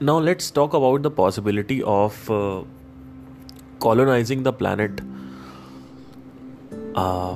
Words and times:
now 0.00 0.18
let's 0.18 0.50
talk 0.50 0.74
about 0.74 1.02
the 1.02 1.10
possibility 1.10 1.82
of 1.82 2.30
uh, 2.30 2.62
colonizing 3.80 4.42
the 4.42 4.52
planet 4.52 5.00
uh, 6.94 7.34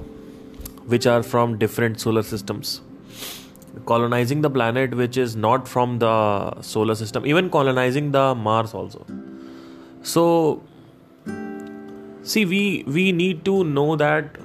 which 0.86 1.06
are 1.06 1.22
from 1.22 1.58
different 1.58 2.00
solar 2.00 2.22
systems. 2.22 2.80
Colonizing 3.86 4.42
the 4.42 4.50
planet 4.50 4.94
which 4.94 5.16
is 5.16 5.34
not 5.34 5.66
from 5.66 5.98
the 5.98 6.60
solar 6.60 6.94
system 6.94 7.26
even 7.26 7.50
colonizing 7.50 8.12
the 8.12 8.34
mars 8.34 8.74
also. 8.74 9.04
So 10.02 10.62
see 12.22 12.44
we 12.44 12.84
we 12.86 13.10
need 13.12 13.44
to 13.44 13.64
know 13.64 13.96
that 13.96 14.36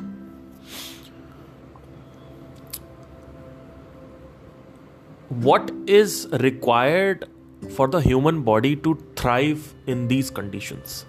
what 5.29 5.71
is 5.85 6.27
required 6.31 7.27
for 7.75 7.87
the 7.87 7.99
human 7.99 8.43
body 8.43 8.75
to 8.75 8.97
thrive 9.15 9.73
in 9.85 10.07
these 10.07 10.29
conditions. 10.29 11.05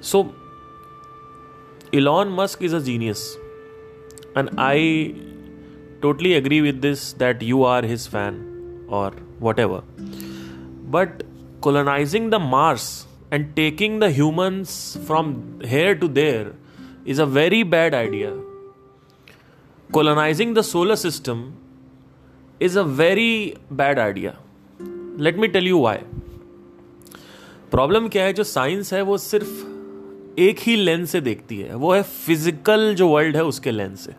So, 0.00 0.34
Elon 1.92 2.30
Musk 2.30 2.62
is 2.62 2.72
a 2.72 2.80
genius, 2.80 3.36
and 4.36 4.50
I 4.56 5.14
totally 6.02 6.34
agree 6.34 6.60
with 6.60 6.80
this 6.80 7.12
that 7.14 7.42
you 7.42 7.64
are 7.64 7.82
his 7.82 8.06
fan 8.06 8.84
or 8.88 9.10
whatever. 9.38 9.82
But 10.96 11.24
colonizing 11.60 12.30
the 12.30 12.38
Mars 12.38 13.06
and 13.30 13.54
taking 13.56 13.98
the 13.98 14.10
humans 14.10 14.98
from 15.06 15.60
here 15.64 15.94
to 15.94 16.08
there 16.08 16.52
is 17.04 17.18
a 17.18 17.26
very 17.26 17.62
bad 17.62 17.94
idea. 17.94 18.34
Colonizing 19.92 20.54
the 20.54 20.62
solar 20.62 20.96
system 20.96 21.56
is 22.60 22.76
a 22.76 22.84
very 22.84 23.56
bad 23.70 23.98
idea 23.98 24.36
let 25.18 25.38
me 25.38 25.48
tell 25.48 25.66
you 25.66 25.80
why 25.80 25.98
problem 27.70 28.08
क्या 28.08 28.24
है, 28.24 28.32
जो 28.32 28.44
science 28.44 28.92
है, 28.92 29.02
वो 29.02 29.18
सिर्फ़ 29.18 30.40
एक 30.40 30.58
ही 30.58 30.76
lens 30.76 31.10
से 31.10 31.20
देखती 31.20 31.58
है। 31.58 31.74
वो 31.74 31.92
है 31.92 32.02
फ़िज़िकल 32.02 32.94
जो 32.94 33.08
वर्ल्ड 33.08 33.36
है, 33.36 33.44
उसके 33.44 33.70
लेंस 33.70 34.00
से। 34.00 34.14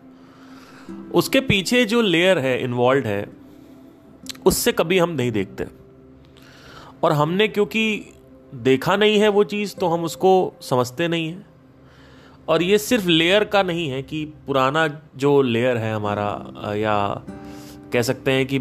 उसके 1.14 1.40
पीछे 1.40 1.84
जो 1.84 2.00
लेयर 2.00 2.38
है 2.38 2.62
इन्वॉल्व 2.62 3.06
है, 3.06 3.26
उससे 4.46 4.72
कभी 4.72 4.98
हम 4.98 5.10
नहीं 5.10 5.32
देखते। 5.32 5.66
और 7.02 7.12
हमने 7.12 7.48
क्योंकि 7.48 8.12
देखा 8.54 8.96
नहीं 8.96 9.18
है 9.20 9.28
वो 9.28 9.44
चीज़ 9.44 9.74
तो 9.76 9.86
हम 9.86 10.04
उसको 10.04 10.32
समझते 10.60 11.08
नहीं 11.08 11.28
है। 11.28 11.44
और 12.48 12.62
ये 12.62 12.78
सिर्फ़ 12.78 13.06
लेयर 13.08 13.44
का 13.44 13.62
नहीं 13.62 13.88
है 13.88 14.02
कि 14.02 14.24
पुराना 14.46 14.86
जो 15.16 15.40
लेयर 15.42 15.76
है 15.76 15.94
हमारा, 15.94 16.72
या 16.74 17.24
कह 17.92 18.02
सकते 18.02 18.32
हैं 18.32 18.46
कि 18.46 18.58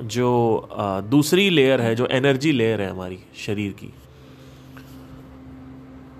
जो 0.00 0.68
दूसरी 1.10 1.48
लेयर 1.50 1.80
है, 1.80 1.94
जो 1.94 2.06
एनर्जी 2.06 2.52
लेयर 2.52 2.80
है 2.80 2.90
हमारी 2.90 3.18
शरीर 3.36 3.72
की, 3.72 3.92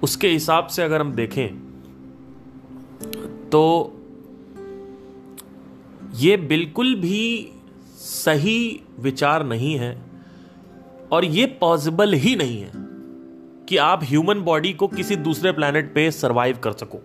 उसके 0.03 0.29
हिसाब 0.29 0.67
से 0.67 0.83
अगर 0.83 1.01
हम 1.01 1.13
देखें 1.13 1.49
तो 3.51 3.63
ये 6.15 6.37
बिल्कुल 6.37 6.95
भी 6.95 7.51
सही 7.99 8.81
विचार 9.01 9.45
नहीं 9.47 9.75
है 9.79 10.03
और 11.13 11.25
ये 11.25 11.47
पॉसिबल 11.61 12.13
ही 12.13 12.37
नहीं 12.37 12.61
है 12.61 12.71
कि 13.69 13.77
आप 13.77 14.05
ह्यूमन 14.05 14.41
बॉडी 14.41 14.73
को 14.73 14.89
किसी 14.89 15.17
दूसरे 15.17 15.53
प्लेनेट 15.53 15.95
पे 15.95 16.11
सरवाइव 16.11 16.59
कर 16.59 16.73
सको। 16.73 17.01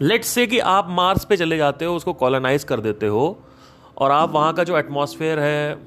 लेट्स 0.00 0.28
से 0.28 0.46
कि 0.46 0.58
आप 0.58 0.86
मार्स 0.90 1.24
पे 1.24 1.36
चले 1.36 1.56
जाते 1.56 1.84
हो, 1.84 1.96
उसको 1.96 2.12
कॉलोनाइज 2.12 2.64
कर 2.64 2.80
देते 2.80 3.06
हो 3.06 3.44
और 4.02 4.10
आप 4.10 4.32
वहाँ 4.32 4.52
का 4.52 4.64
जो 4.64 4.78
एटमॉस्फेयर 4.78 5.38
है, 5.38 5.78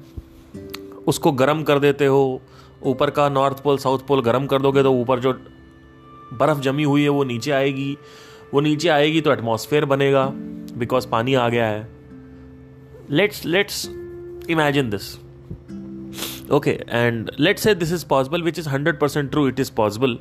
उसको 1.06 1.32
गर्म 1.34 1.62
कर 1.62 1.78
देते 1.78 2.06
हो, 2.06 2.40
ऊपर 2.84 3.10
का 3.10 3.28
नॉर्थ 3.28 3.62
पोल 3.62 3.78
साउथ 3.78 4.06
पोल 4.08 4.22
गर्म 4.22 4.46
कर 4.46 4.62
दोगे 4.62 4.82
तो 4.82 4.92
ऊपर 4.92 5.20
जो 5.20 5.32
बर्फ़ 6.32 6.60
जमी 6.60 6.82
हुई 6.82 7.02
है 7.02 7.08
वो 7.08 7.24
नीचे 7.24 7.50
आएगी। 7.50 7.96
वो 8.54 8.60
नीचे 8.60 8.88
आएगी 8.88 9.20
तो 9.20 9.32
एटमॉस्फेयर 9.32 9.84
बनेगा 9.84 10.24
बिकॉज़ 10.78 11.08
पानी 11.08 11.34
आ 11.34 11.48
गया 11.48 11.66
है। 11.66 11.88
Let's 13.10 13.44
let's 13.46 13.86
imagine 14.50 14.90
this 14.90 15.14
okay 16.52 16.70
and 16.70 17.30
let's 17.40 17.62
say 17.62 17.74
this 17.74 17.92
is 17.92 18.06
possible 18.06 18.42
which 18.42 18.58
is 18.58 18.68
hundred 18.68 18.98
percent 19.00 19.30
true 19.30 19.46
it 19.48 19.60
is 19.60 19.72
possible 19.76 20.18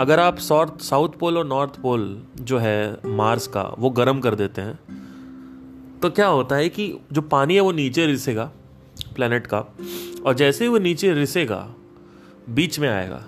अगर 0.00 0.20
आप 0.20 0.38
सॉर्थ 0.38 0.80
साउथ 0.82 1.18
पोल 1.20 1.38
और 1.38 1.46
नॉर्थ 1.46 1.80
पोल 1.80 2.06
जो 2.40 2.58
है 2.58 2.96
मार्स 3.06 3.46
का, 3.46 3.62
वो 3.78 3.90
गर्म 3.90 4.20
कर 4.20 4.34
देते 4.34 4.62
हैं 4.62 4.78
तो 6.04 6.08
क्या 6.10 6.26
होता 6.26 6.56
है 6.56 6.68
कि 6.68 6.86
जो 7.12 7.20
पानी 7.22 7.54
है 7.54 7.60
वो 7.60 7.70
नीचे 7.72 8.06
रिसेगा 8.06 8.44
प्लानट 9.14 9.46
का, 9.46 9.58
और 10.26 10.34
जैसे 10.34 10.64
ही 10.64 10.68
वो 10.70 10.78
नीचे 10.78 11.12
रिसेगा, 11.12 11.58
बीच 12.50 12.78
में 12.78 12.88
आएगा 12.88 13.22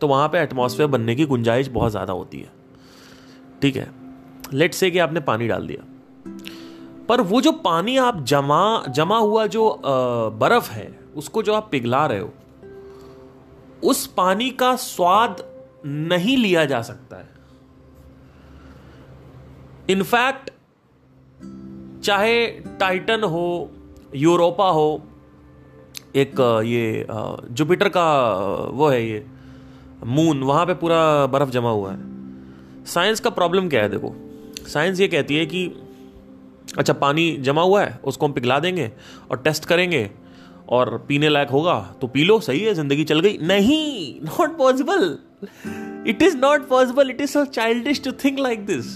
तो 0.00 0.08
वहाँ 0.08 0.28
पे 0.28 0.38
एटमॉस्फेयर 0.38 0.88
बनने 0.88 1.14
की 1.14 1.24
गुंजाइश 1.24 1.68
बहुत 1.68 1.90
ज़्यादा 1.90 2.12
होती 2.12 2.40
है। 2.40 2.52
ठीक 3.62 3.76
है? 3.76 3.90
लेट 4.52 4.74
से 4.74 4.90
कि 4.90 4.98
आपने 4.98 5.20
पानी 5.20 5.48
डाल 5.48 5.66
दिया। 5.66 5.84
पर 7.08 7.20
वो 7.20 7.40
जो 7.40 7.52
पानी 7.60 7.96
आप 7.96 8.24
जमा 8.24 8.82
जमा 8.88 9.18
हुआ 9.18 9.46
जो 9.46 9.82
बर्फ़ 9.84 10.70
है, 10.70 10.88
उसको 11.16 11.42
जो 11.42 11.54
आप 11.54 11.68
पिघला 11.70 12.04
रहे 12.06 12.20
हो, 12.20 12.32
उस 13.82 14.06
पानी 14.06 14.50
का 14.52 14.74
स्वाद 14.78 15.44
नहीं 15.86 16.36
लिया 16.36 16.64
जा 16.64 16.82
सकता 16.82 17.16
है। 17.16 17.28
इनफैक्ट 19.90 20.50
चाहे 22.04 22.46
टाइटन 22.80 23.22
हो, 23.24 23.70
यूरोपा 24.16 24.68
हो, 24.70 25.02
एक 26.16 26.40
ये 26.64 27.06
जुपिटर 27.52 27.88
का 27.88 28.08
वो 28.72 28.88
है 28.88 29.06
ये, 29.06 29.24
मून, 30.06 30.42
वहाँ 30.42 30.66
पे 30.66 30.74
पूरा 30.74 31.04
बर्फ़ 31.26 31.50
जमा 31.50 31.70
हुआ 31.70 31.92
है। 31.92 32.84
साइंस 32.86 33.20
का 33.20 33.30
प्रॉब्लम 33.30 33.68
क्या 33.68 33.82
है 33.82 33.88
देखो? 33.88 34.14
साइंस 34.68 35.00
ये 35.00 35.08
कहती 35.08 35.36
है 35.36 35.46
कि 35.46 35.66
अच्छा 36.78 36.92
पानी 36.94 37.30
जमा 37.38 37.62
हुआ 37.62 37.82
है, 37.82 37.98
उसको 38.04 38.26
हम 38.26 38.32
पिघला 38.32 38.58
देंगे 38.58 38.90
और 39.30 39.36
टेस्ट 39.38 39.64
करेंगे 39.64 40.10
और 40.68 40.96
पीने 41.08 41.28
लायक 41.28 41.48
होगा 41.50 41.78
तो 42.00 42.06
पी 42.06 42.24
लो, 42.24 42.38
सही 42.40 42.60
है, 42.60 42.74
ज़िंदगी 42.74 43.04
चल 43.04 43.20
गई। 43.20 43.38
नहीं 43.42 44.20
not 44.22 44.56
possible 44.58 45.18
it 46.08 46.22
is 46.22 46.36
not 46.36 46.68
possible 46.68 47.10
it 47.10 47.20
is 47.20 47.30
so 47.30 47.44
childish 47.46 48.02
to 48.04 48.12
think 48.24 48.38
like 48.38 48.64
this 48.66 48.86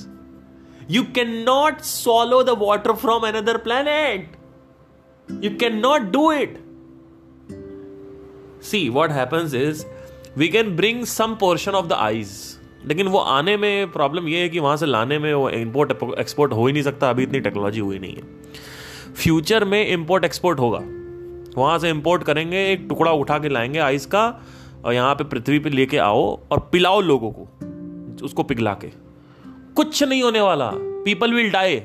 You 0.88 1.04
cannot 1.04 1.84
swallow 1.84 2.42
the 2.42 2.54
water 2.54 2.94
from 2.96 3.24
another 3.24 3.58
planet. 3.58 4.28
You 5.28 5.50
cannot 5.56 6.12
do 6.12 6.30
it. 6.30 6.54
See, 8.62 8.88
what 8.88 9.10
happens 9.10 9.52
is 9.52 9.84
we 10.34 10.48
can 10.48 10.76
bring 10.76 11.04
some 11.04 11.36
portion 11.36 11.74
of 11.74 11.90
the 11.90 11.98
ice. 12.04 12.32
लेकिन 12.86 13.08
वो 13.08 13.18
आने 13.18 13.56
में 13.56 13.92
problem 13.92 14.28
ये 14.28 14.40
है 14.40 14.48
कि 14.48 14.58
वहाँ 14.58 14.76
से 14.76 14.86
लाने 14.86 15.18
में 15.18 15.32
वो 15.34 15.50
इम्पोर्ट 15.50 15.92
एक्सपोर्ट 16.18 16.52
हो 16.52 16.66
ही 16.66 16.72
नहीं 16.72 16.82
सकता 16.82 17.10
अभी 17.10 17.22
इतनी 17.22 17.40
टेक्नोलॉजी 17.40 17.80
हुई 17.80 17.98
नहीं 17.98 18.14
है 18.14 19.14
फ्यूचर 19.14 19.64
में 19.64 19.86
इम्पोर्ट 19.86 20.24
एक्सपोर्ट 20.24 20.60
होगा 20.60 20.80
वहाँ 21.60 21.78
से 21.78 21.90
इम्पोर्ट 21.90 22.22
करेंगे 22.22 22.64
एक 22.72 22.86
टुकड़ा 22.88 23.12
उठा 23.12 23.38
के 23.38 23.48
लाएँगे 23.48 23.78
आइस 23.78 24.06
का 24.06 24.24
और 24.84 24.94
यहाँ 24.94 25.14
पे 25.14 25.24
पृथ्वी 25.24 25.58
पे 25.58 25.70
लेके 25.70 25.98
आओ 25.98 26.24
और 26.50 26.68
पिलाओ 26.72 27.00
लोगों 27.00 27.32
को 27.32 27.48
उसको 28.24 28.42
पिघला 28.42 28.74
के 28.74 29.07
कुछ 29.78 30.02
नहीं 30.02 30.22
होने 30.22 30.40
वाला। 30.40 30.70
पीपल 30.74 31.32
विल 31.32 31.50
डाई 31.50 31.76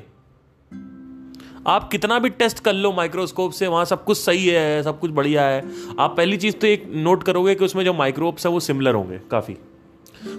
आप 1.66 1.88
कितना 1.92 2.18
भी 2.18 2.28
टेस्ट 2.30 2.58
कर 2.60 2.72
लो 2.72 2.92
माइक्रोस्कोप 2.92 3.52
से, 3.52 3.66
वहाँ 3.66 3.84
सब 3.84 4.04
कुछ 4.04 4.18
सही 4.18 4.46
है, 4.46 4.82
सब 4.82 4.98
कुछ 5.00 5.10
बढ़िया 5.10 5.42
है। 5.42 5.62
आप 5.98 6.16
पहली 6.16 6.36
चीज़ 6.36 6.56
तो 6.56 6.66
एक 6.66 6.90
नोट 6.94 7.22
करोगे 7.22 7.54
कि 7.54 7.64
उसमें 7.64 7.84
जो 7.84 7.92
माइक्रोब्स 7.92 8.46
है 8.46 8.52
वो 8.52 8.60
सिमिलर 8.60 8.94
होंगे, 8.94 9.18
काफ़ी। 9.30 9.56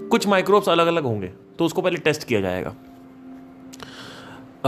कुछ 0.09 0.27
माइक्रोब्स 0.27 0.69
अलग 0.69 0.87
अलग 0.87 1.03
होंगे 1.03 1.27
तो 1.59 1.65
उसको 1.65 1.81
पहले 1.81 1.97
टेस्ट 1.97 2.23
किया 2.23 2.41
जाएगा। 2.41 2.75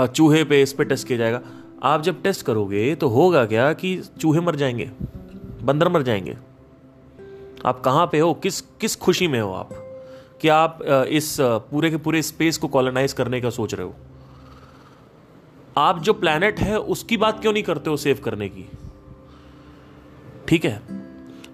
चूहे 0.07 0.43
पे, 0.43 0.61
इस 0.61 0.73
पे 0.73 0.83
टेस्ट 0.83 1.07
किया 1.07 1.19
जाएगा। 1.19 1.41
आप 1.83 2.01
जब 2.01 2.21
टेस्ट 2.23 2.45
करोगे 2.45 2.95
तो 2.95 3.07
होगा 3.07 3.45
क्या 3.45 3.73
कि 3.73 4.01
चूहे 4.21 4.39
मर 4.39 4.55
जाएँगे, 4.55 4.89
बंदर 5.63 5.89
मर 5.89 6.01
जाएँगे। 6.01 6.37
आप 7.65 7.81
कहाँ 7.81 8.05
पे 8.07 8.19
हो? 8.19 8.33
किस 8.33 8.61
किस 8.61 8.95
खुशी 8.95 9.27
में 9.27 9.39
हो 9.41 9.51
आप? 9.51 9.83
कि 10.41 10.47
आप 10.47 10.79
इस 11.09 11.37
पूरे 11.39 11.89
के 11.89 11.97
पूरे 11.97 12.21
स्पेस 12.21 12.57
को 12.57 12.67
कॉलोनाइज 12.67 13.13
करने 13.13 13.41
का 13.41 13.49
सोच 13.49 13.73
रहे 13.73 13.85
हो? 13.87 13.95
आप 15.77 15.99
जो 15.99 16.13
प्लैनेट 16.13 16.59
है, 16.59 16.79
उसकी 16.79 17.17
बात 17.17 17.39
क्यों 17.41 17.53
नहीं 17.53 17.63
करते 17.63 17.89
हो 17.89 17.97
सेव 17.97 18.19
करने 18.25 18.49
की? 18.49 18.69
ठीक 20.47 20.65
है? 20.65 20.81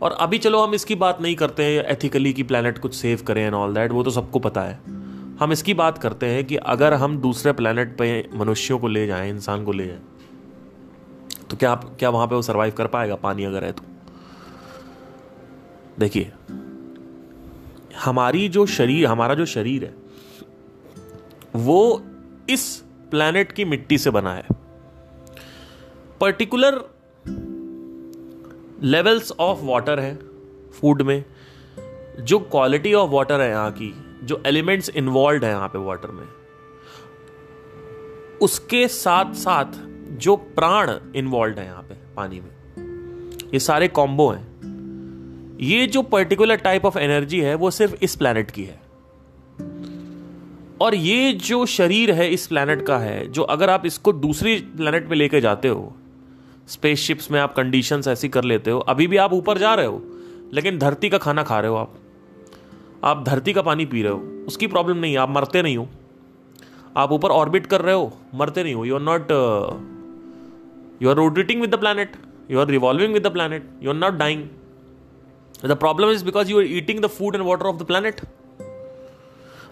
और 0.01 0.11
अभी 0.11 0.37
चलो 0.37 0.61
हम 0.61 0.73
इसकी 0.73 0.95
बात 0.95 1.21
नहीं 1.21 1.35
करते 1.35 1.63
हैं 1.63 1.83
एथिकली 1.83 2.33
कि 2.33 2.43
प्लैनेट 2.43 2.77
कुछ 2.77 2.95
सेव 2.95 3.21
करें 3.27 3.45
एंड 3.45 3.53
ऑल 3.53 3.73
दैट 3.73 3.91
वो 3.91 4.03
तो 4.03 4.11
सबको 4.11 4.39
पता 4.39 4.61
है। 4.61 4.79
हम 5.39 5.51
इसकी 5.51 5.73
बात 5.73 5.97
करते 5.97 6.25
हैं 6.25 6.43
कि 6.45 6.55
अगर 6.55 6.93
हम 6.93 7.17
दूसरे 7.17 7.53
प्लैनेट 7.53 7.97
पे 7.97 8.29
मनुष्यों 8.35 8.79
को 8.79 8.87
ले 8.87 9.05
जाएँ, 9.07 9.29
इंसान 9.29 9.63
को 9.65 9.71
ले 9.71 9.87
जाएँ 9.87 10.01
तो 11.49 11.57
क्या 11.57 11.75
क्या 11.75 12.09
वहाँ 12.09 12.27
पे 12.27 12.35
वो 12.35 12.41
सरवाइव 12.41 12.73
कर 12.73 12.87
पाएगा 12.87 13.15
पानी 13.15 13.43
अगर 13.43 13.63
है 13.63 13.71
तो? 13.71 13.83
देखिए 15.99 16.31
हमारी 17.97 18.49
जो 18.49 18.65
शरीर, 18.65 19.05
हमारा 19.05 19.33
जो 19.33 19.45
शरीर 19.45 19.83
है, 19.83 19.95
वो 21.55 22.03
इस 22.49 22.83
प्लैनेट 23.11 23.51
की 23.51 23.65
मिट्टी 23.65 23.97
से 23.97 24.09
बना 24.09 24.33
है। 24.33 24.45
पर्टिकुलर 26.21 26.85
लेवल्स 28.81 29.31
ऑफ़ 29.31 29.59
वाटर 29.61 29.99
है 29.99 30.19
फ़ूड 30.71 31.01
में। 31.01 31.25
जो 32.19 32.39
क्वालिटी 32.39 32.93
ऑफ़ 32.93 33.11
वाटर 33.11 33.41
है 33.41 33.49
यहाँ 33.49 33.71
की, 33.71 34.19
जो 34.23 34.43
एलिमेंट्स 34.45 34.89
इन्वॉल्व 34.89 35.45
है 35.45 35.51
यहाँ 35.51 35.67
पे 35.67 35.79
वाटर 35.79 36.11
में। 36.11 36.27
उसके 38.41 38.87
साथ 38.87 39.33
साथ 39.33 39.65
जो 40.09 40.35
प्राण 40.35 40.99
इन्वॉल्व 41.15 41.59
है 41.59 41.65
यहाँ 41.65 41.81
पे, 41.81 41.93
पानी 42.15 42.39
में। 42.39 42.51
ये 43.53 43.59
सारे 43.59 43.87
कॉम्बो 43.87 44.29
हैं। 44.29 44.52
ये 45.61 45.85
जो 45.87 46.01
पर्टिकुलर 46.01 46.55
टाइप 46.55 46.85
ऑफ़ 46.85 46.97
एनर्जी 46.99 47.39
है, 47.39 47.55
वो 47.55 47.71
सिर्फ़ 47.71 47.95
इस 48.01 48.15
प्लैनेट 48.15 48.51
की 48.51 48.63
है। 48.63 48.81
और 50.81 50.95
ये 50.95 51.33
जो 51.33 51.65
शरीर 51.65 52.11
है 52.11 52.29
इस 52.29 52.47
प्लैनेट 52.47 52.85
का 52.85 52.97
है, 52.97 53.27
जो 53.27 53.41
अगर 53.43 53.69
आप 53.69 53.85
इसको 53.85 54.13
दूसरी 54.13 54.55
प्लैनेट 54.77 55.09
पे 55.09 55.15
लेके 55.15 55.41
जाते 55.41 55.67
हो 55.67 55.93
स्पेसशिप्स 56.67 57.29
में 57.31 57.39
आप 57.39 57.53
कंडीशंस 57.55 58.07
ऐसी 58.07 58.29
कर 58.29 58.43
लेते 58.43 58.71
हो, 58.71 58.79
अभी 58.79 59.07
भी 59.07 59.17
आप 59.17 59.33
ऊपर 59.33 59.57
जा 59.57 59.73
रहे 59.73 59.85
हो, 59.85 60.01
लेकिन 60.53 60.77
धरती 60.79 61.09
का 61.09 61.17
खाना 61.17 61.43
खा 61.43 61.59
रहे 61.59 61.71
हो 61.71 61.75
आप। 61.75 61.95
आप 63.03 63.23
धरती 63.23 63.53
का 63.53 63.61
पानी 63.61 63.85
पी 63.85 64.01
रहे 64.01 64.11
हो, 64.11 64.19
उसकी 64.47 64.67
प्रॉब्लम 64.67 64.97
नहीं 64.97 65.13
है 65.13 65.19
आप 65.19 65.29
मरते 65.29 65.61
नहीं 65.61 65.77
हो। 65.77 65.87
आप 66.97 67.11
ऊपर 67.11 67.29
ऑर्बिट 67.29 67.65
कर 67.65 67.81
रहे 67.81 67.95
हो, 67.95 68.11
मरते 68.35 68.63
नहीं 68.63 68.73
हो। 68.73 68.85
You 68.85 68.95
are 68.95 69.01
not 69.01 69.31
you 71.01 71.09
are 71.09 71.15
rotating 71.15 71.61
with 71.61 71.75
the 71.75 71.79
planet 71.79 72.15
you 72.51 72.59
are 72.59 72.67
revolving 72.67 73.13
with 73.13 73.27
the 73.27 73.31
planet 73.33 73.69
you 73.83 73.89
are 73.89 73.95
not 73.95 74.13
dying 74.13 74.47
the 75.69 75.71
problem 75.71 76.09
is 76.09 76.25
because 76.25 76.51
you 76.51 76.59
are 76.59 76.65
eating 76.65 76.99
the 76.99 77.07
food 77.07 77.35
and 77.35 77.43
water 77.45 77.65
of 77.65 77.75
the 77.75 77.83
planet 77.83 78.21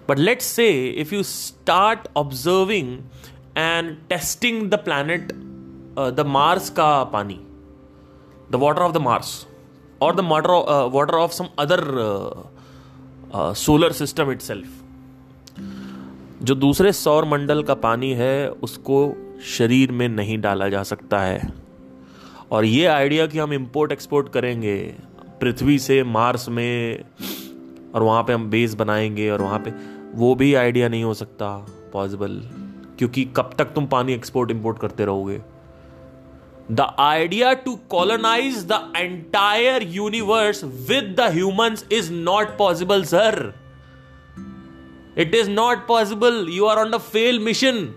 but 0.09 0.19
let's 0.19 0.45
say 0.45 0.69
if 0.89 1.15
you 1.15 1.23
start 1.23 2.07
observing 2.17 2.97
and 3.57 3.97
testing 4.09 4.69
the 4.69 4.75
planet 4.75 5.31
the 6.15 6.23
Mars 6.27 6.69
का 6.69 7.03
पानी 7.03 7.39
the 8.51 8.55
water 8.55 8.81
of 8.81 8.93
the 8.93 8.97
Mars 8.97 9.47
और 10.01 10.15
the 10.15 10.19
water 10.19 10.49
water 10.93 11.13
of 11.13 11.31
some 11.31 11.47
other 11.59 11.83
solar 13.35 13.91
system 13.91 14.31
it 14.31 14.65
जो 16.43 16.55
दूसरे 16.55 16.91
सौर 16.93 17.25
मंडल 17.25 17.61
का 17.63 17.73
पानी 17.73 18.11
है, 18.13 18.49
उसको 18.49 19.15
शरीर 19.47 19.91
में 19.91 20.07
नहीं 20.09 20.37
डाला 20.41 20.69
जा 20.69 20.81
सकता 20.83 21.19
है। 21.21 21.51
और 22.51 22.65
ये 22.65 22.85
आइडिया 22.85 23.27
कि 23.27 23.39
हम 23.39 23.53
इंपोर्ट 23.53 23.91
एक्सपोर्ट 23.91 24.29
करेंगे 24.29 24.75
पृथ्वी 25.41 25.79
से 25.79 26.03
मार्स 26.03 26.49
में 26.49 27.03
और 27.95 28.03
वहाँ 28.03 28.23
पे 28.23 28.33
हम 28.33 28.49
बेस 28.49 28.73
बनाएँगे 28.73 29.29
और 29.29 29.41
वहाँ 29.41 29.59
पे 29.59 29.71
वो 30.15 30.33
भी 30.35 30.53
आइडिया 30.53 30.89
नहीं 30.89 31.03
हो 31.03 31.13
सकता, 31.13 31.47
पॉसिबल। 31.93 32.41
क्योंकि 32.99 33.23
कब 33.37 33.53
तक 33.57 33.65
तुम 33.65 33.85
पानी 33.85 34.13
एक्सपोर्ट 34.13 34.51
इंपोर्ट 34.51 34.79
करते 34.79 35.05
रहोगे? 35.05 35.41
The 36.71 36.87
idea 36.99 37.53
to 37.53 37.75
colonize 37.89 38.57
the 38.71 38.93
entire 38.97 39.83
universe 39.83 40.63
with 40.63 41.15
the 41.19 41.31
humans 41.33 41.85
is 41.91 42.11
not 42.13 42.57
possible 42.57 43.03
sir 43.03 43.53
it 45.17 45.35
is 45.35 45.49
not 45.49 45.87
possible 45.87 46.45
you 46.49 46.65
are 46.65 46.77
on 46.77 46.91
the 46.91 46.97
fail 46.97 47.39
mission 47.39 47.87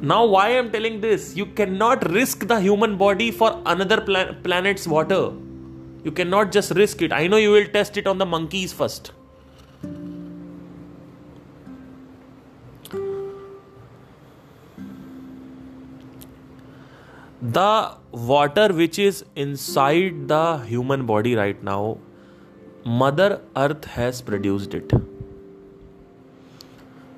Now, 0.00 0.24
why 0.26 0.46
I 0.46 0.50
am 0.50 0.70
telling 0.70 1.00
this? 1.00 1.34
You 1.36 1.46
cannot 1.46 2.10
risk 2.10 2.46
the 2.46 2.60
human 2.60 2.96
body 2.96 3.30
for 3.30 3.60
another 3.64 4.00
plan- 4.00 4.36
planet's 4.42 4.86
water. 4.86 5.32
You 6.04 6.12
cannot 6.12 6.52
just 6.52 6.72
risk 6.72 7.02
it. 7.02 7.12
I 7.12 7.26
know 7.26 7.38
you 7.38 7.50
will 7.50 7.66
test 7.66 7.96
it 7.96 8.06
on 8.06 8.18
the 8.18 8.26
monkeys 8.26 8.72
first. 8.72 9.12
the 17.52 17.94
water 18.10 18.72
which 18.72 18.98
is 18.98 19.22
inside 19.36 20.28
the 20.28 20.58
human 20.66 21.04
body 21.04 21.34
right 21.34 21.62
now, 21.62 21.98
Mother 22.86 23.42
Earth 23.54 23.84
has 23.84 24.22
produced 24.22 24.72
it. 24.72 24.90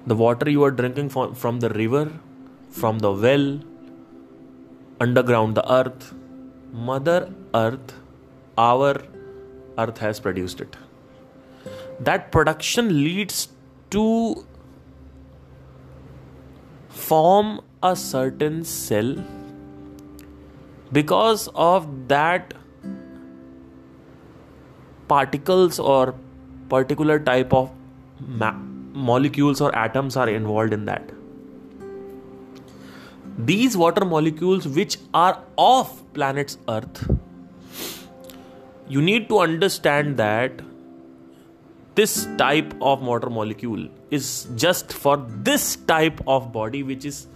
The 0.06 0.17
water 0.17 0.50
you 0.50 0.64
are 0.64 0.70
drinking 0.70 1.11
from, 1.11 1.34
from 1.34 1.61
the 1.61 1.69
river, 1.70 2.11
from 2.81 2.99
the 2.99 3.11
well, 3.11 3.61
underground, 5.00 5.56
the 5.56 5.73
earth, 5.73 6.12
Mother 6.73 7.32
Earth, 7.55 7.94
our 8.58 9.02
earth 9.78 9.99
has 9.99 10.20
produced 10.20 10.61
it. 10.61 10.76
That 12.00 12.31
production 12.31 12.88
leads 13.02 13.49
to 13.90 14.44
form 16.90 17.61
a 17.82 17.94
certain 17.96 18.62
cell 18.64 19.17
because 20.93 21.49
of 21.55 21.88
that 22.08 22.55
particles 25.08 25.78
or 25.78 26.14
particular 26.69 27.19
type 27.19 27.52
of 27.52 27.70
ma- 28.20 28.52
molecules 29.11 29.61
or 29.61 29.75
atoms 29.75 30.17
are 30.17 30.28
involved 30.28 30.73
in 30.73 30.84
that 30.84 31.15
these 33.38 33.76
water 33.76 34.04
molecules 34.04 34.66
which 34.66 34.98
are 35.14 35.42
of 35.58 35.90
planet's 36.14 36.58
earth 36.68 37.10
you 38.88 39.02
need 39.02 39.28
to 39.28 39.38
understand 39.38 40.16
that 40.16 40.62
this 41.94 42.28
type 42.38 42.74
of 42.80 43.02
water 43.02 43.30
molecule 43.30 43.88
is 44.10 44.46
just 44.54 44.92
for 44.92 45.16
this 45.50 45.76
type 45.76 46.20
of 46.26 46.52
body 46.52 46.82
which 46.82 47.04
is 47.04 47.26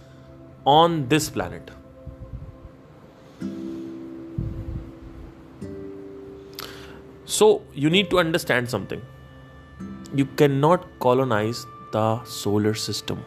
on 0.65 1.07
this 1.07 1.29
planet 1.29 1.71
So, 7.33 7.61
you 7.73 7.89
need 7.89 8.09
to 8.09 8.19
understand 8.19 8.69
something. 8.69 9.01
You 10.13 10.25
cannot 10.39 10.85
colonize 10.99 11.65
the 11.93 12.21
solar 12.25 12.73
system. 12.73 13.23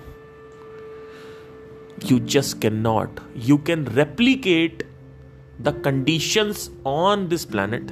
You 2.12 2.18
just 2.18 2.58
can 2.60 2.74
not 2.74 3.20
you 3.36 3.56
can 3.56 3.86
replicate 3.86 4.82
the 5.60 5.82
conditions 5.84 6.70
on 6.86 7.28
this 7.28 7.44
planet 7.44 7.90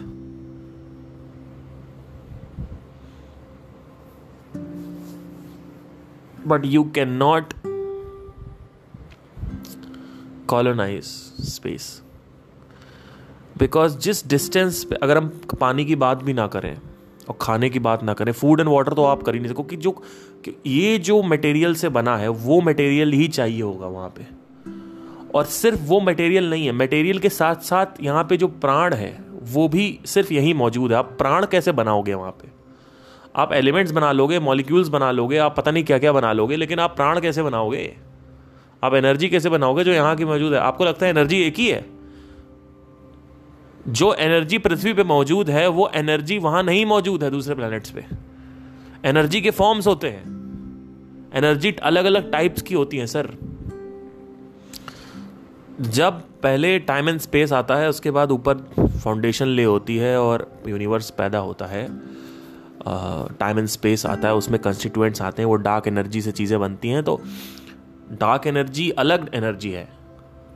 but 6.46 6.62
you 6.64 6.84
can 6.84 7.08
not 7.08 7.54
colonize 10.46 11.04
space 11.48 12.02
because 13.58 13.98
जिस 13.98 14.26
distance 14.28 14.84
पे, 14.84 14.94
अगर 14.94 15.16
हम 15.16 15.28
पानी 15.60 15.84
की 15.84 15.96
बात 15.96 16.22
भी 16.22 16.32
ना 16.32 16.46
करें 16.46 16.78
और 17.28 17.38
खाने 17.40 17.70
की 17.70 17.78
बात 17.78 18.02
ना 18.02 18.14
करें 18.14 18.32
फ़ूड 18.32 18.60
एंड 18.60 18.68
वाटर 18.68 18.92
तो 18.92 19.04
आप 19.04 19.22
कर 19.22 19.34
ही 19.34 19.40
नहीं 19.40 19.52
सको 19.52 19.62
कि 19.62 19.76
जो, 19.76 19.90
कि 20.44 20.56
ये 20.66 20.98
जो 20.98 21.22
मटेरियल 21.22 21.74
से 21.74 21.88
बना 21.88 22.16
है, 22.16 22.28
वो 22.28 22.60
मटेरियल 22.60 23.12
ही 23.12 23.28
चाहिए 23.28 23.62
होगा 23.62 23.86
वहाँ 23.86 24.08
पे। 24.08 24.42
और 25.34 25.44
सिर्फ़ 25.44 25.80
वो 25.82 26.00
मटेरियल 26.00 26.50
नहीं 26.50 26.66
है 26.66 26.72
मटेरियल 26.72 27.18
के 27.18 27.28
साथ 27.28 27.54
साथ 27.54 27.86
यहाँ 28.00 28.24
पे 28.24 28.36
जो 28.36 28.48
प्राण 28.48 28.94
है, 28.94 29.24
वो 29.42 29.68
भी 29.68 29.98
सिर्फ़ 30.04 30.32
यही 30.32 30.54
मौजूद 30.54 30.92
है। 30.92 30.98
आप 30.98 31.04
प्राण 31.04 31.46
कैसे 31.46 31.72
बनाओगे 31.72 32.14
वहाँ 32.14 32.30
पे? 32.30 32.48
आप 33.36 33.52
एलिमेंट्स 33.52 33.92
बना 33.92 34.12
लोगे 34.12 34.38
मॉलिक्यूल्स 34.38 34.88
बना 34.88 35.10
लोगे, 35.10 35.36
आप 35.36 35.56
पता 35.56 35.70
नहीं 35.70 35.84
क्या 35.84 35.98
क्या 35.98 36.12
बना 36.12 36.32
लोगे, 36.32 36.56
लेकिन 36.56 36.78
आप 36.78 36.96
प्राण 36.96 37.20
कैसे 37.20 37.42
बनाओगे? 37.42 37.96
आप 38.84 38.94
एनर्जी 38.94 39.28
कैसे 39.28 39.48
बनाओगे 39.48 39.84
जो 39.84 39.92
यहाँ 39.92 40.16
की 40.16 40.24
मौजूद 40.24 40.52
है? 40.52 40.58
आपको 40.58 40.84
लगता 40.84 41.06
है 41.06 41.10
एनर्जी 41.10 41.42
एक 41.42 41.54
ही 41.54 41.68
है? 41.68 41.91
जो 43.86 44.12
एनर्जी 44.14 44.58
पृथ्वी 44.58 44.92
पे 44.92 45.04
मौजूद 45.04 45.50
है, 45.50 45.66
वो 45.68 45.90
एनर्जी 45.94 46.38
वहाँ 46.38 46.62
नहीं 46.62 46.84
मौजूद 46.86 47.22
है 47.24 47.30
दूसरे 47.30 47.54
प्लैनेट्स 47.54 47.90
पे। 47.90 48.04
एनर्जी 49.04 49.40
के 49.40 49.50
फॉर्म्स 49.52 49.86
होते 49.86 50.08
हैं। 50.08 51.30
एनर्जी 51.34 51.72
अलग 51.82 52.04
अलग 52.04 52.30
टाइप्स 52.32 52.62
की 52.62 52.74
होती 52.74 52.96
हैं 52.96 53.06
सर 53.06 53.28
जब 55.80 56.20
पहले 56.42 56.78
टाइम 56.80 57.08
एंड 57.08 57.18
स्पेस 57.20 57.52
आता 57.52 57.76
है, 57.76 57.88
उसके 57.88 58.10
बाद 58.10 58.30
ऊपर 58.30 58.54
फाउंडेशन 59.02 59.46
ले 59.46 59.64
होती 59.64 59.96
है 59.96 60.18
और 60.20 60.46
यूनिवर्स 60.68 61.10
पैदा 61.10 61.38
होता 61.38 61.66
है 61.66 61.86
टाइम 62.86 63.58
एंड 63.58 63.68
स्पेस 63.68 64.04
आता 64.06 64.28
है, 64.28 64.34
उसमें 64.34 64.60
कंस्टिट्यूएंट्स 64.60 65.22
आते 65.22 65.42
हैं, 65.42 65.48
वो 65.48 65.56
डार्क 65.56 65.88
एनर्जी 65.88 66.22
से 66.22 66.32
चीज़ें 66.32 66.58
बनती 66.60 66.88
हैं 66.88 67.02
तो 67.04 67.20
डार्क 68.12 68.46
एनर्जी 68.46 68.88
अलग 68.90 69.30
एनर्जी 69.34 69.70
है। 69.70 69.88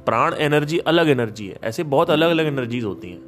प्राण 0.06 0.34
एनर्जी 0.34 0.78
अलग 0.78 1.08
एनर्जी 1.08 1.46
है। 1.46 1.58
ऐसे 1.64 1.84
बहुत 1.84 2.10
अलग 2.10 2.30
अलग 2.30 2.46
एनर्जीज 2.46 2.84
होती 2.84 3.10
हैं। 3.10 3.20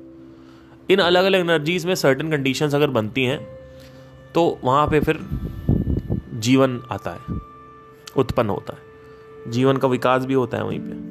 इन 0.90 0.98
अलग 0.98 1.24
अलग 1.24 1.40
एनर्जीज 1.40 1.86
में 1.86 1.94
सर्टन 1.94 2.30
कंडीशंस 2.30 2.74
अगर 2.74 2.90
बनती 2.90 3.24
हैं 3.24 3.38
तो 4.34 4.58
वहाँ 4.64 4.86
पे 4.88 5.00
फिर 5.00 5.18
जीवन 6.38 6.80
आता 6.90 7.10
है। 7.10 7.38
उत्पन्न 8.16 8.50
होता 8.50 8.74
है। 8.74 9.50
जीवन 9.50 9.76
का 9.76 9.88
विकास 9.88 10.24
भी 10.24 10.34
होता 10.34 10.56
है 10.56 10.64
वहीं 10.64 10.80
पे। 10.80 11.06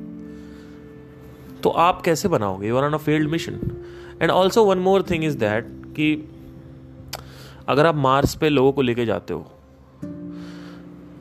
तो 1.61 1.69
आप 1.69 2.01
कैसे 2.01 2.27
बनाओगे? 2.27 2.67
You 2.67 2.77
are 2.77 2.83
on 2.83 2.93
a 2.93 2.97
field 2.97 3.29
mission 3.29 3.59
and 4.21 4.31
also 4.31 4.63
one 4.63 4.77
more 4.77 5.05
thing 5.11 5.23
is 5.23 5.37
that 5.37 5.67
कि 5.87 6.29
अगर 7.67 7.85
आप 7.85 7.95
मार्स 7.95 8.35
पे 8.35 8.49
लोगों 8.49 8.71
को 8.71 8.81
लेके 8.81 9.05
जाते 9.05 9.33
हो, 9.33 9.51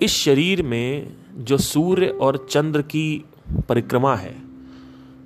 इस 0.02 0.10
शरीर 0.10 0.62
में 0.62 1.12
जो 1.36 1.56
सूर्य 1.58 2.06
और 2.06 2.46
चंद्र 2.50 2.82
की 2.82 3.24
परिक्रमा 3.68 4.16
है, 4.16 4.42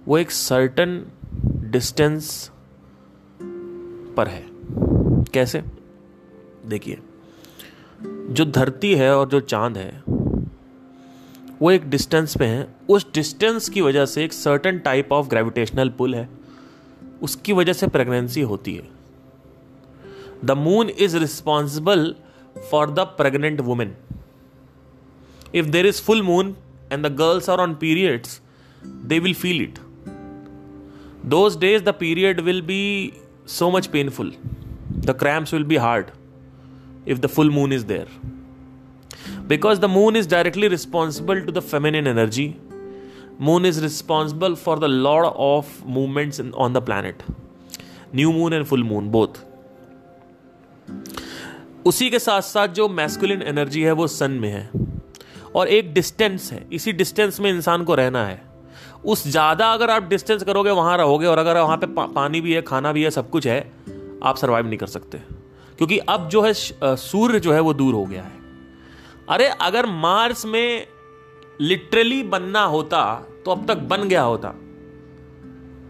वो 0.06 0.18
एक 0.18 0.30
सर्टन 0.30 1.06
डिस्टेंस 1.44 2.50
पर 4.16 4.28
है। 4.28 4.46
कैसे? 5.32 5.62
देखिए, 6.66 6.98
जो 8.30 8.44
धरती 8.44 8.94
है 8.94 9.16
और 9.16 9.28
जो 9.28 9.40
चाँद 9.40 9.76
है, 9.76 10.02
वो 11.62 11.70
एक 11.70 11.90
डिस्टेंस 11.90 12.36
पे 12.36 12.44
है। 12.44 12.74
उस 12.88 13.06
डिस्टेंस 13.14 13.68
की 13.68 13.80
वजह 13.80 14.06
से 14.06 14.24
एक 14.24 14.32
certain 14.32 14.78
type 14.78 15.12
of 15.12 15.28
gravitational 15.28 15.88
pull 15.88 16.14
है। 16.14 16.28
उसकी 17.22 17.52
वजह 17.52 17.72
से 17.72 17.86
प्रेगनेंसी 17.86 18.40
होती 18.40 18.74
है। 18.74 18.88
The 20.44 20.50
moon 20.50 20.88
is 20.88 21.16
responsible 21.16 22.14
for 22.70 22.90
the 22.90 22.98
pregnant 22.98 23.60
women 23.60 23.96
if 25.54 25.66
there 25.66 25.86
is 25.86 26.02
full 26.02 26.22
moon 26.22 26.56
and 26.92 27.06
the 27.06 27.14
girls 27.16 27.50
are 27.50 27.60
on 27.60 27.74
periods 27.80 28.40
they 28.84 29.18
will 29.18 29.34
feel 29.34 29.62
it 29.62 29.78
those 31.24 31.56
days 31.56 31.82
the 31.82 31.92
period 31.92 32.40
will 32.40 32.62
be 32.62 33.12
so 33.46 33.70
much 33.70 33.90
painful 33.92 34.30
the 35.08 35.14
cramps 35.14 35.52
will 35.52 35.64
be 35.64 35.76
hard 35.76 36.12
if 37.06 37.20
the 37.20 37.28
full 37.28 37.50
moon 37.50 37.72
is 37.72 37.84
there 37.84 38.06
because 39.46 39.80
the 39.80 39.88
moon 39.88 40.16
is 40.16 40.26
directly 40.26 40.68
responsible 40.68 41.44
to 41.44 41.52
the 41.52 41.62
feminine 41.62 42.06
energy 42.06 42.46
moon 43.38 43.64
is 43.64 43.82
responsible 43.82 44.56
for 44.56 44.78
the 44.78 44.88
lot 44.88 45.34
of 45.36 45.84
movements 45.84 46.38
in, 46.38 46.52
on 46.54 46.72
the 46.72 46.80
planet 46.80 47.22
new 48.12 48.32
moon 48.32 48.52
and 48.52 48.66
full 48.66 48.84
moon 48.92 49.10
both 49.10 49.44
उसी 51.86 52.08
के 52.10 52.18
साथ 52.18 52.42
साथ 52.42 52.68
जो 52.76 52.88
masculine 52.88 53.42
energy 53.42 53.82
है 53.82 53.92
वो 53.92 54.06
सन 54.06 54.30
में 54.40 54.48
है 54.48 54.68
और 55.54 55.68
एक 55.68 55.92
डिस्टेंस 55.94 56.52
है। 56.52 56.66
इसी 56.72 56.92
डिस्टेंस 56.92 57.40
में 57.40 57.50
इंसान 57.50 57.84
को 57.84 57.94
रहना 57.94 58.24
है। 58.26 58.42
उस 59.04 59.26
ज़्यादा 59.28 59.72
अगर 59.72 59.90
आप 59.90 60.02
डिस्टेंस 60.02 60.42
करोगे 60.42 60.70
वहाँ 60.70 60.96
रहोगे 60.98 61.26
और 61.26 61.38
अगर 61.38 61.58
वहाँ 61.58 61.76
पे 61.76 61.86
पा, 61.86 62.06
पानी 62.06 62.40
भी 62.40 62.52
है 62.52 62.62
खाना 62.62 62.92
भी 62.92 63.02
है 63.02 63.10
सब 63.10 63.30
कुछ 63.30 63.46
है 63.46 63.60
आप 64.22 64.36
सर्वाइव 64.36 64.66
नहीं 64.66 64.78
कर 64.78 64.86
सकते। 64.88 65.18
क्योंकि 65.78 65.98
अब 65.98 66.28
जो 66.28 66.42
है 66.42 66.52
सूर्य 66.96 67.40
जो 67.40 67.52
है 67.52 67.60
वो 67.60 67.72
दूर 67.74 67.94
हो 67.94 68.04
गया 68.04 68.22
है। 68.22 68.38
अरे 69.28 69.46
अगर 69.60 69.86
मार्स 69.86 70.44
में 70.46 70.86
लिटरली 71.60 72.22
बनना 72.24 72.62
होता 72.66 73.02
तो 73.44 73.50
अब 73.50 73.66
तक 73.68 73.78
बन 73.88 74.08
गया 74.08 74.22
होता। 74.22 74.54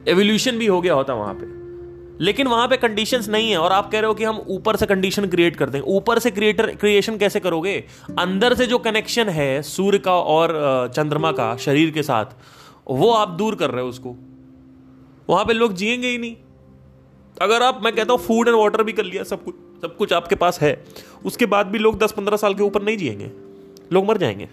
एवोल्यूशन 0.09 0.59
भी 0.59 0.67
हो 0.67 0.81
गया 0.81 0.95
होता 0.95 1.15
वहाँ 1.15 1.35
पे। 1.35 1.60
लेकिन 2.21 2.47
वहाँ 2.47 2.69
पे 2.69 2.77
कंडीशंस 2.77 3.29
नहीं 3.29 3.51
है 3.51 3.59
और 3.59 3.73
आप 3.73 3.91
कह 3.91 4.01
रहे 4.01 4.09
हो 4.09 4.15
कि 4.15 4.25
हम 4.25 4.39
ऊपर 4.49 4.77
से 4.77 4.87
कंडीशन 4.87 5.27
क्रिएट 5.27 5.57
कर 5.57 5.71
दें 5.71 5.81
ऊपर 5.81 6.19
से 6.19 6.31
क्रिएटर 6.31 6.75
क्रिएशन 6.77 7.17
कैसे 7.17 7.41
करोगे? 7.41 7.85
अंदर 8.19 8.55
से 8.55 8.67
जो 8.67 8.79
कनेक्शन 8.79 9.29
है, 9.29 9.63
सूर्य 9.63 9.99
का 9.99 10.15
और 10.15 10.91
चंद्रमा 10.97 11.33
का, 11.33 11.57
शरीर 11.57 11.91
के 11.91 12.03
साथ, 12.03 12.27
वो 12.87 13.13
आप 13.13 13.29
दूर 13.29 13.55
कर 13.55 13.71
रहे 13.71 13.83
हो 13.83 13.89
उसको। 13.89 14.17
वहाँ 15.29 15.45
पे 15.45 15.53
लोग 15.53 15.75
जिएँगे 15.75 16.09
ही 16.09 16.19
नहीं। 16.19 16.37
अगर 17.43 17.63
आप, 17.63 17.81
मैं 17.85 17.95
कहता 17.95 18.13
हूँ 18.13 18.21
फ़ूड 18.21 18.49
एंड 18.49 18.57
वाटर 18.57 18.83
भी 18.83 18.93
कर 18.93 19.05
लिया, 19.05 19.23
सब 19.23 19.45
कुछ 19.45 19.55
सब 19.83 19.97
कुछ 19.97 20.13
आपके 20.13 20.35
पास 20.35 20.61
है, 20.61 20.85
उसके 21.25 21.47
बाद 21.47 21.67
भी 21.67 21.79
लोग 21.79 21.99
दस 21.99 22.13
पंद्रह 22.13 22.37
साल 22.37 22.55
के 22.55 22.63
ऊपर 22.63 22.83
नहीं 22.83 22.97
जिएँगे। 22.97 23.31
लोग 23.93 24.05
मर 24.07 24.19
जाएँगे। 24.19 24.49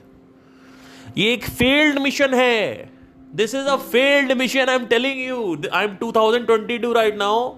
ये 1.17 1.33
एक 1.33 1.43
फेल्ड 1.43 1.99
मिशन 1.99 2.33
है। 2.33 2.89
This 3.33 3.53
is 3.53 3.67
a 3.67 3.77
failed 3.77 4.35
mission, 4.37 4.69
I'm 4.69 4.87
telling 4.87 5.19
you. 5.19 5.61
I'm 5.71 5.97
2022 5.97 6.93
right 6.93 7.15
now. 7.15 7.57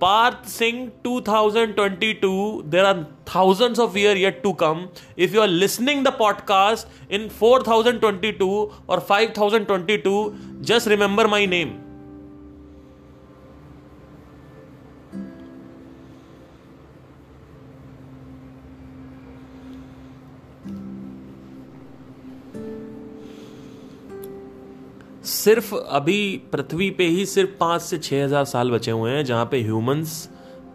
Parth 0.00 0.48
Singh 0.48 0.92
2022. 1.04 2.64
There 2.68 2.84
are 2.84 3.06
thousands 3.24 3.78
of 3.78 3.96
years 3.96 4.18
yet 4.18 4.42
to 4.42 4.52
come. 4.54 4.90
If 5.16 5.32
you 5.32 5.40
are 5.40 5.48
listening 5.48 6.02
the 6.02 6.10
podcast 6.10 6.86
in 7.08 7.30
4022 7.30 8.72
or 8.88 9.00
5022, 9.00 10.58
just 10.60 10.88
remember 10.88 11.28
my 11.28 11.46
name. 11.46 11.85
सिर्फ़ 25.26 25.74
अभी 25.74 26.42
पृथ्वी 26.52 26.90
पे 26.90 27.06
ही 27.06 27.24
सिर्फ़ 27.26 27.50
पाँच 27.60 27.82
से 27.82 27.98
छः 27.98 28.24
हज़ार 28.24 28.44
साल 28.44 28.70
बचे 28.70 28.90
हुए 28.90 29.10
हैं 29.10 29.24
जहाँ 29.24 29.46
पे 29.46 29.62
ह्यूमंस 29.62 30.28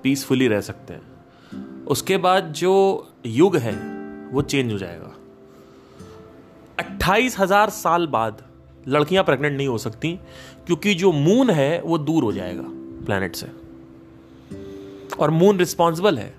पीसफुली 0.03 0.47
रह 0.47 0.61
सकते 0.61 0.93
हैं। 0.93 1.85
उसके 1.85 2.17
बाद 2.17 2.51
जो 2.53 2.73
युग 3.25 3.55
है, 3.57 3.73
वो 4.31 4.41
चेंज 4.41 4.71
हो 4.71 4.77
जाएगा। 4.77 5.15
अट्ठाईस 6.79 7.39
हज़ार 7.39 7.69
साल 7.69 8.07
बाद 8.07 8.43
लड़कियाँ 8.87 9.23
प्रेग्नेंट 9.23 9.57
नहीं 9.57 9.67
हो 9.67 9.77
सकती, 9.77 10.19
क्योंकि 10.65 10.93
जो 10.93 11.11
मून 11.11 11.49
है, 11.49 11.81
वो 11.81 11.97
दूर 11.97 12.23
हो 12.23 12.31
जाएगा 12.31 12.63
प्लैनेट 13.05 13.35
से। 13.35 13.47
और 15.19 15.29
मून 15.29 15.59
रिस्पॉन्सिबल 15.59 16.17
है 16.17 16.33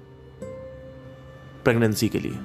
प्रेगनेंसी 1.65 2.09
के 2.09 2.19
लिए। 2.19 2.39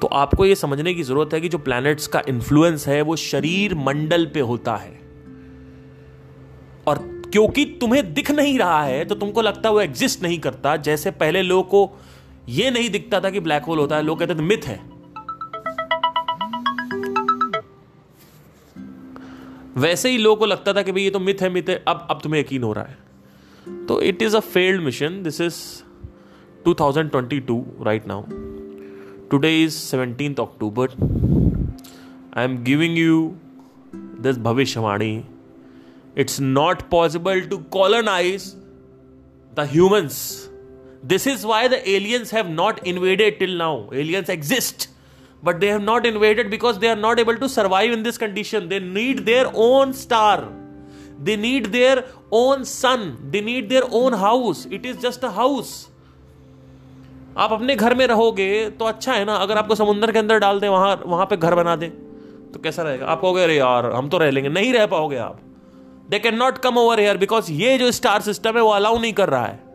तो 0.00 0.06
आपको 0.06 0.44
यह 0.44 0.54
समझने 0.54 0.94
की 0.94 1.02
ज़रूरत 1.02 1.34
है 1.34 1.40
कि 1.40 1.48
जो 1.48 1.58
प्लैनेट्स 1.58 2.06
का 2.06 2.22
इन्फ्लुएंस 2.28 2.88
है, 2.88 3.02
वो 3.02 3.16
शरीर 3.16 3.74
मंडल 3.74 4.26
पे 4.26 4.40
होता 4.40 4.76
है। 4.76 5.00
और 6.86 6.98
क्योंकि 7.32 7.64
तुम्हें 7.80 8.12
दिख 8.14 8.30
नहीं 8.30 8.58
रहा 8.58 8.82
है 8.82 9.04
तो 9.04 9.14
तुमको 9.14 9.42
लगता 9.42 9.68
है 9.68 9.74
वो 9.74 9.80
एग्जिस्ट 9.80 10.22
नहीं 10.22 10.38
करता। 10.38 10.76
जैसे 10.76 11.10
पहले 11.10 11.42
लोगों 11.42 11.62
को 11.62 11.98
यह 12.48 12.70
नहीं 12.70 12.90
दिखता 12.90 13.20
था 13.20 13.30
कि 13.30 13.40
ब्लैक 13.40 13.64
होल 13.64 13.78
होता 13.78 13.96
है, 13.96 14.02
लोग 14.02 14.18
कहते 14.18 14.34
थे 14.34 14.42
मिथ 14.42 14.66
है। 14.66 14.80
वैसे 19.76 20.10
ही 20.10 20.18
लोगों 20.18 20.36
को 20.36 20.46
लगता 20.46 20.72
था 20.72 20.82
कि 20.82 20.92
भाई 20.92 21.02
ये 21.02 21.10
तो 21.10 21.20
मिथ 21.20 21.42
है 21.42 21.50
मिथ 21.50 21.68
है, 21.68 21.84
अब 21.88 22.06
अब 22.10 22.20
तुम्हें 22.22 22.40
यकीन 22.40 22.62
हो 22.62 22.72
रहा 22.72 22.84
है। 22.84 22.98
तो 23.86 24.00
it 24.00 24.22
is 24.22 24.36
a 24.36 24.40
failed 24.40 24.82
mission 24.82 25.22
this 25.22 25.40
is 25.40 25.56
2022 26.64 27.64
right 27.82 28.06
now 28.06 28.22
Today 29.32 29.62
is 29.62 29.76
17th 29.76 30.40
October. 30.40 30.88
I 32.32 32.42
am 32.42 32.64
giving 32.64 32.96
you 32.96 33.38
this 33.92 34.36
Bhavishwani. 34.36 35.24
It's 36.16 36.40
not 36.40 36.90
possible 36.90 37.40
to 37.52 37.60
colonize 37.70 38.56
the 39.54 39.66
humans. 39.66 40.50
This 41.04 41.28
is 41.28 41.46
why 41.46 41.68
the 41.68 41.78
aliens 41.88 42.32
have 42.32 42.50
not 42.50 42.84
invaded 42.84 43.38
till 43.38 43.56
now. 43.56 43.88
Aliens 43.92 44.28
exist, 44.28 44.88
but 45.44 45.60
they 45.60 45.68
have 45.68 45.82
not 45.82 46.06
invaded 46.06 46.50
because 46.50 46.80
they 46.80 46.88
are 46.88 46.96
not 46.96 47.20
able 47.20 47.36
to 47.36 47.48
survive 47.48 47.92
in 47.92 48.02
this 48.02 48.18
condition. 48.18 48.68
They 48.68 48.80
need 48.80 49.24
their 49.26 49.48
own 49.54 49.92
star. 49.92 50.52
They 51.22 51.36
need 51.36 51.66
their 51.66 52.04
own 52.32 52.64
sun. 52.64 53.28
They 53.30 53.42
need 53.42 53.68
their 53.68 53.84
own 53.92 54.12
house. 54.12 54.66
It 54.66 54.84
is 54.84 54.96
just 54.96 55.22
a 55.22 55.30
house. 55.30 55.89
आप 57.40 57.52
अपने 57.52 57.76
घर 57.76 57.94
में 57.94 58.06
रहोगे 58.06 58.70
तो 58.70 58.84
अच्छा 58.84 59.12
है 59.12 59.24
ना, 59.24 59.34
अगर 59.34 59.58
आपको 59.58 59.74
समुंदर 59.74 60.12
के 60.12 60.18
अंदर 60.18 60.38
डाल 60.38 60.60
दे, 60.60 60.68
वहाँ 60.68 61.02
वहाँ 61.06 61.26
पे 61.26 61.36
घर 61.36 61.54
बना 61.54 61.76
दे 61.76 61.86
तो 62.52 62.60
कैसा 62.60 62.82
रहेगा? 62.82 63.06
आप 63.06 63.20
कहोगे, 63.20 63.42
अरे 63.42 63.56
यार, 63.56 63.86
हम 63.86 64.08
तो 64.08 64.18
रह 64.18 64.30
लेंगे। 64.30 64.48
नहीं 64.48 64.72
रह 64.72 64.86
पाओगे 64.86 65.16
आप। 65.16 65.40
They 66.10 66.18
can 66.18 66.34
not 66.34 66.58
come 66.58 66.78
over 66.78 67.00
here 67.00 67.16
because 67.16 67.52
ये 67.52 67.78
जो 67.78 67.90
स्टार 67.90 68.20
सिस्टम 68.20 68.56
है, 68.56 68.62
वो 68.62 68.70
अलाउ 68.70 68.98
नहीं 68.98 69.12
कर 69.12 69.28
रहा 69.28 69.46
है। 69.46 69.70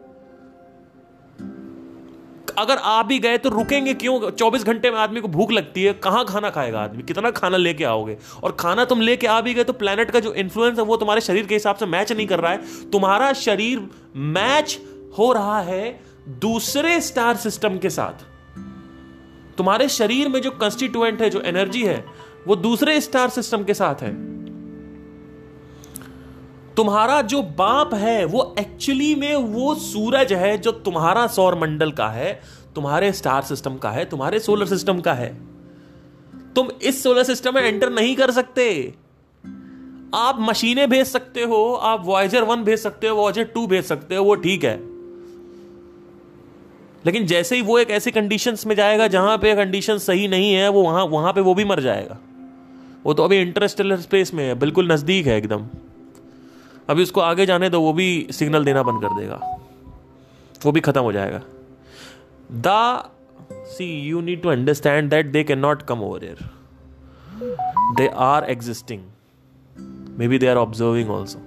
अगर 2.57 2.77
आ 2.77 3.03
भी 3.03 3.19
गए 3.19 3.37
तो 3.37 3.49
रुकेंगे 3.49 3.93
क्यों? 3.93 4.31
24 4.31 4.63
घंटे 4.63 4.91
में 4.91 4.97
आदमी 4.97 5.21
को 5.21 5.27
भूख 5.27 5.51
लगती 5.51 5.83
है, 5.83 5.93
कहाँ 5.93 6.25
खाना 6.25 6.49
खाएगा 6.49 6.79
आदमी? 6.79 7.03
कितना 7.03 7.31
खाना 7.31 7.57
लेके 7.57 7.83
आओगे? 7.83 8.17
और 8.43 8.51
खाना 8.51 8.85
तुम 8.85 9.01
लेके 9.01 9.27
आ 9.27 9.41
भी 9.41 9.53
गए 9.53 9.63
तो 9.63 9.73
प्लेनेट 9.73 10.11
का 10.11 10.19
जो 10.19 10.33
इन्फ्लुएंस 10.33 10.77
है, 10.79 10.85
वो 10.85 10.97
तुम्हारे 10.97 11.21
शरीर 11.21 11.45
के 11.45 11.55
हिसाब 11.55 11.75
से 11.75 11.85
मैच 11.85 12.11
नहीं 12.11 12.27
कर 12.27 12.39
रहा 12.39 12.51
है। 12.51 12.89
तुम्हारा 12.91 13.33
शरीर 13.33 13.89
मैच 14.15 14.79
हो 15.17 15.33
रहा 15.33 15.59
है 15.61 16.04
दूसरे 16.29 17.01
स्टार 17.01 17.35
सिस्टम 17.35 17.77
के 17.77 17.89
साथ। 17.89 18.25
तुम्हारे 19.57 19.89
शरीर 19.89 20.29
में 20.29 20.41
जो 20.41 20.51
कंस्टिट्यूएंट 20.51 21.21
है, 21.21 21.29
जो 21.29 21.41
एनर्जी 21.41 21.83
है, 21.83 22.05
वो 22.47 22.55
दूसरे 22.55 23.01
स्टार 23.01 23.29
सिस्टम 23.29 23.63
के 23.63 23.73
साथ 23.73 23.95
है। 23.95 24.35
तुम्हारा 26.75 27.21
जो 27.21 27.41
बाप 27.41 27.93
है, 27.93 28.25
वो 28.25 28.55
एक्चुअली 28.59 29.15
में 29.15 29.35
वो 29.35 29.75
सूरज 29.75 30.33
है, 30.33 30.57
जो 30.57 30.71
तुम्हारा 30.71 31.27
सौर 31.27 31.55
मंडल 31.55 31.91
का 31.91 32.07
है, 32.07 32.41
तुम्हारे 32.75 33.11
स्टार 33.11 33.41
सिस्टम 33.41 33.75
का 33.75 33.91
है, 33.91 34.05
तुम्हारे 34.05 34.39
सोलर 34.39 34.65
सिस्टम 34.65 34.99
का 34.99 35.13
है। 35.13 35.41
तुम 36.55 36.67
इस 36.81 37.03
सोलर 37.03 37.23
सिस्टम 37.23 37.55
में 37.55 37.61
एंटर 37.61 37.89
नहीं 37.89 38.15
कर 38.15 38.31
सकते। 38.31 38.93
आप 40.13 40.37
मशीनें 40.39 40.89
भेज 40.89 41.07
सकते 41.07 41.41
हो, 41.41 41.73
आप 41.73 42.01
वॉयजर 42.05 42.43
वन 42.43 42.63
भेज 42.63 42.79
सकते 42.79 43.07
हो 43.07 43.15
वॉयजर 43.15 43.43
टू 43.43 43.67
भेज 43.67 43.85
सकते 43.85 44.15
हो, 44.15 44.23
वो 44.23 44.35
ठीक 44.35 44.63
है। 44.63 44.94
लेकिन 47.05 47.25
जैसे 47.25 47.55
ही 47.55 47.61
वो 47.61 47.79
एक 47.79 47.89
ऐसी 47.89 48.11
कंडीशंस 48.11 48.65
में 48.65 48.75
जाएगा, 48.75 49.07
जहाँ 49.07 49.37
पे 49.37 49.55
कंडीशन 49.55 49.97
सही 49.97 50.27
नहीं 50.27 50.53
है, 50.53 50.69
वो 50.69 50.83
वहाँ 50.83 51.05
वहाँ 51.05 51.33
पे 51.33 51.41
वो 51.41 51.53
भी 51.55 51.65
मर 51.65 51.79
जाएगा। 51.79 52.17
वो 53.05 53.13
तो 53.13 53.23
अभी 53.23 53.37
इंटरस्टेलर 53.37 53.99
स्पेस 53.99 54.33
में 54.33 54.43
है, 54.43 54.55
बिल्कुल 54.55 54.91
नज़दीक 54.91 55.27
है 55.27 55.37
एकदम। 55.37 55.67
अभी 56.89 57.03
उसको 57.03 57.21
आगे 57.21 57.45
जाने 57.45 57.69
दो, 57.69 57.81
वो 57.81 57.93
भी 57.93 58.27
सिग्नल 58.31 58.65
देना 58.65 58.83
बंद 58.83 59.01
कर 59.01 59.19
देगा। 59.19 59.59
वो 60.65 60.71
भी 60.71 60.79
खत्म 60.79 61.01
हो 61.01 61.11
जाएगा। 61.11 61.41
The 62.51 63.03
see 63.51 64.01
you 64.01 64.21
need 64.21 64.41
to 64.41 64.49
understand 64.49 65.09
that 65.09 65.25
they 65.25 65.43
can 65.43 65.59
not 65.59 65.81
come 65.81 65.99
over 65.99 66.23
air 66.23 66.37
they 67.97 68.07
are 68.07 68.43
existing 68.43 69.03
may 70.19 70.27
be 70.27 70.37
they 70.37 70.47
are 70.47 70.57
observing 70.57 71.09
also 71.09 71.39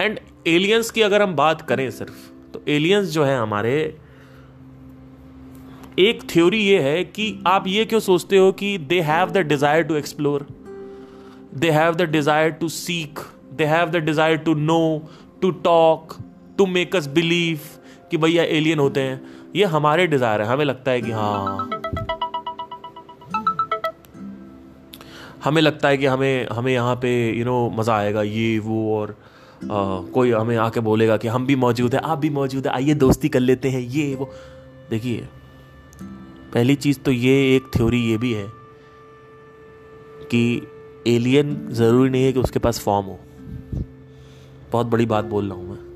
and 0.00 0.18
aliens 0.46 0.90
की 0.90 1.02
अगर 1.02 1.22
हम 1.22 1.36
बात 1.36 1.62
करें 1.62 1.90
सिर्फ़ 1.90 2.35
एलियंस 2.68 3.08
जो 3.08 3.24
है 3.24 3.38
हमारे 3.38 3.76
एक 5.98 6.22
थ्योरी 6.30 6.58
ये 6.58 6.80
है 6.80 7.04
कि 7.04 7.42
आप 7.46 7.66
ये 7.66 7.84
क्यों 7.84 8.00
सोचते 8.00 8.36
हो 8.36 8.50
कि 8.52 8.76
they 8.78 9.00
have 9.00 9.30
the 9.30 9.38
desire 9.46 9.82
to 9.82 9.94
explore 9.94 10.46
they 11.54 11.70
have 11.70 11.94
the 11.94 12.02
desire 12.10 12.50
to 12.50 12.68
seek 12.68 13.18
they 13.52 13.64
have 13.64 13.90
the 13.90 13.96
desire 14.04 14.36
to 14.36 14.54
know 14.54 14.80
to 15.42 15.50
talk 15.50 16.16
to 16.58 16.66
make 16.66 16.96
us 16.96 17.06
believe 17.06 17.60
कि 18.10 18.16
भैया 18.16 18.42
एलियन 18.56 18.78
होते 18.78 19.00
हैं। 19.00 19.20
ये 19.56 19.64
हमारे 19.64 20.06
डिज़ायर 20.06 20.42
है। 20.42 20.48
हमें 20.48 20.64
लगता 20.64 20.90
है 20.90 21.00
कि 21.00 21.10
हाँ। 21.10 21.70
हमें 25.44 25.62
लगता 25.62 25.88
है 25.88 25.96
कि 25.96 26.06
हमें 26.06 26.46
हमें 26.52 26.72
यहाँ 26.72 26.94
पे 26.96 27.10
यू 27.28 27.34
you 27.34 27.44
नो 27.44 27.66
know, 27.66 27.78
मज़ा 27.78 27.96
आएगा 27.96 28.22
ये 28.22 28.58
वो 28.58 28.96
और 28.96 29.16
कोई 29.64 30.30
हमें 30.30 30.56
आके 30.56 30.80
बोलेगा 30.80 31.16
कि 31.16 31.28
हम 31.28 31.46
भी 31.46 31.56
मौजूद 31.56 31.94
है, 31.94 32.00
आप 32.00 32.18
भी 32.18 32.30
मौजूद 32.30 32.66
है, 32.66 32.72
आइए 32.72 32.94
दोस्ती 32.94 33.28
कर 33.28 33.40
लेते 33.40 33.70
हैं, 33.70 33.80
ये, 33.80 34.14
वो। 34.14 34.30
देखिए, 34.90 35.28
पहली 36.54 36.74
चीज़ 36.74 36.98
तो 36.98 37.10
ये, 37.10 37.56
एक 37.56 37.76
थ्योरी 37.76 38.00
ये 38.00 38.18
भी 38.18 38.32
है 38.32 38.46
कि 40.30 40.66
एलियन 41.06 41.68
ज़रूरी 41.70 42.10
नहीं 42.10 42.24
है 42.24 42.32
कि 42.32 42.40
उसके 42.40 42.58
पास 42.58 42.80
फॉर्म 42.80 43.06
हो। 43.06 43.18
बहुत 44.72 44.86
बड़ी 44.86 45.06
बात 45.06 45.24
बोल 45.24 45.48
रहा 45.48 45.58
हूँ 45.58 45.70
मैं। 45.70 45.86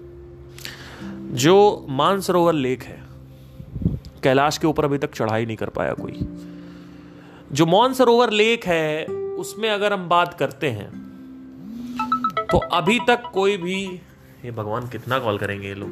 जो 1.34 1.86
मानसरोवर 1.88 2.52
लेक 2.52 2.82
है, 2.82 3.02
कैलाश 4.22 4.58
के 4.58 4.66
ऊपर 4.66 4.84
अभी 4.84 4.98
तक 4.98 5.14
चढ़ाई 5.14 5.46
नहीं 5.46 5.56
कर 5.56 5.68
पाया 5.68 5.92
कोई। 5.92 6.18
जो 7.52 7.66
मानसरोवर 7.66 8.30
लेक 8.30 8.64
है, 8.64 9.04
उसमें 9.38 9.70
अगर 9.70 9.92
हम 9.92 10.08
बात 10.08 10.34
करते 10.34 10.70
हैं 10.70 10.99
तो 12.52 12.58
अभी 12.58 13.00
तक 13.06 13.22
कोई 13.34 13.56
भी, 13.56 13.84
ये 14.44 14.50
भगवान 14.50 14.88
कितना 14.88 15.18
कॉल 15.18 15.38
करेंगे 15.38 15.68
ये 15.68 15.74
लोग? 15.74 15.90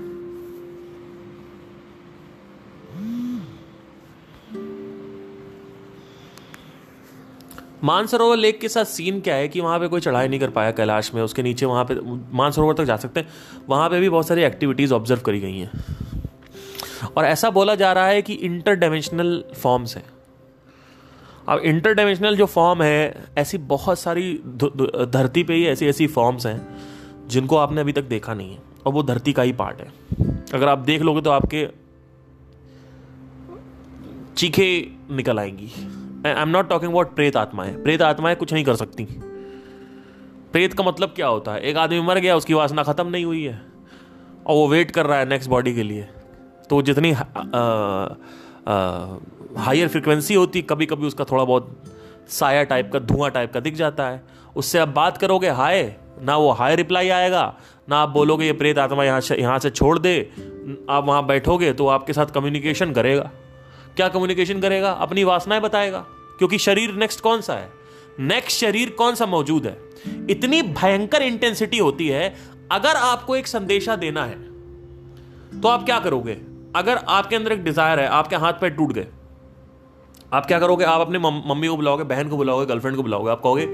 मानसरोवर 7.84 8.36
लेक 8.36 8.60
के 8.60 8.68
साथ 8.68 8.84
सीन 8.84 9.20
क्या 9.20 9.34
है 9.34 9.48
कि 9.48 9.60
वहाँ 9.60 9.80
पे 9.80 9.88
कोई 9.88 10.00
चढ़ाई 10.00 10.28
नहीं 10.28 10.40
कर 10.40 10.50
पाया 10.50 10.70
कैलाश 10.70 11.14
में? 11.14 11.22
उसके 11.22 11.42
नीचे 11.42 11.66
वहाँ 11.66 11.84
पे, 11.84 11.94
मानसरोवर 12.36 12.74
तक 12.74 12.84
जा 12.84 12.96
सकते 12.96 13.20
हैं। 13.20 13.28
वहाँ 13.68 13.90
पे 13.90 14.00
भी 14.00 14.08
बहुत 14.08 14.28
सारी 14.28 14.42
एक्टिविटीज़ 14.42 14.94
ऑब्ज़र्व 14.94 15.20
करी 15.20 15.40
गई 15.40 15.58
हैं। 15.58 15.70
और 17.16 17.24
ऐसा 17.24 17.50
बोला 17.50 17.74
जा 17.74 17.92
रहा 17.92 18.06
है 18.06 18.22
कि 18.22 18.34
इंटर 18.34 18.74
डायमेंशनल 18.74 19.44
फॉर्म्स 19.62 19.96
हैं। 19.96 20.04
अब 21.48 21.60
इंटर 21.60 21.94
डायमेंशनल 21.94 22.36
जो 22.36 22.46
फॉर्म 22.46 22.82
है, 22.82 23.24
ऐसी 23.38 23.58
बहुत 23.58 23.98
सारी 23.98 24.32
धरती 25.08 25.42
पे 25.42 25.54
ही 25.54 25.66
ऐसी 25.66 25.86
ऐसी 25.86 26.06
फॉर्म्स 26.06 26.46
हैं, 26.46 26.60
जिनको 27.28 27.56
आपने 27.56 27.80
अभी 27.80 27.92
तक 27.92 28.02
देखा 28.04 28.34
नहीं 28.34 28.52
है, 28.52 28.58
और 28.86 28.92
वो 28.92 29.02
धरती 29.02 29.32
का 29.32 29.42
ही 29.42 29.52
पार्ट 29.52 29.80
है। 29.80 29.92
अगर 30.54 30.68
आप 30.68 30.78
देख 30.78 31.02
लोगे 31.02 31.20
तो 31.20 31.30
आपके 31.30 31.66
चीखे 34.36 34.68
निकल 35.10 35.38
आएँगी। 35.38 35.70
I 36.26 36.32
am 36.32 36.48
not 36.48 36.68
talking 36.68 36.92
about 36.92 37.14
प्रेत 37.14 37.36
आत्माएँ 37.36 37.72
प्रेत 37.82 38.02
आत्माएँ 38.02 38.36
कुछ 38.36 38.52
नहीं 38.52 38.64
कर 38.64 38.76
सकती। 38.76 39.04
प्रेत 40.52 40.72
का 40.72 40.84
मतलब 40.84 41.12
क्या 41.16 41.26
होता 41.26 41.52
है? 41.52 41.60
एक 41.60 41.76
आदमी 41.76 42.00
मर 42.00 42.18
गया, 42.18 42.36
उसकी 42.36 42.54
वासना 42.54 42.82
खत्म 42.82 43.06
नहीं 43.06 43.24
हुई 43.24 43.42
है, 43.44 43.60
और 44.46 44.54
वो 44.54 44.68
वेट 44.68 44.90
कर 44.90 45.06
रहा 45.06 45.18
है 45.18 45.28
नेक्स्ट 45.28 45.50
बॉडी 45.50 45.74
के 45.74 45.82
लिए। 45.82 46.08
तो 46.70 46.82
जितनी 46.82 47.14
हायर 48.68 49.88
फ्रिक्वेंसी 49.88 50.34
होती 50.34 50.62
कभी 50.62 50.86
कभी 50.86 51.06
उसका 51.06 51.24
थोड़ा 51.24 51.44
बहुत 51.44 51.76
साया 52.30 52.62
टाइप 52.64 52.90
का, 52.92 52.98
धुआँ 52.98 53.30
टाइप 53.30 53.52
का 53.52 53.60
दिख 53.60 53.74
जाता 53.74 54.08
है। 54.08 54.22
उससे 54.56 54.78
आप 54.78 54.88
बात 54.88 55.16
करोगे, 55.16 55.48
हाय, 55.50 55.96
ना 56.20 56.36
वो 56.36 56.50
हाय 56.52 56.76
रिप्लाई 56.76 57.08
आएगा, 57.08 57.54
ना 57.88 57.96
आप 57.96 58.08
बोलोगे, 58.08 58.46
ये 58.46 58.52
प्रेत 58.52 58.78
आत्मा 58.78 59.04
यहाँ 59.04 59.20
से 59.20 59.36
यहाँ 59.36 59.58
से 59.58 59.70
छोड़ 59.70 59.98
दे, 59.98 60.20
आप 60.90 61.04
वहाँ 61.06 61.26
बैठोगे 61.26 61.72
तो 61.72 61.86
आपके 61.88 62.12
साथ 62.12 62.26
कम्युनिकेशन 62.26 62.92
करेगा। 62.92 63.30
क्या 63.96 64.08
कम्युनिकेशन 64.08 64.60
करेगा? 64.60 64.90
अपनी 64.92 65.24
वासनाएँ 65.24 65.60
बताएगा, 65.60 66.04
क्योंकि 66.38 66.58
शरीर 66.58 66.94
नेक्स्ट 66.94 67.20
कौन 67.20 67.40
सा 67.40 67.54
है? 67.54 67.70
नेक्स्ट 68.20 68.58
शरीर 68.58 68.90
कौन 68.90 69.14
सा 69.14 69.26
मौजूद 69.26 69.66
है? 69.66 69.76
इतनी 70.30 70.62
भयंकर 70.64 71.22
इंटेंसिटी 71.22 71.78
होती 71.78 72.08
है, 72.08 72.34
अगर 72.72 72.96
आपको 72.96 73.36
एक 73.36 73.46
संदेशा 73.46 73.96
देना 73.96 74.24
है 74.24 74.46
तो 75.52 75.68
आप 75.68 75.84
क्या 75.84 75.98
करोगे? 76.00 76.36
अगर 76.78 76.96
आपके 77.08 77.36
अंदर 77.36 77.52
एक 77.52 77.64
डिज़ायर 77.64 78.00
है, 78.00 78.06
आपके 78.08 78.36
हाथ 78.36 78.60
पैर 78.60 78.70
टूट 78.72 78.92
गए, 78.92 79.06
आप 80.32 80.46
क्या 80.46 80.58
करोगे? 80.60 80.84
आप 80.86 81.00
अपने 81.00 81.18
मम्मी 81.18 81.68
को 81.68 81.76
बुलाओगे, 81.76 82.04
बहन 82.06 82.28
को 82.28 82.36
बुलाओगे 82.36 82.66
गर्लफ्रेंड 82.66 82.96
को 82.96 83.02
बुलाओगे, 83.02 83.30
आप 83.30 83.40
कहोगे 83.42 83.66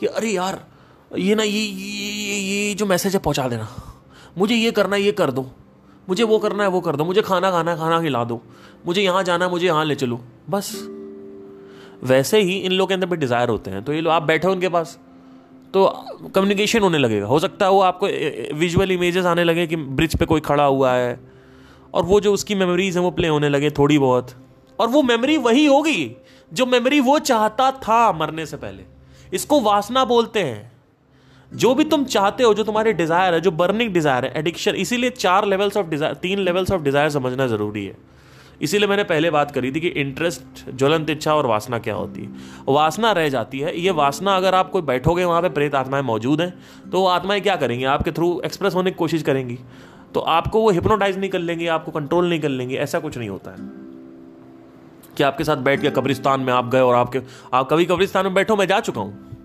कि, 0.00 0.06
अरे 0.08 0.30
यार, 0.30 0.60
ये 1.10 1.34
ना, 1.34 1.42
ये 1.42 1.60
ये 1.60 2.38
ये 2.38 2.74
जो 2.74 2.86
मैसेज 2.86 3.14
है, 3.14 3.20
पहुँचा 3.20 3.48
देना। 3.48 3.68
मुझे 4.38 4.54
ये 4.54 4.70
करना 4.72 4.96
है 4.96 5.02
ये 5.02 5.12
कर 5.12 5.30
दो। 5.30 5.46
मुझे 6.08 6.24
वो 6.24 6.38
करना 6.38 6.62
है, 6.62 6.68
वो 6.70 6.80
कर 6.80 6.96
दो। 6.96 7.04
मुझे 7.04 7.22
खाना 7.22 7.50
खाना 7.50 7.70
है 7.70 7.76
खाना 7.78 8.00
खिला 8.02 8.24
दो। 8.24 8.40
मुझे 8.86 9.02
यहाँ 9.02 9.22
जाना 9.22 9.44
है, 9.44 9.50
मुझे 9.50 9.66
यहाँ 9.66 9.84
ले 9.84 9.94
चलो। 9.94 10.20
बस। 10.50 10.72
वैसे 12.04 12.40
ही 12.40 12.56
इन 12.58 12.72
लोग 12.72 12.88
के 12.88 12.94
अंदर 12.94 13.06
भी 13.06 13.16
डिज़ायर 13.16 13.48
होते 13.48 13.70
हैं। 13.70 13.82
तो 13.84 13.92
ये 13.92 14.00
लोग 14.00 14.12
आप 14.12 14.22
बैठे 14.22 14.48
उनके 14.48 14.68
पास 14.68 14.98
तो 15.74 15.86
कम्युनिकेशन 16.34 16.82
होने 16.82 16.98
लगेगा। 16.98 17.26
हो 17.26 17.38
सकता 17.38 17.66
है 17.66 17.72
वो 17.72 17.80
आपको 17.82 18.06
विजुअल 18.56 18.92
इमेजेस 18.92 19.26
आने 19.26 19.44
लगे 19.44 19.66
कि 19.66 19.76
ब्रिज 19.76 20.16
पे 20.16 20.24
कोई 20.24 20.40
खड़ा 20.42 20.64
हुआ 20.64 20.92
है। 20.92 21.18
और 21.94 22.04
वो 22.04 22.20
जो 22.20 22.32
उसकी 22.32 22.54
मेमोरीज 22.54 22.96
हैं, 22.96 23.04
वो 23.04 23.10
प्ले 23.10 23.28
होने 23.28 23.48
लगे 23.48 23.70
थोड़ी 23.70 23.98
बहुत। 23.98 24.30
और 24.78 24.88
वो 24.88 25.02
मेमोरी 25.04 25.36
वही 25.38 25.66
होगी 25.66 26.16
जो 26.52 26.66
मेमोरी 26.66 27.00
वो 27.00 27.18
चाहता 27.20 27.70
था 27.80 28.12
मरने 28.12 28.46
से 28.46 28.56
पहले। 28.56 28.84
इसको 29.32 29.60
वासना 29.60 30.04
बोलते 30.04 30.40
हैं। 30.40 30.72
जो 31.52 31.74
भी 31.74 31.84
तुम 31.84 32.04
चाहते 32.06 32.44
हो, 32.44 32.54
जो 32.54 32.64
तुम्हारे 32.64 32.92
डिज़ायर 32.92 33.34
है, 33.34 33.40
जो 33.40 33.50
बर्निंग 33.52 33.92
डिज़ायर 33.92 34.24
है 34.24 34.32
एडिक्शन 34.36 34.74
इसीलिए 34.76 35.10
चार 35.12 35.46
लेवल्स 35.46 35.76
ऑफ़ 35.76 35.86
डिज़ायर 35.86 36.14
तीन 36.16 36.38
लेवल्स 36.40 36.70
ऑफ़ 36.70 36.82
डिज़ायर 36.82 37.10
समझना 37.10 37.46
ज़रूरी 37.46 37.84
है। 37.86 37.96
इसीलिए 38.62 38.88
मैंने 38.88 39.04
पहले 39.04 39.30
बात 39.30 39.50
करी 39.50 39.70
थी 39.72 39.80
कि 39.80 39.88
इंटरेस्ट 39.88 40.70
ज्वलंत 40.70 41.10
इच्छा 41.10 41.34
और 41.34 41.46
वासना 41.46 41.78
क्या 41.78 41.94
होती 41.94 42.22
है। 42.22 42.28
वासना 42.68 43.12
रह 43.12 43.28
जाती 43.28 43.58
है। 43.58 43.78
ये 43.80 43.90
वासना 43.92 44.36
अगर 44.36 44.54
आप 44.54 44.70
कोई 44.70 44.82
बैठोगे, 44.82 45.24
वहाँ 45.24 45.42
पे 45.42 45.48
प्रेत 45.50 45.74
आत्माएँ 45.74 46.02
मौजूद 46.02 46.40
हैं 46.40 46.52
तो 46.90 47.00
वो 47.00 47.06
आत्माएँ 47.08 47.40
क्या 47.40 47.56
करेंगी? 47.56 47.84
आपके 47.86 48.12
थ्रू 48.12 48.40
एक्सप्रेस 48.44 48.74
होने 48.74 48.90
की 48.90 48.96
कोशिश 48.96 49.22
करेंगी। 49.22 49.58
तो 50.14 50.20
आपको 50.20 50.60
वो 50.60 50.70
हिप्नोटाइज 50.70 51.18
नहीं 51.18 51.30
कर 51.30 51.38
लेंगे, 51.38 51.66
आपको 51.66 51.92
कंट्रोल 51.92 52.28
नहीं 52.28 52.40
कर 52.40 52.48
लेंगे, 52.48 52.76
ऐसा 52.76 52.98
कुछ 52.98 53.18
नहीं 53.18 53.28
होता 53.28 53.50
है। 53.50 53.56
कि 55.16 55.22
आपके 55.22 55.44
साथ 55.44 55.56
बैठ 55.56 55.80
के 55.80 55.90
कब्रिस्तान 55.90 56.40
में 56.40 56.52
आप 56.52 56.68
गए 56.68 56.80
और 56.80 56.94
आपके, 56.94 57.20
आप 57.52 57.68
कभी 57.70 57.84
कब्रिस्तान 57.84 58.24
में 58.24 58.34
बैठो, 58.34 58.56
मैं 58.56 58.66
जा 58.66 58.80
चुका 58.80 59.00
हूँ। 59.00 59.36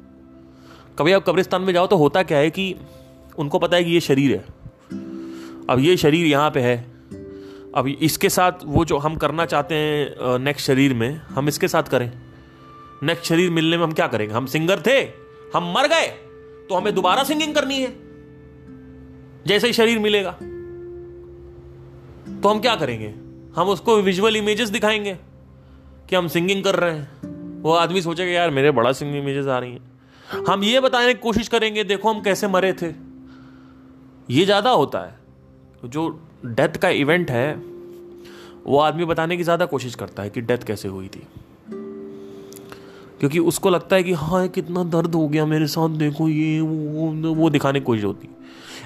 कभी 0.99 1.11
आप 1.11 1.23
कब्रिस्तान 1.23 1.61
में 1.61 1.73
जाओ 1.73 1.87
तो 1.87 1.95
होता 1.95 2.23
क्या 2.23 2.37
है 2.37 2.49
कि 2.49 2.75
उनको 3.37 3.59
पता 3.59 3.77
है 3.77 3.83
कि 3.83 3.91
ये 3.91 3.99
शरीर 3.99 4.31
है। 4.31 4.45
अब 5.69 5.79
ये 5.79 5.97
शरीर 5.97 6.25
यहाँ 6.25 6.51
पे 6.51 6.59
है। 6.59 6.77
अब 7.75 7.87
इसके 7.87 8.29
साथ 8.29 8.51
वो 8.65 8.85
जो 8.85 8.97
हम 8.97 9.15
करना 9.15 9.45
चाहते 9.45 9.75
हैं 9.75 10.39
नेक्स्ट 10.39 10.67
शरीर 10.67 10.93
में, 10.93 11.15
हम 11.15 11.47
इसके 11.47 11.67
साथ 11.67 11.83
करें। 11.83 12.11
नेक्स्ट 13.03 13.25
शरीर 13.25 13.49
मिलने 13.51 13.77
में 13.77 13.83
हम 13.83 13.91
क्या 13.91 14.07
करेंगे? 14.07 14.33
हम 14.33 14.45
सिंगर 14.45 14.79
थे, 14.79 14.99
हम 15.55 15.73
मर 15.77 15.87
गए 15.87 16.07
तो 16.69 16.75
हमें 16.75 16.93
दोबारा 16.95 17.23
सिंगिंग 17.23 17.55
करनी 17.55 17.81
है। 17.81 17.95
जैसे 19.47 19.67
ही 19.67 19.73
शरीर 19.73 19.99
मिलेगा। 19.99 20.37
तो 22.43 22.49
हम 22.49 22.59
क्या 22.59 22.75
करेंगे? 22.75 23.07
हम 23.55 23.67
उसको 23.67 23.95
विजुअल 24.01 24.35
इमेजेस 24.35 24.69
दिखाएँगे 24.69 25.17
कि 26.09 26.15
हम 26.15 26.27
सिंगिंग 26.27 26.63
कर 26.63 26.75
रहे 26.75 26.91
हैं। 26.91 27.61
वो 27.61 27.71
आदमी 27.73 28.01
सोचेगा 28.01 28.31
यार 28.31 28.51
मेरे 28.51 28.71
बड़ा 28.71 28.91
सिंगिंग 28.91 29.23
इमेजेस 29.23 29.47
आ 29.47 29.57
रही 29.59 29.71
हैं। 29.71 30.45
हम 30.47 30.63
ये 30.63 30.79
बताने 30.79 31.13
की 31.13 31.19
कोशिश 31.19 31.47
करेंगे, 31.47 31.83
देखो 31.83 32.09
हम 32.09 32.21
कैसे 32.21 32.47
मरे 32.47 32.73
थे। 32.73 32.87
ये 34.33 34.45
ज़्यादा 34.45 34.69
होता 34.69 34.99
है। 34.99 35.19
जो 35.85 36.19
डेथ 36.45 36.77
का 36.77 36.89
इवेंट 36.89 37.31
है, 37.31 37.55
वो 38.67 38.79
आदमी 38.79 39.05
बताने 39.05 39.37
की 39.37 39.43
ज़्यादा 39.43 39.65
कोशिश 39.65 39.95
करता 39.95 40.23
है 40.23 40.29
कि 40.29 40.41
डेथ 40.41 40.57
कैसे 40.57 40.87
हुई 40.87 41.07
थी। 41.07 41.27
क्योंकि 43.19 43.39
उसको 43.39 43.69
लगता 43.69 43.95
है 43.95 44.03
कि 44.03 44.13
हाँ 44.13 44.47
कितना 44.47 44.83
दर्द 44.83 45.15
हो 45.15 45.27
गया 45.27 45.45
मेरे 45.45 45.67
साथ, 45.67 45.89
देखो 45.89 46.29
ये, 46.29 46.61
वो 46.61 47.33
वो 47.33 47.49
दिखाने 47.49 47.79
की 47.79 47.85
कोशिश 47.85 48.03
होती 48.03 48.29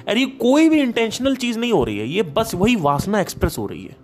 अरे 0.08 0.20
ये 0.20 0.26
कोई 0.26 0.68
भी 0.68 0.80
इंटेंशनल 0.80 1.36
चीज़ 1.36 1.58
नहीं 1.58 1.72
हो 1.72 1.84
रही 1.84 1.98
है, 1.98 2.08
ये 2.08 2.22
बस 2.22 2.54
वही 2.54 2.76
वासना 2.76 3.20
एक्सप्रेस 3.20 3.58
हो 3.58 3.66
रही 3.66 3.84
है। 3.84 3.96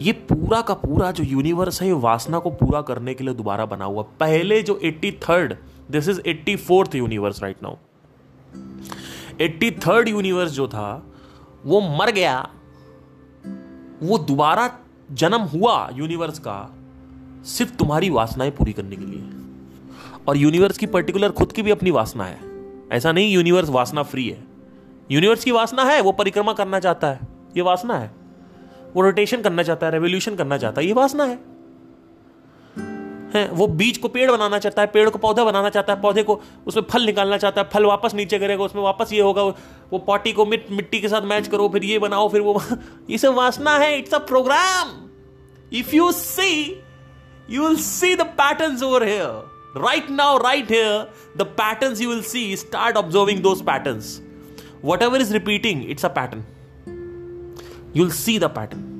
ये 0.00 0.12
पूरा 0.12 0.60
का 0.60 0.74
पूरा 0.74 1.10
जो 1.10 1.24
यूनिवर्स 1.24 1.82
है, 1.82 1.86
ये 1.86 1.94
वासना 1.94 2.38
को 2.38 2.50
पूरा 2.50 2.82
करने 2.82 3.14
के 3.14 3.24
लिए 3.24 3.34
दोबारा 3.34 3.66
बना 3.66 3.84
हुआ। 3.84 4.02
पहले 4.02 4.62
जो 4.62 4.80
eighty 4.82 5.12
third 5.12 5.54
this 5.90 6.08
is 6.08 6.20
eighty 6.26 6.56
fourth 6.56 6.94
universe 6.94 7.42
right 7.42 7.56
now 7.62 7.74
eighty 9.40 9.70
third 9.70 10.08
universe 10.08 10.50
जो 10.50 10.68
था, 10.68 11.12
वो 11.66 11.80
मर 11.80 12.10
गया। 12.10 12.50
वो 14.02 14.18
दोबारा 14.18 14.78
जन्म 15.12 15.40
हुआ 15.40 15.90
यूनिवर्स 15.92 16.38
का, 16.38 16.74
सिर्फ़ 17.44 17.76
तुम्हारी 17.76 18.10
वासनाएँ 18.10 18.50
पूरी 18.50 18.72
करने 18.72 18.96
के 18.96 19.04
लिए। 19.04 19.24
और 20.28 20.36
यूनिवर्स 20.36 20.78
की 20.78 20.86
पर्टिकुलर 20.86 21.30
खुद 21.30 21.52
की 21.52 21.62
भी 21.62 21.70
अपनी 21.70 21.90
वासना 21.90 22.24
है। 22.24 22.38
ऐसा 22.92 23.12
नहीं 23.12 23.32
यूनिवर्स 23.32 23.68
वासना 23.68 24.02
फ्री 24.02 24.28
है। 24.28 24.51
यूनिवर्स 25.10 25.44
की 25.44 25.50
वासना 25.50 25.84
है, 25.84 26.00
वो 26.00 26.12
परिक्रमा 26.12 26.52
करना 26.52 26.80
चाहता 26.80 27.06
है, 27.06 27.20
ये 27.56 27.62
वासना 27.62 27.98
है। 27.98 28.14
वो 28.96 29.02
रोटेशन 29.02 29.42
करना 29.42 29.62
चाहता 29.62 29.86
है 29.86 29.92
रेवोल्यूशन 29.92 30.36
करना 30.36 30.58
चाहता 30.58 30.80
है, 30.80 30.86
ये 30.86 30.92
वासना 30.92 31.24
है। 31.24 31.38
है, 33.34 33.48
वो 33.48 33.66
बीज 33.66 33.98
को 33.98 34.08
पेड़ 34.08 34.30
बनाना 34.30 34.58
चाहता 34.58 34.82
है, 34.82 34.88
पेड़ 34.88 35.10
को 35.10 35.18
पौधा 35.18 35.44
बनाना 35.44 35.68
चाहता 35.70 35.92
है, 35.92 36.00
पौधे 36.00 36.22
को 36.22 36.40
उसमें 36.66 36.84
फल 36.90 37.02
निकालना 37.02 37.36
चाहता 37.36 37.60
है, 37.60 37.68
फल 37.68 37.84
वापस 37.84 38.14
नीचे 38.14 38.38
करेगा, 38.38 38.64
उसमें 38.64 38.82
वापस 38.82 39.12
ये 39.12 39.20
होगा, 39.20 39.42
वो 39.42 39.98
पॉटी 39.98 40.32
को 40.32 40.46
मिट, 40.46 40.66
मिट्टी 40.70 41.00
के 41.00 41.08
साथ 41.08 41.22
मैच 41.22 41.48
करो, 41.48 41.68
फिर 41.68 41.84
ये 41.84 41.98
बनाओ, 41.98 42.28
फिर 42.28 42.40
वो 42.40 42.62
ये 43.10 43.18
सब 43.18 43.34
वासना 43.34 43.78
है 43.78 43.98
it's 43.98 44.14
a 44.14 44.18
program 44.18 45.08
if 45.72 45.96
you 45.96 46.12
see 46.12 46.82
you 47.50 47.68
will 47.68 47.76
see 47.76 48.14
the 48.16 48.22
pattern 48.22 48.84
over 48.84 49.04
here 49.04 49.80
right 49.84 50.10
now 50.10 50.38
right 50.38 50.70
here 50.70 51.12
the 51.36 51.42
pattern 51.42 51.94
you 52.02 52.08
will 52.08 52.22
see 52.22 52.56
start 52.56 52.96
observing 52.96 53.40
those 53.42 53.62
pattern 53.62 54.00
whatever 55.02 55.20
is 55.20 55.32
repeating 55.32 55.90
it's 55.90 56.04
a 56.04 56.08
pattern 56.08 56.44
you 57.96 58.04
will 58.04 58.12
see 58.12 58.38
the 58.38 58.44
pattern 58.44 58.90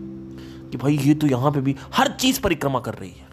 कि 0.72 0.78
भाई, 0.78 0.96
ये 0.96 1.14
तो 1.14 1.26
यहाँ 1.26 1.50
पे 1.52 1.60
भी 1.60 1.76
हर 1.94 2.08
चीज़ 2.08 2.40
परिक्रमा 2.40 2.80
कर 2.80 2.94
रही 2.94 3.10
है। 3.10 3.30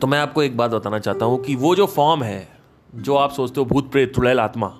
तो 0.00 0.06
मैं 0.06 0.18
आपको 0.18 0.42
एक 0.42 0.56
बात 0.56 0.70
बताना 0.70 0.98
चाहता 0.98 1.24
हूँ 1.24 1.42
कि 1.44 1.56
वो 1.56 1.74
जो 1.74 1.86
फॉर्म 1.86 2.22
है, 2.22 2.48
जो 2.94 3.14
आप 3.14 3.32
सोचते 3.32 3.60
हो 3.60 3.66
भूत 3.66 3.90
प्रेत 3.92 4.14
तुड़ैल 4.14 4.40
आत्मा, 4.40 4.78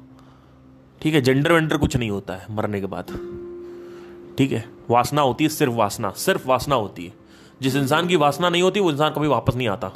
ठीक 1.03 1.15
है 1.15 1.21
जेंडर 1.21 1.53
वेंडर 1.53 1.77
कुछ 1.77 1.97
नहीं 1.97 2.11
होता 2.11 2.35
है 2.35 2.47
मरने 2.51 2.81
के 2.81 2.87
बाद। 2.87 3.07
ठीक 4.39 4.53
है, 4.53 4.65
वासना 4.91 5.23
होती 5.23 5.45
है, 5.45 5.51
सिर्फ़ 5.51 5.73
वासना 5.73 6.11
सिर्फ़ 6.11 6.49
वासना 6.49 6.75
होती 6.75 7.07
है। 7.07 7.13
जिस 7.63 7.77
इंसान 7.77 8.07
की 8.07 8.17
वासना 8.17 8.49
नहीं 8.49 8.63
होती, 8.63 8.81
वो 8.81 8.91
इंसान 8.91 9.13
कभी 9.13 9.29
वापस 9.29 9.55
नहीं 9.57 9.69
आता। 9.69 9.93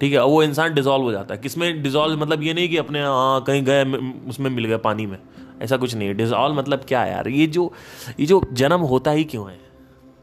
ठीक 0.00 0.12
है, 0.12 0.24
वो 0.24 0.42
इंसान 0.42 0.74
डिजोल्व 0.74 1.04
हो 1.04 1.12
जाता 1.12 1.34
है। 1.34 1.40
किसमें 1.40 1.82
डिजोल्व 1.82 2.20
मतलब 2.20 2.42
ये 2.42 2.54
नहीं 2.54 2.68
कि 2.68 2.76
अपने 2.76 3.02
हाँ 3.02 3.42
कहीं 3.44 3.62
गए 3.64 3.84
उसमें 4.28 4.50
मिल 4.50 4.64
गए 4.64 4.76
पानी 4.76 5.06
में। 5.06 5.18
ऐसा 5.62 5.76
कुछ 5.76 5.94
नहीं 5.94 6.08
है। 6.08 6.14
डिजोल्व 6.14 6.54
मतलब 6.54 6.84
क्या 6.88 7.02
है 7.02 7.12
यार? 7.12 7.28
ये 7.28 7.46
जो 7.46 7.72
ये 8.20 8.26
जो 8.26 8.40
जन्म 8.52 8.80
होता 8.82 9.10
ही 9.10 9.24
क्यों 9.24 9.50
है? 9.50 9.58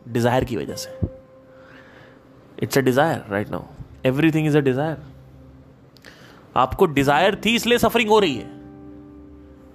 डिज़ायर 0.08 0.44
की 0.44 0.56
वजह 0.58 0.76
से। 0.76 1.00
It's 2.64 2.78
a 2.78 2.82
desire 2.82 3.24
right 3.30 3.50
now 3.50 3.64
everything 4.06 4.48
is 4.48 4.58
a 4.58 4.62
desire 4.62 4.98
आपको 6.56 6.86
डिज़ायर 6.86 7.36
थी, 7.46 7.56
इसलिए 7.56 7.78
सफरिंग 7.78 8.10
हो 8.10 8.20
रही 8.20 8.36
है। 8.36 8.50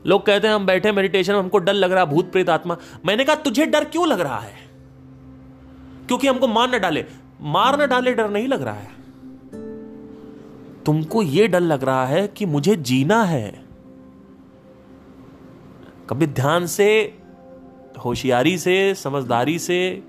लोग 0.06 0.26
कहते 0.26 0.48
हैं, 0.48 0.54
हम 0.54 0.66
बैठे 0.66 0.92
मेडिटेशन 0.92 1.32
में, 1.32 1.38
हमको 1.40 1.58
डर 1.58 1.72
लग 1.72 1.92
रहा 1.92 2.00
है, 2.00 2.10
भूत 2.10 2.30
प्रेत 2.32 2.48
आत्मा। 2.48 2.76
मैंने 3.06 3.24
कहा, 3.24 3.36
तुझे 3.36 3.66
डर 3.66 3.84
क्यों 3.84 4.06
लग 4.08 4.20
रहा 4.20 4.38
है? 4.38 4.54
क्योंकि 6.08 6.28
हमको 6.28 6.48
मार 6.48 6.74
न 6.74 6.78
डाले। 6.78 7.04
मार 7.40 7.82
न 7.82 7.86
डाले, 7.86 8.12
डर 8.14 8.30
नहीं 8.30 8.48
लग 8.48 8.62
रहा 8.62 8.74
है। 8.74 8.90
तुमको 10.86 11.22
ये 11.22 11.48
डर 11.48 11.60
लग 11.60 11.84
रहा 11.84 12.06
है 12.06 12.26
कि 12.28 12.46
मुझे 12.46 12.76
जीना 12.76 13.22
है। 13.24 13.64
कभी 16.10 16.26
ध्यान 16.26 16.66
से, 16.66 17.18
होशियारी 18.04 18.58
से, 18.58 18.94
समझदारी 18.94 19.58
से, 19.58 20.02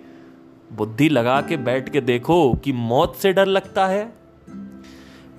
बुद्धि 0.74 1.10
लगा 1.10 1.42
के 1.42 1.58
बैठ 1.58 1.90
के 1.90 2.02
देखो 2.02 2.54
कि 2.54 2.72
मौत 2.72 3.16
से 3.16 3.34
डर 3.34 3.46
लगता 3.46 3.88
है 3.88 4.14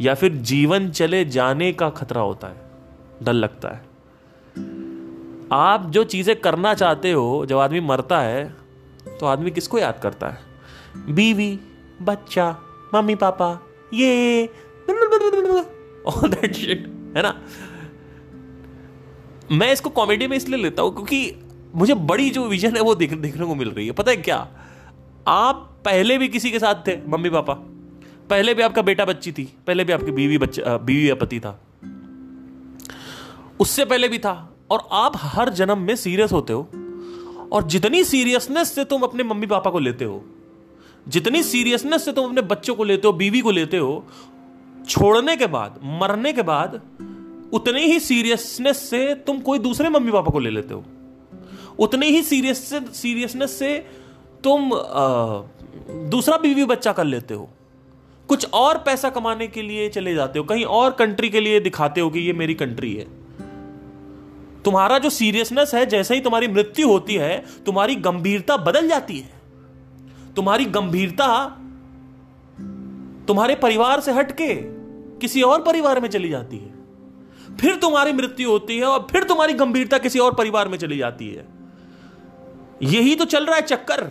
या 0.01 0.14
फिर 0.14 0.33
जीवन 0.33 0.90
चले 0.90 1.24
जाने 1.24 1.72
का 1.72 1.90
खतरा 1.90 2.22
होता 2.22 2.48
है। 2.48 2.70
डर 3.22 3.33
लगता 3.33 3.68
है। 3.68 3.83
आप 5.53 5.87
जो 5.90 6.05
चीज़ें 6.05 6.37
करना 6.37 6.74
चाहते 6.74 7.12
हो, 7.12 7.46
जब 7.46 7.59
आदमी 7.59 7.81
मरता 7.81 8.20
है 8.20 8.55
तो 9.20 9.27
आदमी 9.27 9.51
किसको 9.51 9.79
याद 9.79 10.01
करता 10.03 10.29
है? 10.29 10.38
बीवी, 11.09 11.59
बच्चा 12.03 12.57
मम्मी 12.94 13.14
पापा 13.14 13.59
ये 13.94 14.48
ऑल 14.88 16.29
दैट 16.31 16.55
शिट 16.55 16.87
है 17.16 17.22
ना? 17.22 17.35
मैं 19.53 19.72
इसको 19.72 19.90
कॉमेडी 19.90 20.27
में 20.27 20.37
इसलिए 20.37 20.62
लेता 20.62 20.83
हूँ 20.83 20.94
क्योंकि 20.94 21.35
मुझे 21.74 21.94
बड़ी 21.94 22.31
जो 22.31 22.46
विजन 22.48 22.77
है 22.77 22.83
वो 22.83 22.94
देख, 22.94 23.12
देखने 23.12 23.46
को 23.46 23.55
मिल 23.55 23.70
रही 23.70 23.87
है। 23.87 23.92
पता 23.92 24.11
है 24.11 24.16
क्या? 24.16 24.48
आप 25.29 25.81
पहले 25.85 26.18
भी 26.18 26.29
किसी 26.29 26.51
के 26.51 26.59
साथ 26.59 26.74
थे 26.87 26.96
मम्मी 27.09 27.31
पापा। 27.31 27.55
पहले 28.31 28.55
भी 28.55 28.62
आपका 28.62 28.83
बेटा 28.83 29.05
बच्ची 29.05 29.33
थी 29.33 29.44
पहले 29.66 29.85
भी 29.85 29.92
आपकी 29.92 30.11
बीवी 30.11 30.38
बच्चा 30.38 30.77
बीवी 30.77 31.11
या 31.11 31.14
पति 31.14 31.40
था। 31.40 31.61
उससे 33.61 33.85
पहले 33.85 34.09
भी 34.09 34.18
था 34.18 34.57
और 34.70 34.88
आप 34.92 35.12
हर 35.16 35.48
जन्म 35.48 35.79
में 35.79 35.96
सीरियस 35.96 36.33
होते 36.33 36.53
हो 36.53 36.68
और 37.53 37.66
जितनी 37.66 38.05
सीरियसनेस 38.05 38.72
से 38.72 38.85
तुम 38.85 39.03
अपने 39.03 39.22
मम्मी 39.22 39.46
पापा 39.46 39.70
को 39.70 39.79
लेते 39.79 40.05
हो 40.05 40.24
जितनी 41.09 41.42
सीरियसनेस 41.42 42.05
से 42.05 42.12
तुम 42.12 42.29
अपने 42.29 42.42
बच्चों 42.42 42.74
को 42.74 42.85
लेते 42.85 43.09
हो 43.09 43.12
बीवी 43.12 43.40
को 43.40 43.51
लेते 43.51 43.77
हो 43.77 44.07
छोड़ने 44.88 45.37
के 45.37 45.46
बाद 45.46 45.81
मरने 45.85 46.33
के 46.33 46.42
बाद 46.42 46.81
उतनी 47.53 47.81
ही 47.81 48.01
सीरियसनेस 48.01 48.90
से 48.90 49.14
तुम 49.14 49.40
कोई 49.40 49.59
दूसरे 49.59 49.88
मम्मी 49.88 50.12
पापा 50.12 50.31
को 50.31 50.38
ले 50.38 50.51
लेते 50.51 50.74
हो। 50.74 50.85
उतनी 51.79 52.07
ही 52.07 52.22
सीरियस 52.22 52.68
से 52.68 52.81
सीरियसनेस 52.81 53.59
से 53.59 53.87
तुम 54.44 54.72
आ, 54.72 55.42
दूसरा 56.09 56.37
बीवी 56.37 56.64
बच्चा 56.64 56.92
कर 56.92 57.05
लेते 57.05 57.35
हो। 57.35 57.51
कुछ 58.29 58.51
और 58.51 58.79
पैसा 58.79 59.11
कमाने 59.11 59.46
के 59.46 59.62
लिए 59.62 59.88
चले 59.88 60.14
जाते 60.14 60.38
हो 60.38 60.44
कहीं 60.44 60.64
और 60.64 60.90
कंट्री 60.90 61.29
के 61.29 61.40
लिए 61.40 61.61
दिखाते 61.61 62.01
हो 62.01 62.11
कि 62.11 62.20
ये 62.20 62.33
मेरी 62.33 62.55
कंट्री 62.55 62.94
है। 62.94 63.07
तुम्हारा 64.62 64.98
जो 64.98 65.11
सीरियसनेस 65.11 65.74
है 65.74 65.87
जैसे 65.87 66.14
ही 66.14 66.20
तुम्हारी 66.20 66.48
मृत्यु 66.48 66.88
होती 66.88 67.14
है 67.14 67.44
तुम्हारी 67.66 67.94
गंभीरता 67.94 68.57
बदल 68.57 68.88
जाती 68.88 69.18
है। 69.18 69.31
तुम्हारी 70.37 70.64
गंभीरता 70.64 71.46
तुम्हारे 73.29 73.55
परिवार 73.55 74.01
से 74.01 74.12
हटके 74.12 74.78
किसी 75.20 75.42
और 75.42 75.62
परिवार 75.62 76.00
में 76.00 76.09
चली 76.09 76.28
जाती 76.28 76.59
है। 76.59 76.78
फिर 77.57 77.76
तुम्हारी 77.76 78.12
मृत्यु 78.12 78.50
होती 78.50 78.78
है 78.78 78.85
और 78.85 79.07
फिर 79.11 79.24
तुम्हारी 79.24 79.52
गंभीरता 79.52 79.98
किसी 79.98 80.18
और 80.18 80.35
परिवार 80.35 80.68
में 80.68 80.78
चली 80.78 80.98
जाती 80.98 81.28
है। 81.28 81.46
यही 82.83 83.14
तो 83.14 83.24
चल 83.24 83.46
रहा 83.46 83.57
है 83.57 83.62
चक्कर। 83.62 84.11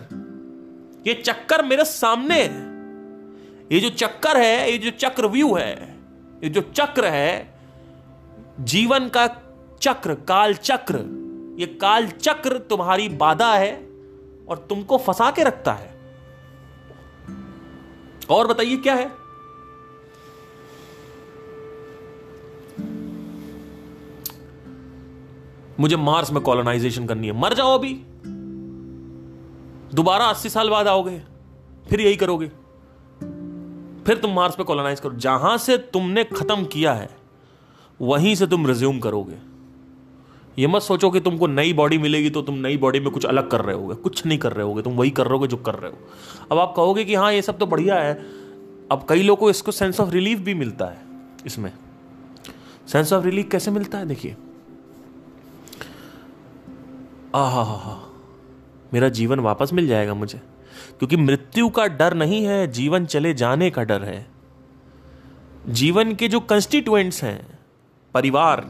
ये 1.06 1.14
चक्कर 1.14 1.64
मेरे 1.64 1.84
सामने 1.84 2.42
है। 2.42 2.68
ये 3.72 3.80
जो 3.80 3.88
चक्कर 3.88 4.36
है, 4.36 4.72
ये 4.72 4.78
जो 4.78 4.90
चक्र 4.90 5.26
व्यू 5.26 5.54
है, 5.54 5.96
ये 6.44 6.48
जो 6.48 6.60
चक्र 6.60 7.04
है, 7.04 7.60
जीवन 8.60 9.08
का 9.08 9.26
चक्र, 9.80 10.14
काल 10.14 10.54
चक्र, 10.54 10.98
ये 11.60 11.66
काल 11.66 12.06
चक्र 12.06 12.58
तुम्हारी 12.58 13.08
बाधा 13.08 13.54
है 13.54 13.74
और 14.48 14.66
तुमको 14.68 14.98
फंसा 14.98 15.30
के 15.30 15.42
रखता 15.42 15.72
है। 15.72 15.98
और 18.30 18.46
बताइए 18.46 18.76
क्या 18.76 18.94
है? 18.94 19.17
मुझे 25.80 25.96
मार्स 25.96 26.32
में 26.32 26.42
कॉलोनाइजेशन 26.42 27.06
करनी 27.06 27.26
है। 27.26 27.32
मर 27.32 27.54
जाओ 27.54 27.78
अभी। 27.78 27.94
दोबारा 29.94 30.24
अस्सी 30.24 30.48
साल 30.48 30.70
बाद 30.70 30.86
आओगे। 30.86 31.22
फिर 31.90 32.00
यही 32.00 32.16
करोगे। 32.16 32.48
फिर 34.04 34.16
तुम 34.16 34.30
मार्स 34.30 34.56
पे 34.56 34.64
कॉलोनाइज 34.64 35.00
करो। 35.00 35.14
जहाँ 35.14 35.58
से 35.58 35.78
तुमने 35.78 36.24
खत्म 36.24 36.64
किया 36.64 36.92
है, 36.92 37.10
वहीं 38.02 38.34
से 38.34 38.46
तुम 38.46 38.66
रिज्यूम 38.66 38.98
करोगे। 38.98 39.36
ये 40.58 40.66
मत 40.66 40.82
सोचो 40.82 41.10
कि 41.10 41.20
तुमको 41.20 41.46
नई 41.46 41.72
बॉडी 41.72 41.98
मिलेगी 41.98 42.30
तो 42.30 42.42
तुम 42.42 42.54
नई 42.54 42.76
बॉडी 42.76 43.00
में 43.00 43.10
कुछ 43.10 43.26
अलग 43.26 43.50
कर 43.50 43.60
रहे 43.60 43.74
होगे। 43.74 43.94
कुछ 43.94 44.26
नहीं 44.26 44.38
कर 44.38 44.52
रहे 44.52 44.66
होगे। 44.66 44.82
तुम 44.82 44.92
वही 44.92 45.10
कर 45.10 45.24
रहे 45.24 45.32
होगे 45.32 45.46
जो 45.46 45.56
कर 45.56 45.74
रहे 45.74 45.90
हो। 45.90 45.98
अब 46.52 46.58
आप 46.58 46.72
कहोगे 46.76 47.04
कि 47.04 47.14
हाँ 47.14 47.32
ये 47.32 47.42
सब 47.42 47.58
तो 47.58 47.66
बढ़िया 47.66 47.94
है। 47.94 48.14
अब 48.92 49.06
कई 49.08 49.22
लोगों 49.22 49.40
को 49.40 49.50
इसको 49.50 49.72
सेंस 49.72 50.00
ऑफ़ 50.00 50.10
रिलीफ 50.10 50.38
भी 50.38 50.54
मिलता 50.54 50.84
है 50.84 50.98
इसमें। 51.46 51.72
सेंस 52.88 53.12
ऑफ़ 53.12 53.24
रिलीफ 53.24 53.48
कैसे 53.52 53.70
मिलता 53.70 53.98
है? 53.98 54.06
देखिए 54.06 54.36
आ, 57.38 57.48
हा 57.48 57.62
हा 57.62 57.76
हा। 57.76 58.02
मेरा 58.94 59.08
जीवन 59.08 59.40
वापस 59.40 59.72
मिल 59.72 59.88
जाएगा 59.88 60.14
मुझे। 60.14 60.38
क्योंकि 60.98 61.16
मृत्यु 61.16 61.68
का 61.68 61.86
डर 61.86 62.14
नहीं 62.14 62.44
है, 62.44 62.66
जीवन 62.66 63.06
चले 63.06 63.34
जाने 63.34 63.70
का 63.70 63.84
डर 63.84 64.02
है। 64.02 64.26
जीवन 65.68 66.14
के 66.14 66.28
जो 66.28 66.40
कंस्टिट्यूएंट्स 66.40 67.24
हैं, 67.24 67.58
परिवार, 68.14 68.60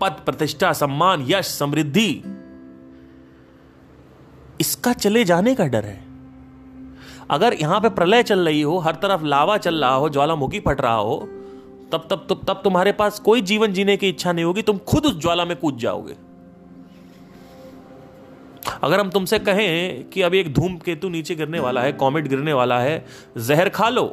पद, 0.00 0.12
प्रतिष्ठा, 0.24 0.72
सम्मान, 0.72 1.24
यश, 1.28 1.46
समृद्धि, 1.46 2.22
इसका 4.60 4.92
चले 4.92 5.24
जाने 5.24 5.54
का 5.54 5.66
डर 5.66 5.84
है। 5.84 6.04
अगर 7.30 7.54
यहाँ 7.54 7.80
पे 7.80 7.88
प्रलय 7.88 8.22
चल 8.22 8.40
रही 8.40 8.62
हो, 8.62 8.78
हर 8.78 8.94
तरफ़ 8.94 9.24
लावा 9.24 9.56
चल 9.56 9.74
रहा 9.74 9.94
हो, 9.94 10.08
ज्वालामुखी 10.08 10.60
फट 10.60 10.80
रहा 10.80 10.94
हो 10.94 11.28
तब 11.92 12.06
तब 12.10 12.26
तब 12.30 12.44
तब 12.48 12.60
तुम्हारे 12.64 12.92
पास 12.94 13.18
कोई 13.20 13.40
जीवन 13.42 13.72
जीने 13.72 13.96
की 13.96 14.08
इच्छा 14.08 14.32
नहीं 14.32 14.44
होगी, 14.44 14.62
तुम 14.62 14.78
खुद 14.80 15.06
उस 15.06 15.20
ज्वाला 15.20 15.44
में 15.44 15.56
कूद 15.56 15.78
जाओगे। 15.78 16.16
अगर 18.82 19.00
हम 19.00 19.10
तुमसे 19.10 19.38
कहें 19.40 20.08
कि 20.10 20.22
अभी 20.22 20.38
एक 20.40 20.52
धूम 20.54 20.76
केतु 20.78 21.08
नीचे 21.08 21.34
गिरने 21.34 21.60
वाला 21.60 21.80
है, 21.80 21.92
कॉमेट 21.94 22.28
गिरने 22.28 22.52
वाला 22.52 22.78
है, 22.80 23.04
जहर 23.38 23.68
खा 23.70 23.88
लो, 23.88 24.04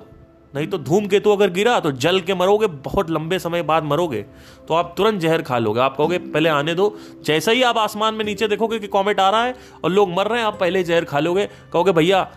नहीं 0.54 0.68
तो 0.68 0.78
धूम 0.80 1.08
केतु 1.08 1.32
अगर 1.32 1.50
गिरा 1.52 1.80
तो 1.80 1.92
जल 1.94 2.20
के 2.22 2.34
मरोगे, 2.36 2.68
बहुत 2.68 3.10
लंबे 3.12 3.40
समय 3.40 3.62
बाद 3.64 3.84
मरोगे 3.86 4.22
तो 4.68 4.74
आप 4.74 4.94
तुरंत 4.98 5.22
जहर 5.22 5.42
खा 5.42 5.58
लोगे। 5.58 5.80
आप 5.80 5.98
कहोगे, 5.98 6.18
पहले 6.18 6.50
आने 6.50 6.74
दो। 6.76 6.96
जैसे 7.26 7.54
ही 7.54 7.62
आप 7.64 7.78
आसमान 7.78 8.14
में 8.14 8.26
नीचे 8.26 8.48
देखोगे 8.48 8.80
कि 8.80 8.88
कॉमेट 8.90 9.20
आ 9.20 9.30
रहा 9.30 9.44
है 9.44 9.56
और 9.84 9.92
लोग 9.92 10.14
मर 10.14 10.28
रहे 10.28 10.40
हैं, 10.40 10.46
आप 10.48 10.60
पहले 10.60 10.84
जहर 10.84 11.06
खा 11.06 11.20
लोगे। 11.20 11.46
कहोगे, 11.74 11.92
भैया, 11.94 12.28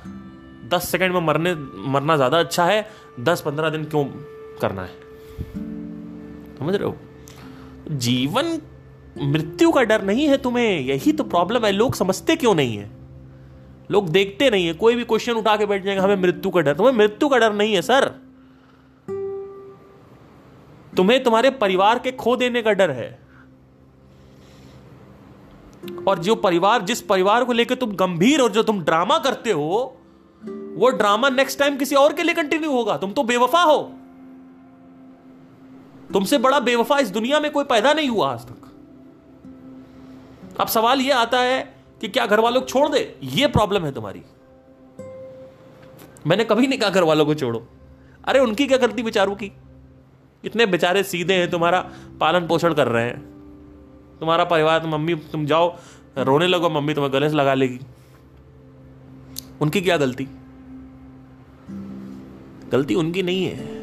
दस 0.68 0.88
सेकेंड 0.88 1.14
में 1.14 1.20
मरने, 1.20 1.54
मरना 1.88 2.16
ज़्यादा 2.16 2.38
अच्छा 2.38 2.64
है, 2.64 2.86
दस 3.20 3.40
पंद्रह 3.40 3.70
दिन 3.70 3.84
क्यों 3.84 4.04
करना 4.60 4.82
है? 4.82 5.01
समझ 6.58 6.74
रहे 6.74 6.88
हो? 6.88 6.96
जीवन, 7.88 8.62
मृत्यु 9.22 9.72
का 9.72 9.82
डर 9.82 10.02
नहीं 10.02 10.28
है 10.28 10.36
तुम्हें। 10.36 10.80
यही 10.80 11.12
तो 11.12 11.24
प्रॉब्लम 11.24 11.64
है। 11.64 11.72
लोग 11.72 11.94
समझते 11.94 12.36
क्यों 12.36 12.54
नहीं 12.54 12.76
है? 12.76 12.90
लोग 13.90 14.08
देखते 14.08 14.50
नहीं 14.50 14.66
है। 14.66 14.72
कोई 14.72 14.94
भी 14.94 15.04
क्वेश्चन 15.04 15.32
उठा 15.32 15.56
के 15.56 15.66
बैठ 15.66 15.84
जाएगा, 15.84 16.02
हमें 16.02 16.16
मृत्यु 16.16 16.50
का 16.50 16.60
डर। 16.60 16.74
तुम्हें 16.74 16.94
मृत्यु 16.94 17.28
का 17.28 17.38
डर 17.38 17.52
नहीं 17.52 17.74
है, 17.74 17.82
सर। 17.82 18.08
तुम्हें 20.96 21.24
तुम्हारे 21.24 21.50
परिवार 21.50 21.98
के 21.98 22.12
खो 22.12 22.36
देने 22.36 22.62
का 22.62 22.72
डर 22.72 22.90
है। 22.90 23.22
और 26.08 26.18
जो 26.18 26.34
परिवार, 26.34 26.82
जिस 26.82 27.02
परिवार 27.02 27.44
को 27.44 27.52
लेकर 27.52 27.74
तुम 27.74 27.90
गंभीर 27.92 28.40
और 28.40 28.50
जो 28.52 28.62
तुम 28.62 28.80
ड्रामा 28.80 29.18
करते 29.18 29.50
हो, 29.50 29.96
वो 30.74 30.90
ड्रामा 30.90 31.28
नेक्स्ट 31.28 31.58
टाइम 31.58 31.76
किसी 31.76 31.94
और 31.94 32.12
के 32.12 32.22
लिए 32.22 32.34
कंटिन्यू 32.34 32.72
होगा। 32.72 32.96
तुम 32.96 33.12
तो 33.12 33.22
बेवफा 33.22 33.62
हो। 33.62 33.92
तुमसे 36.12 36.38
बड़ा 36.38 36.60
बेवफा 36.60 36.98
इस 36.98 37.10
दुनिया 37.10 37.40
में 37.40 37.50
कोई 37.50 37.64
पैदा 37.64 37.92
नहीं 37.92 38.08
हुआ 38.08 38.34
आज 38.34 38.40
तक। 38.40 38.68
अब 40.60 40.66
सवाल 40.66 41.00
यह 41.00 41.18
आता 41.18 41.40
है 41.40 41.74
कि 42.00 42.08
क्या 42.08 42.26
घर 42.26 42.40
वालों 42.40 42.60
को 42.60 42.66
छोड़ 42.66 42.88
दे? 42.88 43.18
ये 43.22 43.46
प्रॉब्लम 43.46 43.84
है 43.84 43.92
तुम्हारी। 43.92 44.22
मैंने 46.26 46.44
कभी 46.44 46.66
नहीं 46.66 46.78
कहा 46.78 46.90
घर 46.90 47.02
वालों 47.02 47.26
को 47.26 47.34
छोड़ो। 47.34 47.68
अरे, 48.24 48.38
उनकी 48.38 48.66
क्या 48.66 48.78
गलती 48.78 49.02
बेचारों 49.02 49.34
की? 49.34 49.52
इतने 50.44 50.66
बेचारे 50.66 51.02
सीधे 51.02 51.34
हैं, 51.34 51.50
तुम्हारा 51.50 51.90
पालन 52.20 52.46
पोषण 52.46 52.74
कर 52.74 52.88
रहे 52.88 53.04
हैं। 53.04 53.20
तुम्हारा 54.20 54.44
परिवार 54.44 54.86
मम्मी, 54.86 55.14
तुम 55.14 55.46
जाओ, 55.46 55.76
रोने 56.18 56.46
लगो, 56.46 56.70
मम्मी 56.70 56.94
तुम्हें 56.94 57.12
गले 57.12 57.30
से 57.30 57.36
लगा 57.36 57.54
लेगी। 57.54 57.80
उनकी 59.60 59.80
क्या 59.80 59.96
गलती? 59.96 60.28
गलती 62.68 62.94
उनकी 62.94 63.22
नहीं 63.22 63.44
है। 63.44 63.81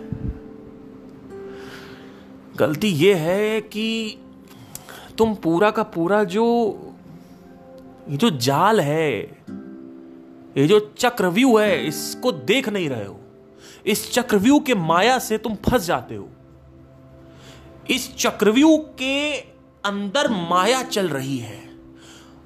गलती 2.60 2.88
ये 2.88 3.14
है 3.14 3.62
कि 3.62 4.18
तुम 5.18 5.36
पूरा 5.36 5.72
का 5.72 5.84
पूरा 5.84 6.24
जो, 6.24 6.46
ये 8.10 8.18
जो 8.18 8.30
जाल 8.30 8.80
है, 8.80 9.20
ये 10.58 10.68
जो 10.68 10.80
चक्रव्यूह 10.98 11.62
है, 11.62 11.88
इसको 11.88 12.32
देख 12.32 12.70
नहीं 12.70 12.90
रहे 12.90 13.06
हो। 13.06 13.20
इस 13.86 14.12
चक्रव्यूह 14.14 14.60
के 14.60 14.76
माया 14.76 15.20
से 15.20 15.38
तुम 15.38 15.56
फंस 15.56 15.86
जाते 15.86 16.16
हो। 16.16 16.30
इस 17.90 18.16
चक्रव्यूह 18.18 18.78
के 18.78 19.38
अंदर 19.86 20.30
माया 20.30 20.84
चल 20.84 21.10
रही 21.10 21.38
है। 21.38 21.70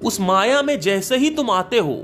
उस 0.02 0.20
माया 0.20 0.62
में 0.62 0.80
जैसे 0.80 1.16
ही 1.16 1.30
तुम 1.30 1.50
आते 1.50 1.78
हो, 1.78 1.94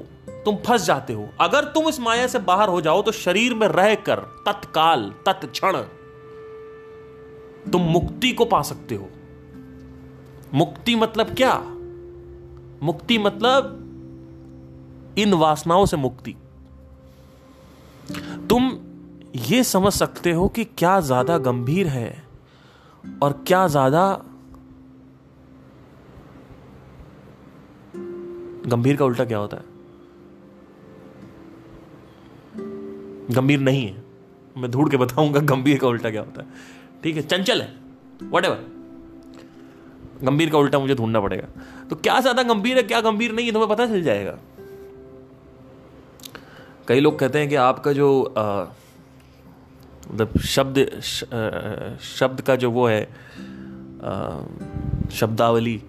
तुम 0.44 0.56
फंस 0.56 0.84
जाते 0.84 1.12
हो। 1.12 1.28
अगर 1.40 1.64
तुम 1.64 1.88
इस 1.88 2.00
माया 2.00 2.26
से 2.26 2.38
बाहर 2.38 2.68
हो 2.68 2.80
जाओ 2.80 3.02
तो 3.02 3.12
शरीर 3.12 3.54
में 3.54 3.66
रहकर 3.68 4.16
तत्काल, 4.46 5.14
तत्क्षण 5.26 5.76
तुम 7.66 7.82
मुक्ति 7.82 8.32
को 8.32 8.44
पा 8.44 8.62
सकते 8.62 8.94
हो। 8.94 9.08
मुक्ति 10.54 10.94
मतलब 10.96 11.34
क्या? 11.34 11.54
मुक्ति 12.82 13.18
मतलब 13.18 13.76
इन 15.18 15.34
वासनाओं 15.34 15.86
से 15.86 15.96
मुक्ति। 15.96 16.36
तुम 18.48 18.70
ये 19.36 19.62
समझ 19.64 19.92
सकते 19.92 20.32
हो 20.32 20.48
कि 20.48 20.64
क्या 20.64 20.98
ज़्यादा 21.00 21.38
गंभीर 21.38 21.86
है 21.88 22.22
और 23.22 23.32
क्या 23.46 23.66
ज़्यादा 23.68 24.02
गंभीर 28.66 28.96
का 28.96 29.04
उल्टा 29.04 29.24
क्या 29.24 29.38
होता 29.38 29.56
है? 29.56 29.64
गंभीर 33.30 33.60
नहीं 33.60 33.86
है। 33.86 34.02
मैं 34.56 34.70
ढूंढ 34.70 34.90
के 34.90 34.96
बताऊँगा 34.96 35.40
गंभीर 35.46 35.78
का 35.78 35.88
उल्टा 35.88 36.10
क्या 36.10 36.20
होता 36.20 36.42
है। 36.42 36.48
ठीक 37.02 37.16
है 37.16 37.22
चंचल 37.24 37.62
है 37.62 37.68
वट 38.30 38.46
गंभीर 40.24 40.50
का 40.50 40.58
उल्टा 40.58 40.78
मुझे 40.78 40.94
ढूंढना 40.94 41.20
पड़ेगा। 41.20 41.48
तो 41.90 41.96
क्या 41.96 42.18
ज़्यादा 42.20 42.42
गंभीर 42.44 42.76
है 42.76 42.82
क्या 42.82 43.00
गंभीर 43.00 43.32
नहीं 43.32 43.46
है 43.46 43.52
तुम्हें 43.52 43.68
पता 43.70 43.86
चल 43.86 44.02
जाएगा। 44.02 44.38
कई 46.88 47.00
लोग 47.00 47.18
कहते 47.18 47.38
हैं 47.38 47.48
कि 47.48 47.54
आपका 47.54 47.92
जो 47.92 48.34
मतलब 50.04 50.38
शब्द 50.40 50.78
श, 51.00 51.24
शब्द 52.10 52.40
का 52.40 52.56
जो 52.56 52.70
वो 52.70 52.86
है 52.88 53.02
आ, 53.02 54.42
शब्दावली 55.12 55.82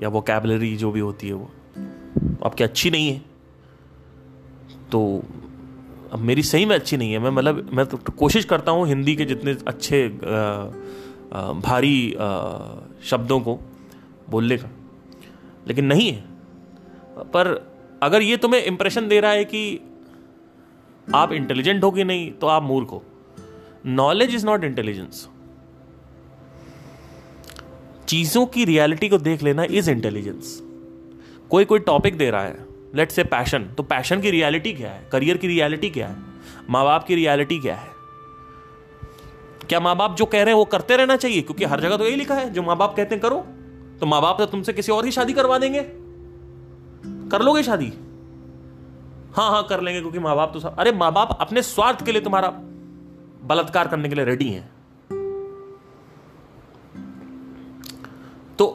या 0.00 0.08
वो 0.08 0.20
कैबलरी 0.22 0.76
जो 0.76 0.90
भी 0.92 1.00
होती 1.00 1.28
है 1.28 1.34
वो 1.34 1.50
आपकी 2.44 2.64
अच्छी 2.64 2.90
नहीं 2.90 3.12
है। 3.12 3.18
तो 4.92 5.00
अब 6.12 6.18
मेरी 6.18 6.42
सही 6.42 6.64
में 6.64 6.76
अच्छी 6.76 6.96
नहीं 6.96 7.12
है। 7.12 7.18
मैं 7.18 7.30
मतलब 7.30 7.70
मैं 7.72 7.86
तो 7.86 7.96
कोशिश 7.96 8.44
करता 8.44 8.72
हूँ 8.72 8.86
हिंदी 8.86 9.16
के 9.16 9.24
जितने 9.24 9.56
अच्छे 9.66 10.18
आ, 10.26 10.36
आ, 11.38 11.52
भारी 11.52 12.14
आ, 12.20 12.58
शब्दों 13.04 13.40
को 13.40 13.58
बोलने 14.30 14.56
का। 14.56 14.70
लेकिन 15.68 15.84
नहीं 15.84 16.12
है। 16.12 16.24
पर 17.18 17.72
अगर 18.02 18.22
ये 18.22 18.36
तुम्हें 18.36 18.62
इंप्रेशन 18.62 19.08
दे 19.08 19.20
रहा 19.20 19.30
है 19.30 19.44
कि 19.44 19.80
आप 21.14 21.32
इंटेलिजेंट 21.32 21.84
हो 21.84 21.90
कि 21.90 22.04
नहीं 22.04 22.32
तो 22.32 22.46
आप 22.46 22.62
मूर्ख 22.62 22.88
हो। 22.88 23.02
नॉलेज 23.86 24.34
इज़ 24.34 24.46
नॉट 24.46 24.64
इंटेलिजेंस 24.64 25.28
चीज़ों 28.08 28.46
की 28.46 28.64
रियलिटी 28.64 29.08
को 29.08 29.18
देख 29.18 29.42
लेना 29.42 29.64
इज़ 29.64 29.90
इंटेलिजेंस 29.90 30.62
कोई 31.50 31.64
कोई 31.64 31.78
टॉपिक 31.78 32.18
दे 32.18 32.30
रहा 32.30 32.42
है 32.42 32.67
लेट 32.98 33.10
से 33.10 33.24
पैशन 33.24 33.64
तो 33.76 33.82
पैशन 33.82 34.20
की 34.20 34.30
रियलिटी 34.30 34.72
क्या 34.72 34.90
है? 34.90 35.08
करियर 35.12 35.36
की 35.36 35.46
रियलिटी 35.46 35.90
क्या 35.90 36.06
है? 36.08 36.16
माँ 36.70 36.84
बाप 36.84 37.04
की 37.04 37.14
रियलिटी 37.14 37.58
क्या 37.60 37.74
है? 37.74 37.96
क्या 39.68 39.80
माँ 39.80 39.96
बाप 39.96 40.16
जो 40.16 40.24
कह 40.26 40.42
रहे 40.42 40.54
हैं 40.54 40.58
वो 40.58 40.64
करते 40.64 40.96
रहना 40.96 41.16
चाहिए? 41.16 41.40
क्योंकि 41.42 41.64
हर 41.64 41.80
जगह 41.80 41.96
तो 41.96 42.04
यही 42.04 42.16
लिखा 42.16 42.34
है, 42.34 42.50
जो 42.50 42.62
माँ 42.62 42.76
बाप 42.76 42.96
कहते 42.96 43.14
हैं 43.14 43.22
करो 43.22 43.38
तो 44.00 44.06
माँ 44.06 44.20
बाप 44.22 44.38
तो 44.38 44.46
तुमसे 44.46 44.72
किसी 44.72 44.92
और 44.92 45.04
की 45.04 45.10
शादी 45.10 45.32
करवा 45.32 45.58
देंगे। 45.58 45.82
कर 47.30 47.42
लोगे 47.42 47.62
शादी? 47.62 47.92
हाँ 49.36 49.50
हाँ 49.50 49.66
कर 49.66 49.80
लेंगे, 49.80 50.00
क्योंकि 50.00 50.18
माँ 50.18 50.36
बाप 50.36 50.52
तो 50.54 50.60
अरे 50.60 50.92
माँ 50.92 51.12
बाप 51.12 51.36
अपने 51.40 51.62
स्वार्थ 51.62 52.04
के 52.04 52.12
लिए 52.12 52.20
तुम्हारा 52.20 52.48
बलात्कार 53.44 53.88
करने 53.88 54.08
के 54.08 54.14
लिए 54.14 54.24
रेडी 54.24 54.48
हैं। 54.48 54.68
तो 58.58 58.66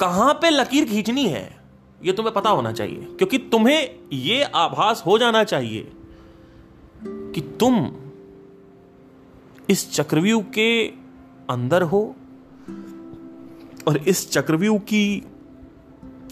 कहाँ 0.00 0.32
पे 0.34 0.50
लकीर 0.50 0.84
खींचनी 0.84 1.26
है? 1.28 1.63
ये 2.04 2.12
तुम्हें 2.12 2.34
पता 2.34 2.50
होना 2.50 2.72
चाहिए, 2.72 3.04
क्योंकि 3.18 3.38
तुम्हें 3.38 3.98
यह 4.12 4.50
आभास 4.54 5.02
हो 5.06 5.18
जाना 5.18 5.44
चाहिए 5.44 5.92
कि 7.04 7.40
तुम 7.60 7.90
इस 9.70 9.92
चक्रव्यूह 9.92 10.42
के 10.54 10.86
अंदर 11.50 11.82
हो 11.82 12.00
और 13.88 13.96
इस 13.98 14.30
चक्रव्यूह 14.30 14.78
की 14.78 15.22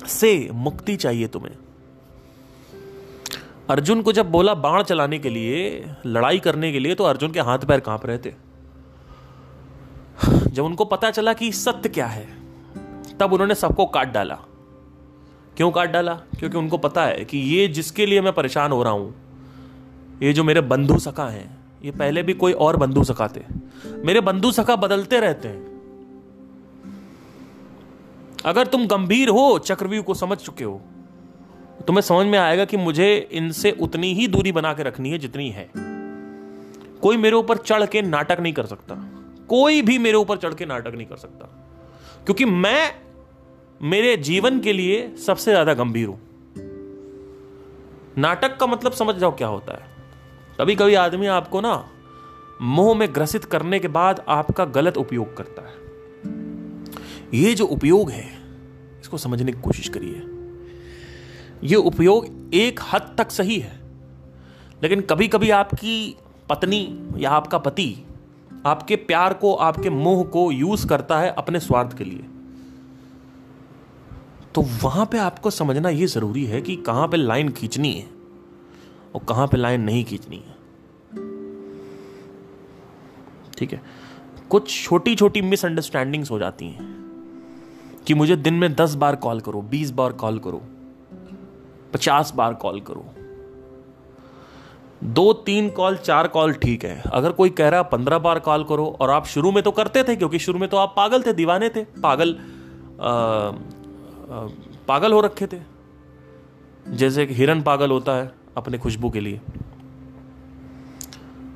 से 0.06 0.48
मुक्ति 0.52 0.96
चाहिए 0.96 1.28
तुम्हें। 1.28 1.56
अर्जुन 3.70 4.02
को 4.02 4.12
जब 4.12 4.30
बोला 4.30 4.54
बाण 4.54 4.82
चलाने 4.82 5.18
के 5.18 5.30
लिए, 5.30 5.84
लड़ाई 6.06 6.38
करने 6.38 6.72
के 6.72 6.78
लिए 6.78 6.94
तो 6.94 7.04
अर्जुन 7.04 7.32
के 7.32 7.40
हाथ 7.40 7.58
पैर 7.58 7.80
काँप 7.80 8.06
रहे 8.06 8.18
थे। 8.18 8.34
जब 10.48 10.64
उनको 10.64 10.84
पता 10.84 11.10
चला 11.10 11.32
कि 11.32 11.52
सत्य 11.52 11.88
क्या 11.88 12.06
है, 12.06 12.26
तब 13.20 13.32
उन्होंने 13.32 13.54
सबको 13.54 13.86
काट 13.86 14.12
डाला। 14.12 14.38
क्यों 15.56 15.70
काट 15.70 15.90
डाला? 15.90 16.14
क्योंकि 16.14 16.58
उनको 16.58 16.78
पता 16.78 17.04
है 17.04 17.24
कि 17.24 17.38
ये 17.38 17.68
जिसके 17.68 18.06
लिए 18.06 18.20
मैं 18.20 18.32
परेशान 18.32 18.72
हो 18.72 18.82
रहा 18.82 18.92
हूँ, 18.92 19.14
ये 20.22 20.32
जो 20.32 20.44
मेरे 20.44 20.60
बंधु 20.60 20.98
सखा 20.98 21.28
हैं, 21.28 21.58
ये 21.84 21.90
पहले 21.90 22.22
भी 22.22 22.32
कोई 22.32 22.52
और 22.52 22.76
बंधु 22.76 23.04
सखा 23.04 23.28
थे। 23.28 23.40
मेरे 23.86 24.20
बंधु 24.20 24.52
सखा 24.52 24.76
बदलते 24.76 25.20
रहते 25.20 25.48
हैं। 25.48 25.72
अगर 28.44 28.66
तुम 28.66 28.86
गंभीर 28.86 29.28
हो, 29.28 29.58
चक्रव्यूह 29.58 30.02
को 30.02 30.14
समझ 30.14 30.38
चुके 30.38 30.64
हो, 30.64 30.80
तुम्हें 31.86 32.02
समझ 32.02 32.26
में 32.26 32.38
आएगा 32.38 32.64
कि 32.64 32.76
मुझे 32.76 33.28
इनसे 33.32 33.70
उतनी 33.70 34.14
ही 34.14 34.26
दूरी 34.26 34.52
बना 34.52 34.74
के 34.74 34.82
रखनी 34.82 35.10
है 35.10 35.18
जितनी 35.18 35.50
है। 35.50 35.70
कोई 37.02 37.16
मेरे 37.16 37.36
ऊपर 37.36 37.56
चढ़ 37.56 37.86
के 37.86 38.02
नाटक 38.02 38.40
नहीं 38.40 38.52
कर 38.52 38.66
सकता। 38.66 38.94
कोई 39.48 39.82
भी 39.82 39.98
मेरे 39.98 40.16
ऊपर 40.16 40.36
चढ़ 40.36 40.54
के 40.54 40.66
नाटक 40.66 40.92
नहीं 40.94 41.06
कर 41.06 41.16
सकता। 41.16 41.44
क्योंकि 42.24 42.44
मैं 42.44 42.94
मेरे 43.82 44.16
जीवन 44.16 44.60
के 44.60 44.72
लिए 44.72 45.14
सबसे 45.16 45.50
ज़्यादा 45.50 45.74
गंभीर 45.74 46.08
हूँ। 46.08 46.18
नाटक 48.18 48.56
का 48.56 48.66
मतलब 48.66 48.92
समझ 48.92 49.14
जाओ 49.14 49.36
क्या 49.36 49.48
होता 49.48 49.72
है। 49.72 49.86
कभी 50.60 50.74
कभी 50.74 50.94
आदमी 50.94 51.26
आपको 51.26 51.60
ना 51.60 51.72
मोह 52.62 52.94
में 52.94 53.08
ग्रसित 53.14 53.44
करने 53.44 53.78
के 53.78 53.88
बाद 53.88 54.24
आपका 54.28 54.64
गलत 54.64 54.96
उपयोग 54.96 55.36
करता 55.36 55.62
है। 55.62 55.74
ये 57.34 57.54
जो 57.54 57.66
उपयोग 57.66 58.10
है, 58.10 58.24
इसको 59.00 59.18
समझने 59.18 59.52
की 59.52 59.60
कोशिश 59.60 59.88
करिए। 59.88 60.22
ये 61.64 61.76
उपयोग 61.76 62.26
एक 62.54 62.80
हद 62.92 63.14
तक 63.18 63.30
सही 63.30 63.58
है, 63.58 63.80
लेकिन 64.82 65.00
कभी 65.00 65.28
कभी 65.28 65.50
आपकी 65.50 66.16
पत्नी 66.50 66.98
या 67.16 67.30
आपका 67.30 67.58
पति 67.58 67.94
आपके 68.66 68.96
प्यार 68.96 69.34
को, 69.34 69.54
आपके 69.54 69.90
मोह 69.90 70.24
को 70.24 70.50
यूज़ 70.52 70.86
करता 70.88 71.20
है 71.20 71.30
अपने 71.30 71.60
स्वार्थ 71.60 71.98
के 71.98 72.04
लिए। 72.04 72.24
तो 74.54 74.62
वहाँ 74.82 75.06
पे 75.06 75.18
आपको 75.18 75.50
समझना 75.50 75.88
यह 75.88 76.06
ज़रूरी 76.06 76.44
है 76.44 76.60
कि 76.62 76.76
कहाँ 76.76 77.08
पे 77.08 77.16
लाइन 77.16 77.48
खींचनी 77.48 77.92
है 77.92 78.06
और 79.14 79.24
कहाँ 79.28 79.46
पे 79.46 79.56
लाइन 79.56 79.80
नहीं 79.80 80.04
खींचनी 80.04 80.36
है। 80.36 80.60
ठीक 83.58 83.72
है? 83.72 83.80
कुछ 84.50 84.82
छोटी 84.84 85.14
छोटी 85.14 85.40
मिसअंडरस्टैंडिंग्स 85.42 86.30
हो 86.30 86.38
जाती 86.38 86.66
हैं 86.66 86.90
कि 88.06 88.14
मुझे 88.14 88.36
दिन 88.36 88.54
में 88.54 88.74
दस 88.74 88.94
बार 88.94 89.16
कॉल 89.16 89.40
करो 89.40 89.62
बीस 89.62 89.90
बार 89.90 90.12
कॉल 90.12 90.38
करो 90.38 90.62
पचास 91.92 92.32
बार 92.36 92.54
कॉल 92.54 92.80
करो। 92.80 93.04
दो 95.04 95.32
तीन 95.32 95.68
कॉल 95.70 95.96
चार 95.96 96.28
कॉल 96.28 96.52
ठीक 96.52 96.84
है। 96.84 97.02
अगर 97.12 97.32
कोई 97.32 97.50
कह 97.50 97.68
रहा 97.68 97.82
पंद्रह 97.82 98.18
बार 98.18 98.38
कॉल 98.38 98.64
करो 98.64 98.86
और 99.00 99.10
आप 99.10 99.26
शुरू 99.26 99.52
में 99.52 99.62
तो 99.62 99.70
करते 99.70 100.04
थे 100.04 100.16
क्योंकि 100.16 100.38
शुरू 100.38 100.58
में 100.58 100.68
तो 100.68 100.76
आप 100.76 100.94
पागल 100.96 101.22
थे 101.22 101.32
दीवाने 101.32 101.68
थे। 101.68 101.84
पागल 102.02 102.34
आ, 103.00 103.50
पागल 104.88 105.12
हो 105.12 105.20
रखे 105.20 105.46
थे। 105.46 105.58
जैसे 106.88 107.26
कि 107.26 107.34
हिरन 107.34 107.62
पागल 107.62 107.90
होता 107.90 108.14
है 108.14 108.30
अपने 108.56 108.78
खुशबू 108.78 109.10
के 109.10 109.20
लिए, 109.20 109.40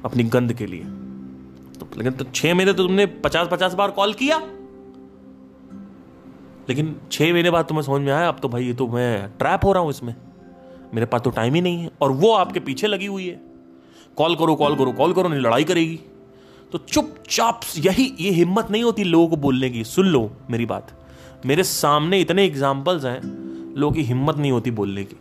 अपनी 0.04 0.24
गंध 0.24 0.52
के 0.52 0.66
लिए। 0.66 0.84
तो 1.74 1.88
लेकिन 1.96 2.12
तो 2.12 2.24
छह 2.26 2.54
महीने 2.54 2.72
तो 2.72 2.82
तुमने 2.82 3.06
पचास 3.06 3.48
पचास 3.52 3.74
बार 3.74 3.90
कॉल 3.90 4.12
किया। 4.14 4.38
लेकिन 6.68 6.94
छह 7.12 7.32
महीने 7.32 7.50
बाद 7.50 7.64
तुम्हें 7.64 7.82
समझ 7.82 8.00
में 8.00 8.12
आया, 8.12 8.28
अब 8.28 8.38
तो 8.42 8.48
भाई 8.48 8.64
ये 8.64 8.74
तो 8.74 8.86
मैं 8.88 9.28
ट्रैप 9.38 9.64
हो 9.64 9.72
रहा 9.72 9.82
हूँ 9.82 9.90
इसमें। 9.90 10.14
मेरे 10.94 11.06
पास 11.06 11.20
तो 11.20 11.30
टाइम 11.30 11.54
ही 11.54 11.60
नहीं 11.60 11.78
है, 11.78 11.90
और 12.02 12.12
वो 12.12 12.32
आपके 12.34 12.60
पीछे 12.60 12.86
लगी 12.86 13.06
हुई 13.06 13.26
है। 13.28 13.40
कॉल 14.16 14.36
करो 14.36 14.54
कॉल 14.54 14.76
करो 14.76 14.92
कॉल 14.92 15.12
करो, 15.12 15.28
नहीं 15.28 15.40
लड़ाई 15.40 15.64
करेगी। 15.64 15.98
तो 16.72 16.78
चुपचाप 16.78 17.60
यही, 17.76 18.12
ये 18.20 18.30
हिम्मत 18.32 18.70
नहीं 18.70 18.82
होती 18.84 19.04
लोगों 19.04 19.28
को 19.28 19.36
बोलने 19.36 19.70
की, 19.70 19.84
सुन 19.84 20.06
लो 20.06 20.30
मेरी 20.50 20.66
बात। 20.66 20.92
मेरे 21.46 21.64
सामने 21.64 22.20
इतने 22.20 22.44
एग्जाम्पल्स 22.44 23.04
हैं, 23.04 23.22
लोगों 23.76 23.94
की 23.94 24.02
हिम्मत 24.02 24.37
नहीं 24.37 24.52
होती 24.52 24.70
बोलने 24.70 25.04
की। 25.04 25.16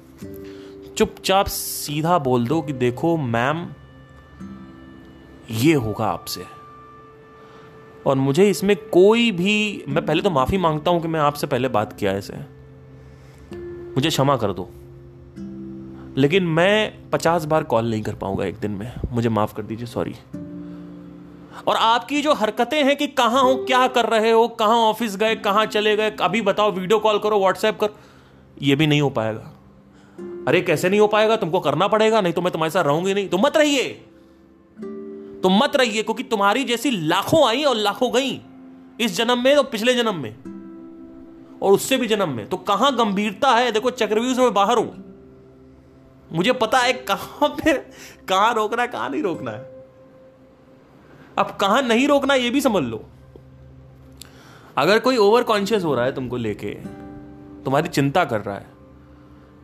चुपचाप 0.97 1.45
सीधा 1.47 2.19
बोल 2.19 2.47
दो 2.47 2.61
कि 2.61 2.73
देखो 2.73 3.17
मैम 3.17 3.67
ये 5.51 5.73
होगा 5.73 6.05
आपसे। 6.05 6.45
और 8.05 8.15
मुझे 8.15 8.49
इसमें 8.49 8.75
कोई 8.75 9.31
भी, 9.31 9.83
मैं 9.89 10.05
पहले 10.05 10.21
तो 10.21 10.29
माफ़ी 10.29 10.57
माँगता 10.57 10.91
हूँ 10.91 11.01
कि 11.01 11.07
मैं 11.07 11.19
आपसे 11.19 11.47
पहले 11.47 11.67
बात 11.67 11.93
किया 11.93 12.11
ऐसे 12.11 12.33
मुझे 13.95 14.09
क्षमा 14.09 14.37
कर 14.37 14.53
दो। 14.53 14.69
लेकिन 16.21 16.43
मैं 16.43 16.93
पचास 17.09 17.45
बार 17.45 17.63
कॉल 17.63 17.89
नहीं 17.89 18.01
कर 18.01 18.15
पाऊँगा 18.15 18.45
एक 18.45 18.55
दिन 18.55 18.71
में। 18.71 18.93
मुझे 19.11 19.29
माफ़ 19.29 19.55
कर 19.55 19.63
दीजिए 19.63 19.87
सॉरी 19.87 20.15
और 21.67 21.75
आपकी 21.75 22.21
जो 22.21 22.33
हरकतें 22.33 22.83
हैं 22.83 22.95
कि 22.95 23.07
कहाँ 23.07 23.43
हो, 23.43 23.55
क्या 23.55 23.87
कर 23.87 24.05
रहे 24.05 24.31
हो, 24.31 24.47
कहाँ 24.47 24.77
ऑफ़िस 24.77 25.15
गए, 25.15 25.35
कहाँ 25.35 25.65
चले 25.65 25.95
गए, 25.95 26.11
अभी 26.21 26.41
बताओ, 26.41 26.71
वीडियो 26.71 26.99
कॉल 26.99 27.19
करो 27.19 27.39
व्हाट्सएप 27.39 27.79
कर, 27.79 27.89
ये 28.61 28.75
भी 28.75 28.87
नहीं 28.87 29.01
हो 29.01 29.09
पाएगा। 29.09 29.51
अरे 30.47 30.61
कैसे 30.61 30.89
नहीं 30.89 30.99
हो 30.99 31.07
पाएगा? 31.07 31.35
तुमको 31.35 31.59
करना 31.59 31.87
पड़ेगा, 31.87 32.21
नहीं 32.21 32.33
तो 32.33 32.41
मैं 32.41 32.51
तुम्हारे 32.51 32.71
साथ 32.71 32.83
रहूँगी 32.83 33.13
नहीं। 33.13 33.29
तो 33.29 33.37
मत 33.37 33.57
रहिए। 33.57 33.89
तुम 35.43 35.57
मत 35.57 35.75
रहिए, 35.75 36.03
क्योंकि 36.03 36.23
तुम्हारी 36.23 36.63
जैसी 36.63 36.91
लाखों 36.91 37.47
आई 37.47 37.63
और 37.63 37.75
लाखों 37.75 38.13
गई, 38.13 38.41
इस 39.01 39.17
जन्म 39.17 39.43
में 39.43 39.55
और 39.55 39.63
पिछले 39.63 39.93
जन्म 39.93 40.15
में, 40.15 40.35
और 41.61 41.73
उससे 41.73 41.97
भी 41.97 42.07
जन्म 42.07 42.29
में। 42.29 42.49
तो 42.49 42.57
कहाँ 42.57 42.95
गंभीरता 42.95 43.51
है? 43.51 43.71
देखो, 43.71 43.89
चक्रव्यूह 43.89 44.37
मैं 44.37 44.53
बाहर 44.53 44.77
हूँ। 44.77 45.03
मुझे 46.33 46.51
पता 46.51 46.79
है 46.79 46.93
कहाँ 46.93 47.49
पे 47.49 47.73
कहाँ 48.27 48.53
रोकना 48.53 48.81
है, 48.81 48.87
कहाँ 48.87 49.09
नहीं 49.09 49.23
रोकना 49.23 49.51
है। 49.51 49.74
अब 51.37 51.57
कहाँ 51.61 51.81
नहीं 51.81 52.07
रोकना 52.07 52.33
ये 52.33 52.49
भी 52.49 52.61
समझ 52.61 52.83
लो। 52.83 53.03
अगर 54.77 54.99
कोई 54.99 55.17
ओवर 55.17 55.43
कॉन्शियस 55.43 55.83
हो 55.83 55.95
रहा 55.95 56.05
है 56.05 56.11
तुमको 56.11 56.37
लेके, 56.37 56.73
तुम्हारी 57.65 57.89
चिंता 57.89 58.23
कर 58.25 58.41
रहा 58.41 58.55
है, 58.55 58.65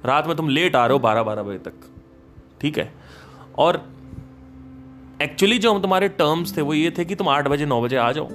रात 0.06 0.28
में 0.28 0.36
तुम 0.38 0.50
लेट 0.50 0.76
आ 0.76 0.86
रहे 0.86 0.94
हो 0.94 1.00
बारह 1.00 1.24
बारह 1.24 1.44
बजे 1.44 1.58
तक, 1.60 1.74
ठीक 2.62 2.78
है? 2.78 2.92
और 3.58 3.84
एक्चुअली 5.22 5.58
जो 5.58 5.74
हम 5.74 5.82
तुम्हारे 5.82 6.08
टर्म्स 6.10 6.56
थे 6.58 6.62
वो 6.62 6.74
ये 6.74 6.92
थे 6.92 7.06
कि 7.06 7.16
तुम 7.16 7.30
आठ 7.30 7.48
बजे, 7.48 7.66
नौ 7.66 7.82
बजे 7.82 7.98
आ 7.98 8.12
जाओ, 8.12 8.28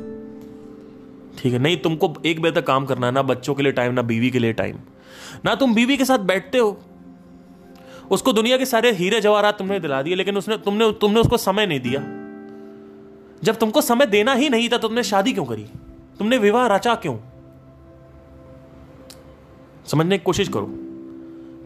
ठीक 1.39 1.53
है? 1.53 1.59
नहीं, 1.59 1.77
तुमको 1.77 2.15
एक 2.27 2.43
बजे 2.43 2.61
तक 2.61 2.67
काम 2.67 2.87
करना 2.87 3.07
है, 3.07 3.13
ना 3.13 3.23
बच्चों 3.23 3.55
के 3.55 3.63
लिए 3.63 3.73
टाइम 3.73 3.95
ना 3.95 4.03
बीवी 4.03 4.31
के 4.31 4.39
लिए 4.39 4.53
टाइम 4.53 4.77
ना 5.45 5.55
तुम 5.55 5.75
बीवी 5.75 5.97
के 5.97 6.05
साथ 6.05 6.19
बैठते 6.25 6.59
हो। 6.59 6.79
उसको 8.11 8.33
दुनिया 8.33 8.57
के 8.57 8.67
सारे 8.67 8.93
हीरे 8.93 9.21
जवाहरात 9.21 9.59
तुमने 9.59 9.81
दिला 9.81 10.03
दिए, 10.03 10.15
लेकिन 10.15 10.37
उसने, 10.37 10.57
तुमने 10.59 10.93
तुमने 10.93 11.21
उसको 11.21 11.37
समय 11.37 11.67
नहीं 11.67 11.81
दिया। 11.81 12.01
जब 13.45 13.57
तुमको 13.57 13.81
समय 13.81 14.07
देना 14.07 14.33
ही 14.33 14.49
नहीं 14.49 14.69
था 14.69 14.79
तो 14.79 14.89
तुमने 14.89 15.03
शादी 15.03 15.33
क्यों 15.33 15.45
करी? 15.45 15.67
तुमने 16.19 16.39
विवाह 16.39 16.67
रचा 16.67 16.95
क्यों? 16.95 17.17
समझने 19.87 20.19
की 20.19 20.25
कोशिश 20.25 20.49
करो। 20.49 20.67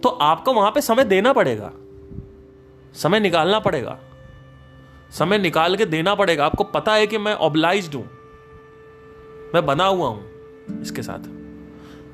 तो 0.01 0.09
आपको 0.09 0.53
वहाँ 0.53 0.71
पे 0.71 0.81
समय 0.81 1.05
देना 1.05 1.33
पड़ेगा। 1.33 1.73
समय 2.95 3.21
निकालना 3.21 3.59
पड़ेगा। 3.59 3.99
समय 5.11 5.39
निकाल 5.39 5.77
के 5.77 5.87
देना 5.87 6.15
पड़ेगा। 6.15 6.47
आपको 6.47 6.65
पता 6.65 6.95
है 6.95 7.07
कि 7.07 7.19
मैं 7.19 7.35
ऑब्लाइज 7.35 7.95
हूँ। 7.95 8.09
मैं 9.55 9.67
बना 9.67 9.85
हुआ 9.85 10.09
हूँ 10.09 10.81
इसके 10.83 11.03
साथ। 11.03 11.29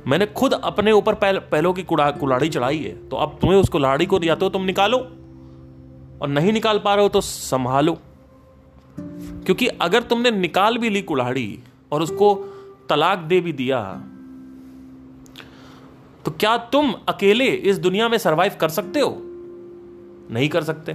मैंने 0.09 0.27
खुद 0.27 0.53
अपने 0.55 0.92
ऊपर 0.92 1.14
पहल, 1.14 1.38
पहलों 1.38 1.73
की 1.73 1.83
कुलाड़ी 1.83 2.49
चढ़ाई 2.49 2.79
है। 2.79 3.09
तो 3.09 3.16
अब 3.16 3.38
तुम्हें 3.40 3.59
उस 3.59 3.69
कुलाड़ी 3.69 4.07
को 4.07 4.21
या 4.25 4.35
तो 4.35 4.49
तुम 4.49 4.64
निकालो। 4.64 4.99
और 6.23 6.29
नहीं 6.29 6.53
निकाल 6.53 6.79
पा 6.79 6.95
रहे 6.95 7.03
हो 7.03 7.09
तो 7.09 7.21
संभालो। 7.21 7.99
क्योंकि 9.00 9.66
अगर 9.66 10.02
तुमने 10.02 10.30
निकाल 10.30 10.78
भी 10.78 10.90
ली 10.90 11.02
कुल्हाड़ी 11.02 11.59
और 11.92 12.02
उसको 12.02 12.35
तलाक 12.88 13.18
दे 13.18 13.40
भी 13.40 13.52
दिया 13.52 14.02
तो 16.24 16.30
क्या 16.30 16.56
तुम 16.59 16.94
अकेले 17.09 17.46
इस 17.46 17.78
दुनिया 17.78 18.09
में 18.09 18.18
सरवाइव 18.18 18.52
कर 18.61 18.68
सकते 18.68 19.00
हो? 19.00 19.16
नहीं 20.30 20.48
कर 20.48 20.62
सकते। 20.62 20.94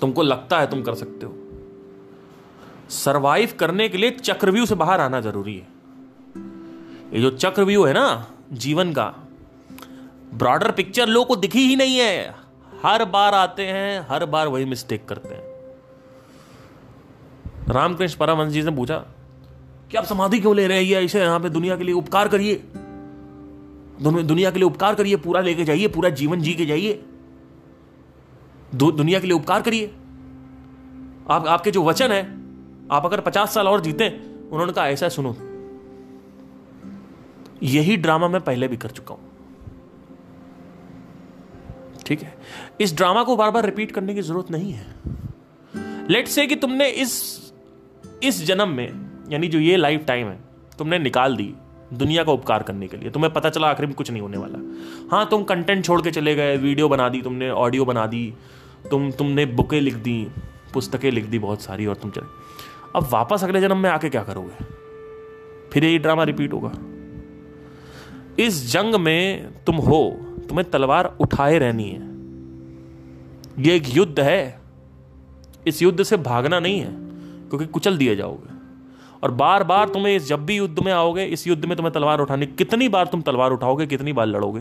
तुमको 0.00 0.22
लगता 0.22 0.60
है 0.60 0.70
तुम 0.70 0.82
कर 0.82 0.94
सकते 0.94 1.26
हो। 1.26 1.36
सरवाइव 2.90 3.52
करने 3.60 3.88
के 3.88 3.98
लिए 3.98 4.10
चक्रव्यूह 4.10 4.66
से 4.66 4.74
बाहर 4.74 5.00
आना 5.00 5.20
ज़रूरी 5.20 5.54
है। 5.54 5.68
ये 7.12 7.20
जो 7.20 7.30
चक्रव्यूह 7.30 7.88
है 7.88 7.94
ना, 7.94 8.26
जीवन 8.52 8.92
का 8.92 9.14
ब्रॉडर 10.34 10.70
पिक्चर 10.70 11.06
लोगों 11.06 11.26
को 11.26 11.36
दिखी 11.36 11.66
ही 11.68 11.76
नहीं 11.76 11.98
है। 11.98 12.34
हर 12.82 13.04
बार 13.04 13.34
आते 13.34 13.66
हैं, 13.66 14.06
हर 14.10 14.26
बार 14.26 14.48
वही 14.48 14.64
मिस्टेक 14.64 15.08
करते 15.08 15.34
हैं। 15.34 15.51
रामकृष्ण 17.68 18.18
परमहंस 18.18 18.52
जी 18.52 18.62
ने 18.62 18.70
पूछा 18.70 18.96
कि 19.90 19.96
आप 19.96 20.04
समाधि 20.04 20.40
क्यों 20.40 20.56
ले 20.56 20.66
रहे 20.66 20.84
हैं? 20.84 21.02
ऐसे 21.02 21.20
यहाँ 21.20 21.40
पे 21.40 21.48
दुनिया 21.48 21.76
के 21.76 21.84
लिए 21.84 21.94
उपकार 21.94 22.28
करिए। 22.28 22.64
दुनिया 24.02 24.50
के 24.50 24.58
लिए 24.58 24.66
उपकार 24.66 24.94
करिए, 24.94 25.16
पूरा 25.16 25.40
लेके 25.40 25.64
जाइए, 25.64 25.88
पूरा 25.88 26.08
जीवन 26.08 26.40
जी 26.40 26.54
के 26.54 26.66
जाइए। 26.66 27.02
दुनिया 28.74 29.20
के 29.20 29.26
लिए 29.26 29.36
उपकार 29.36 29.62
करिए। 29.62 29.86
आप, 31.30 31.46
आपके 31.46 31.70
जो 31.70 31.84
वचन 31.84 32.12
है, 32.12 32.38
आप 32.90 33.04
अगर 33.04 33.20
पचास 33.20 33.54
साल 33.54 33.68
और 33.68 33.80
जीते, 33.80 34.08
उन्होंने 34.52 34.72
कहा, 34.72 34.88
ऐसा 34.88 35.08
सुनो। 35.08 35.36
यही 37.62 37.96
ड्रामा 37.96 38.28
मैं 38.28 38.40
पहले 38.40 38.68
भी 38.68 38.76
कर 38.76 38.90
चुका 38.90 39.14
हूँ। 39.14 39.32
ठीक 42.06 42.22
है? 42.22 42.34
इस 42.80 42.96
ड्रामा 42.96 43.22
को 43.22 43.36
बार 43.36 43.50
बार 43.50 43.64
रिपीट 43.64 43.92
करने 43.92 44.14
की 44.14 44.22
ज़रूरत 44.22 44.50
नहीं 44.50 44.72
है। 44.72 44.94
लेट 46.10 46.28
से 46.28 46.46
कि 46.46 46.56
तुमने 46.56 46.88
इस 46.88 47.41
इस 48.22 48.44
जन्म 48.44 48.68
में, 48.68 49.10
यानी 49.30 49.48
जो 49.48 49.58
ये 49.58 49.76
लाइफ 49.76 50.04
टाइम 50.06 50.26
है, 50.26 50.40
तुमने 50.78 50.98
निकाल 50.98 51.36
दी 51.36 51.54
दुनिया 51.92 52.24
का 52.24 52.32
उपकार 52.32 52.62
करने 52.62 52.86
के 52.86 52.96
लिए। 52.96 53.10
तुम्हें 53.10 53.32
पता 53.32 53.50
चला 53.50 53.70
आखिर 53.70 53.86
में 53.86 53.94
कुछ 53.94 54.10
नहीं 54.10 54.22
होने 54.22 54.36
वाला। 54.36 54.58
हाँ 55.16 55.28
तुम 55.28 55.42
कंटेंट 55.42 55.84
छोड़ 55.84 56.02
के 56.02 56.10
चले 56.10 56.34
गए 56.34 56.56
वीडियो 56.56 56.88
बना 56.88 57.08
दी 57.08 57.22
तुमने 57.22 57.50
ऑडियो 57.50 57.84
बना 57.84 58.06
दी, 58.06 58.34
तुम, 58.90 59.10
तुमने 59.10 59.46
बुकें 59.46 59.80
लिख 59.80 59.94
दी, 59.94 60.28
पुस्तकें 60.74 61.10
लिख 61.10 61.24
दी 61.24 61.38
बहुत 61.38 61.62
सारी 61.62 61.86
और 61.86 61.94
तुम 61.94 62.10
चले। 62.10 62.26
अब 62.96 63.08
वापस 63.12 63.44
अगले 63.44 63.60
जन्म 63.60 63.76
में 63.76 63.90
आके 63.90 64.08
क्या 64.08 64.22
करोगे? 64.22 64.64
फिर 65.72 65.84
यही 65.84 65.98
ड्रामा 65.98 66.22
रिपीट 66.22 66.52
होगा। 66.52 66.72
इस 68.38 68.72
जंग 68.72 68.94
में 68.94 69.52
तुम 69.64 69.76
हो, 69.76 70.16
तुम्हें 70.48 70.70
तलवार 70.70 71.16
उठाए 71.20 71.58
रहनी 71.58 71.90
है। 71.90 72.12
यह 73.64 73.74
एक 73.74 73.96
युद्ध 73.96 74.20
है। 74.20 74.60
इस 75.66 75.82
युद्ध 75.82 76.02
से 76.02 76.16
भागना 76.16 76.60
नहीं 76.60 76.80
है। 76.80 77.01
क्योंकि 77.52 77.66
कुचल 77.66 77.96
दिए 77.96 78.14
जाओगे। 78.16 78.50
और 79.22 79.30
बार 79.30 79.62
बार 79.64 79.88
तुम्हें 79.88 80.14
इस 80.16 80.26
जब 80.26 80.44
भी 80.46 80.56
युद्ध 80.56 80.78
में 80.78 80.92
आओगे, 80.92 81.24
इस 81.24 81.46
युद्ध 81.46 81.64
में 81.64 81.76
तुम्हें 81.76 81.92
तलवार 81.92 82.20
उठानी, 82.20 82.46
कितनी 82.46 82.88
बार 82.88 83.06
तुम 83.06 83.22
तलवार 83.22 83.50
उठाओगे, 83.50 83.86
कितनी 83.86 84.12
बार 84.12 84.26
लड़ोगे? 84.26 84.60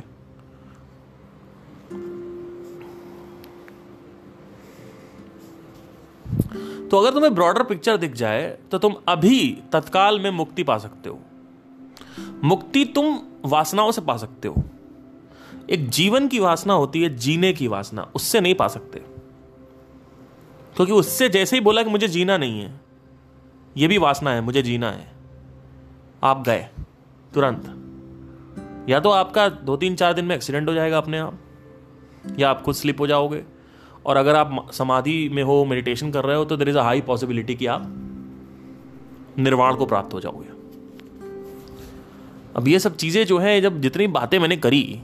तो 6.89 6.97
अगर 6.97 7.13
तुम्हें 7.13 7.33
ब्रॉडर 7.35 7.63
पिक्चर 7.63 7.97
दिख 7.97 8.13
जाए 8.13 8.57
तो 8.71 8.77
तुम 8.77 8.95
अभी 9.07 9.57
तत्काल 9.73 10.19
में 10.19 10.29
मुक्ति 10.31 10.63
पा 10.63 10.77
सकते 10.77 11.09
हो। 11.09 11.19
मुक्ति 12.43 12.83
तुम 12.85 13.19
वासनाओं 13.45 13.91
से 13.91 14.01
पा 14.01 14.17
सकते 14.17 14.47
हो। 14.47 14.63
एक 15.69 15.89
जीवन 15.89 16.27
की 16.27 16.39
वासना 16.39 16.73
होती 16.73 17.01
है, 17.01 17.15
जीने 17.15 17.53
की 17.53 17.67
वासना, 17.67 18.07
उससे 18.15 18.41
नहीं 18.41 18.55
पा 18.55 18.67
सकते। 18.67 19.10
क्योंकि 20.75 20.93
उससे 20.93 21.29
जैसे 21.29 21.55
ही 21.55 21.61
बोला 21.61 21.83
कि 21.83 21.89
मुझे 21.89 22.07
जीना 22.07 22.37
नहीं 22.37 22.61
है 22.61 22.73
यह 23.75 23.87
भी 23.87 23.97
वासना 23.97 24.31
है, 24.31 24.41
मुझे 24.41 24.61
जीना 24.61 24.91
है। 24.91 25.07
आप 26.23 26.43
गए, 26.45 26.67
तुरंत। 27.33 28.87
या 28.89 28.99
तो 28.99 29.09
आपका 29.09 29.47
दो 29.49 29.75
तीन 29.77 29.95
चार 29.95 30.13
दिन 30.13 30.25
में 30.25 30.35
एक्सीडेंट 30.35 30.69
हो 30.69 30.73
जाएगा 30.73 30.97
अपने 30.97 31.17
आप, 31.17 31.39
या 32.39 32.49
आप 32.49 32.61
खुद 32.61 32.75
स्लिप 32.75 32.99
हो 32.99 33.07
जाओगे। 33.07 33.43
और 34.05 34.17
अगर 34.17 34.35
आप 34.35 34.69
समाधि 34.73 35.29
में 35.29 35.43
हो 35.43 35.63
मेडिटेशन 35.65 36.11
कर 36.11 36.25
रहे 36.25 36.35
हो 36.35 36.45
तो 36.45 36.57
there 36.57 36.69
is 36.69 36.77
a 36.77 36.81
high 36.81 37.01
possibility 37.01 37.55
कि 37.55 37.65
आप 37.65 37.83
निर्वाण 39.39 39.75
को 39.75 39.85
प्राप्त 39.85 40.13
हो 40.13 40.19
जाओगे। 40.19 40.49
अब 42.55 42.67
ये 42.67 42.79
सब 42.79 42.95
चीज़ें 42.95 43.25
जो 43.25 43.37
है 43.37 43.59
जब 43.61 43.79
जितनी 43.81 44.07
बातें 44.09 44.37
मैंने 44.39 44.57
करी, 44.57 45.01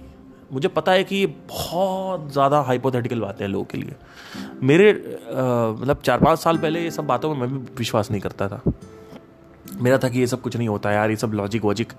मुझे 0.54 0.68
पता 0.68 0.92
है 0.92 1.04
कि 1.04 1.16
ये 1.16 1.26
बहुत 1.26 2.32
ज़्यादा 2.32 2.62
हाइपोथेटिकल 2.62 3.20
बातें 3.20 3.46
हैं 3.46 3.52
लोगों 3.52 3.66
के 3.66 3.78
लिए। 3.78 3.96
मेरे 4.64 4.92
मतलब 5.32 6.02
चार 6.04 6.20
पाँच 6.20 6.40
साल 6.40 6.58
पहले 6.58 6.84
ये 6.84 6.92
सब 6.92 7.06
बातों 7.08 7.34
में 7.34 7.42
मैं 7.42 7.50
भी 7.50 7.58
विश्वास 7.78 8.12
नहीं 8.12 8.22
करता 8.22 8.48
था। 8.48 8.62
मेरा 9.82 9.98
था 9.98 10.10
कि 10.10 10.20
ये 10.20 10.28
सब 10.28 10.42
कुछ 10.42 10.58
नहीं 10.58 10.68
होता 10.68 10.92
यार, 10.92 11.10
ये 11.10 11.16
सब 11.16 11.34
लॉजिक 11.34 11.64
वॉजिक, 11.66 11.94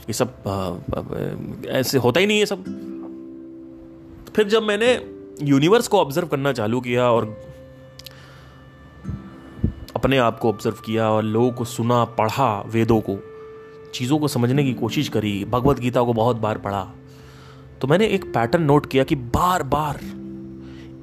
ये 0.00 0.12
सब 0.12 1.66
ऐसे 1.68 1.98
होता 1.98 2.20
ही 2.20 2.26
नहीं 2.26 2.38
ये 2.38 2.46
सब। 2.46 2.64
फिर 4.36 4.48
जब 4.48 4.62
मैंने 4.62 4.92
यूनिवर्स 5.42 5.88
को 5.88 6.00
ऑब्ज़र्व 6.00 6.28
करना 6.28 6.52
चालू 6.52 6.80
किया 6.80 7.10
और 7.10 7.24
अपने 9.96 10.18
आप 10.18 10.38
को 10.38 10.48
ऑब्ज़र्व 10.48 10.76
किया 10.84 11.08
और 11.10 11.22
लोगों 11.22 11.50
को 11.52 11.64
सुना, 11.64 12.04
पढ़ा, 12.04 12.60
वेदों 12.66 13.00
को, 13.00 13.18
चीज़ों 13.94 14.18
को 14.18 14.28
समझने 14.28 14.64
की 14.64 14.74
कोशिश 14.74 15.08
करी, 15.08 15.44
भगवत 15.44 15.78
गीता 15.78 16.02
को 16.02 16.12
बहुत 16.12 16.36
बार 16.36 16.58
पढ़ा 16.58 16.86
तो 17.80 17.88
मैंने 17.88 18.06
एक 18.06 18.24
पैटर्न 18.34 18.62
नोट 18.62 18.86
किया 18.86 19.04
कि 19.04 19.14
बार 19.14 19.62
बार 19.62 20.00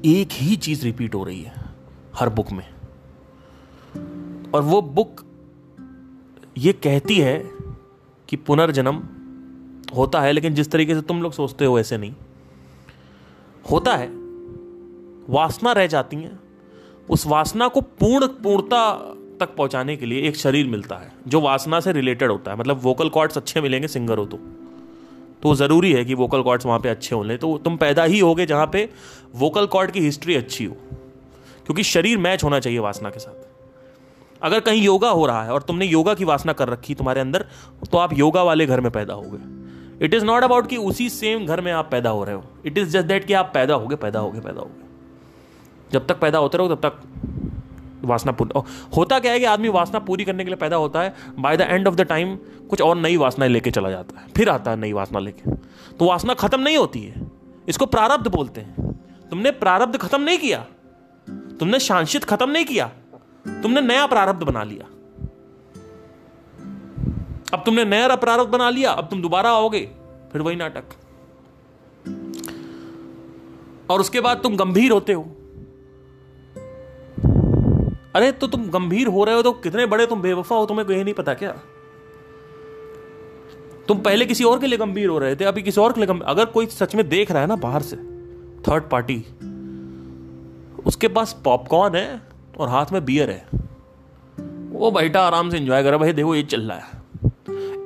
एक 0.05 0.29
ही 0.31 0.55
चीज़ 0.55 0.85
रिपीट 0.85 1.15
हो 1.15 1.23
रही 1.23 1.41
है, 1.41 1.53
हर 2.15 2.29
बुक 2.29 2.51
में। 2.51 2.69
और 4.51 4.61
वो 4.61 4.81
बुक 4.81 5.21
ये 6.57 6.73
कहती 6.73 7.17
है 7.17 7.51
कि 8.29 8.35
पुनर्जन्म 8.35 9.03
होता 9.95 10.21
है, 10.21 10.31
लेकिन 10.31 10.53
जिस 10.53 10.71
तरीके 10.71 10.95
से 10.95 11.01
तुम 11.01 11.21
लोग 11.21 11.33
सोचते 11.33 11.65
हो 11.65 11.79
ऐसे 11.79 11.97
नहीं। 11.97 12.13
होता 13.71 13.95
है, 13.95 14.07
वासना 15.29 15.71
रह 15.71 15.87
जाती 15.87 16.17
है, 16.17 16.39
उस 17.09 17.27
वासना 17.27 17.67
को 17.67 17.81
पूर्ण 17.81 18.27
पूर्णता 18.27 18.95
तक 19.39 19.55
पहुँचाने 19.55 19.97
के 19.97 20.05
लिए 20.05 20.27
एक 20.27 20.35
शरीर 20.35 20.67
मिलता 20.67 20.95
है, 20.95 21.11
जो 21.27 21.41
वासना 21.41 21.79
से 21.79 21.91
रिलेटेड 21.91 22.31
होता 22.31 22.51
है। 22.51 22.57
मतलब 22.57 22.79
वोकल 22.83 23.09
कॉर्ड्स 23.09 23.37
अच्छे 23.37 23.61
मिलेंगे 23.61 23.87
सिंगर 23.87 24.17
हो 24.17 24.25
तो। 24.25 24.39
तो 25.43 25.53
ज़रूरी 25.55 25.91
है 25.93 26.03
कि 26.05 26.13
वोकल 26.13 26.41
कॉर्ड्स 26.41 26.65
वहाँ 26.65 26.79
पे 26.79 26.89
अच्छे 26.89 27.15
होने 27.15 27.37
तो 27.37 27.57
तुम 27.57 27.77
पैदा 27.77 28.03
ही 28.03 28.19
होगे 28.19 28.45
जहाँ 28.45 28.67
पे 28.67 28.89
वोकल 29.35 29.65
कॉर्ड 29.65 29.91
की 29.91 29.99
हिस्ट्री 29.99 30.35
अच्छी 30.35 30.65
हो, 30.65 30.75
क्योंकि 31.65 31.83
शरीर 31.83 32.17
मैच 32.17 32.43
होना 32.43 32.59
चाहिए 32.59 32.79
वासना 32.79 33.09
के 33.09 33.19
साथ। 33.19 33.45
अगर 34.41 34.59
कहीं 34.59 34.81
योगा 34.81 35.09
हो 35.09 35.25
रहा 35.25 35.43
है 35.43 35.51
और 35.51 35.61
तुमने 35.61 35.85
योगा 35.85 36.13
की 36.13 36.25
वासना 36.25 36.53
कर 36.53 36.69
रखी 36.69 36.95
तुम्हारे 36.95 37.21
अंदर 37.21 37.45
तो 37.91 37.97
आप 37.97 38.13
योगा 38.13 38.43
वाले 38.43 38.65
घर 38.65 38.81
में 38.81 38.91
पैदा 38.91 39.13
हो 39.13 39.23
गए 39.25 40.05
इट 40.05 40.13
इज़ 40.13 40.25
नॉट 40.25 40.43
अबाउट 40.43 40.67
कि 40.67 40.77
उसी 40.77 41.09
सेम 41.09 41.45
घर 41.45 41.61
में 41.61 41.71
आप 41.71 41.89
पैदा 41.91 42.09
हो 42.09 42.23
रहे 42.23 42.35
हो। 42.35 42.43
इट 42.65 42.77
इज़ 42.77 42.89
जस्ट 42.89 43.07
दैट 43.07 43.25
कि 43.25 43.33
आप 43.33 43.51
पैदा 43.53 43.73
हो 43.73 43.87
गए 43.87 43.95
पैदा 43.95 44.19
हो 44.19 44.31
गए 44.31 44.39
पैदा 44.39 44.61
हो 44.61 44.65
गए 44.65 44.85
जब 45.91 46.07
तक 46.07 46.19
पैदा 46.19 46.37
होते 46.37 46.57
रहो, 46.57 46.75
तब 46.75 46.85
तक 46.85 47.01
वासना 48.03 48.31
पूरी 48.31 48.61
होता 48.95 49.19
क्या 49.19 49.31
है 49.31 49.39
कि 49.39 49.45
आदमी 49.45 49.69
वासना 49.69 49.99
पूरी 49.99 50.25
करने 50.25 50.43
के 50.43 50.49
लिए 50.49 50.57
पैदा 50.57 50.75
होता 50.75 51.01
है 51.01 51.13
by 51.39 51.57
the 51.57 51.61
end 51.61 51.87
of 51.87 51.95
the 51.95 52.01
time 52.01 52.35
कुछ 52.69 52.81
और 52.81 52.97
नई 52.97 53.17
वासनाएँ 53.17 53.51
लेके 53.51 53.71
चला 53.71 53.89
जाता 53.89 54.19
है, 54.19 54.27
फिर 54.37 54.49
आता 54.49 54.71
है 54.71 54.77
नई 54.77 54.93
वासना 54.93 55.19
लेके। 55.19 55.51
तो 55.97 56.05
वासना 56.05 56.33
खत्म 56.33 56.59
नहीं 56.61 56.77
होती 56.77 57.01
है, 57.01 57.21
इसको 57.69 57.85
प्रारब्ध 57.85 58.27
बोलते 58.27 58.61
हैं। 58.61 58.91
तुमने 59.31 59.51
प्रारब्ध 59.53 59.97
खत्म 59.97 60.21
नहीं 60.21 60.37
किया, 60.37 60.65
तुमने 61.59 61.79
शांशित 61.79 62.23
खत्म 62.23 62.49
नहीं 62.49 62.65
किया, 62.65 62.87
तुमने 63.45 63.81
नया 63.81 64.05
प्रारब्ध 64.07 64.43
बना 64.43 64.63
लिया। 64.63 64.85
अब 67.53 67.63
तुमने 67.65 67.85
नया 67.85 68.15
प्रारब्ध 68.15 68.51
बना 68.51 68.69
लिया, 68.69 68.91
अब 68.91 69.07
तुम 69.07 69.21
दोबारा 69.21 69.51
आओगे, 69.51 69.81
फिर 70.31 70.41
वही 70.41 70.55
नाटक। 70.55 70.83
और 73.89 73.99
उसके 73.99 74.21
बाद 74.21 74.37
तुम 74.37 74.55
गंभीर 74.55 74.91
होते 74.91 75.13
हो। 75.13 75.36
अरे 78.17 78.31
तो 78.31 78.47
तुम 78.47 78.69
गंभीर 78.69 79.07
हो 79.07 79.23
रहे 79.23 79.35
हो 79.35 79.41
तो 79.41 79.51
कितने 79.53 79.85
बड़े 79.85 80.05
तुम 80.05 80.21
बेवफा 80.21 80.55
हो, 80.55 80.65
तुम्हें 80.65 80.87
कहीं 80.87 81.03
नहीं 81.03 81.13
पता 81.13 81.33
क्या? 81.33 81.51
तुम 83.87 83.99
पहले 83.99 84.25
किसी 84.25 84.43
और 84.43 84.59
के 84.59 84.67
लिए 84.67 84.77
गंभीर 84.77 85.09
हो 85.09 85.17
रहे 85.19 85.35
थे, 85.35 85.45
अभी 85.45 85.61
किसी 85.61 85.81
और 85.81 85.93
के 85.93 85.99
लिए 85.99 86.07
गंभीर, 86.07 86.27
अगर 86.27 86.45
कोई 86.47 86.65
सच 86.67 86.95
में 86.95 87.07
देख 87.09 87.31
रहा 87.31 87.41
है 87.41 87.47
ना 87.47 87.55
बाहर 87.57 87.81
से 87.81 87.95
थर्ड 88.67 88.89
पार्टी 88.89 89.17
उसके 90.85 91.07
पास 91.07 91.35
पॉपकॉर्न 91.43 91.95
है 91.95 92.21
और 92.59 92.69
हाथ 92.69 92.91
में 92.91 93.03
बियर 93.05 93.29
है। 93.29 93.45
वो 94.71 94.91
बैठा 94.91 95.21
आराम 95.21 95.49
से 95.49 95.57
एंजॉय 95.57 95.83
करे 95.83 95.97
भाई 95.97 96.13
देखो 96.13 96.35
ये 96.35 96.43
चल 96.43 96.61
रहा 96.61 96.77
है। 96.77 96.85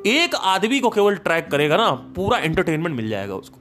एक 0.07 0.35
आदमी 0.35 0.79
को 0.79 0.89
केवल 0.89 1.15
ट्रैक 1.17 1.47
करेगा 1.51 1.77
ना, 1.77 1.91
पूरा 2.15 2.37
एंटरटेनमेंट 2.37 2.95
मिल 2.95 3.09
जाएगा 3.09 3.35
उसको। 3.35 3.57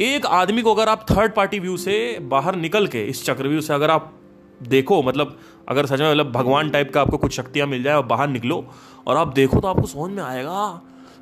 एक 0.00 0.26
आदमी 0.26 0.62
को 0.62 0.74
अगर 0.74 0.88
आप 0.88 1.06
थर्ड 1.10 1.34
पार्टी 1.34 1.58
व्यू 1.58 1.76
से 1.76 2.18
बाहर 2.22 2.56
निकल 2.56 2.86
के, 2.86 3.04
इस 3.04 3.24
चक्रव्यूह 3.24 3.60
से 3.60 3.74
अगर 3.74 3.90
आप 3.90 4.12
देखो 4.60 5.02
मतलब 5.02 5.38
अगर 5.68 5.86
सच 5.86 6.00
में 6.00 6.10
मतलब 6.10 6.32
भगवान 6.32 6.70
टाइप 6.70 6.92
का 6.94 7.00
आपको 7.00 7.18
कुछ 7.18 7.32
शक्तियाँ 7.32 7.66
मिल 7.66 7.82
जाए 7.82 7.94
और 7.94 8.06
बाहर 8.06 8.28
निकलो 8.28 8.64
और 9.06 9.16
आप 9.16 9.32
देखो 9.34 9.60
तो 9.60 9.68
आपको 9.68 9.86
समझ 9.86 10.10
में 10.10 10.22
आएगा 10.22 10.80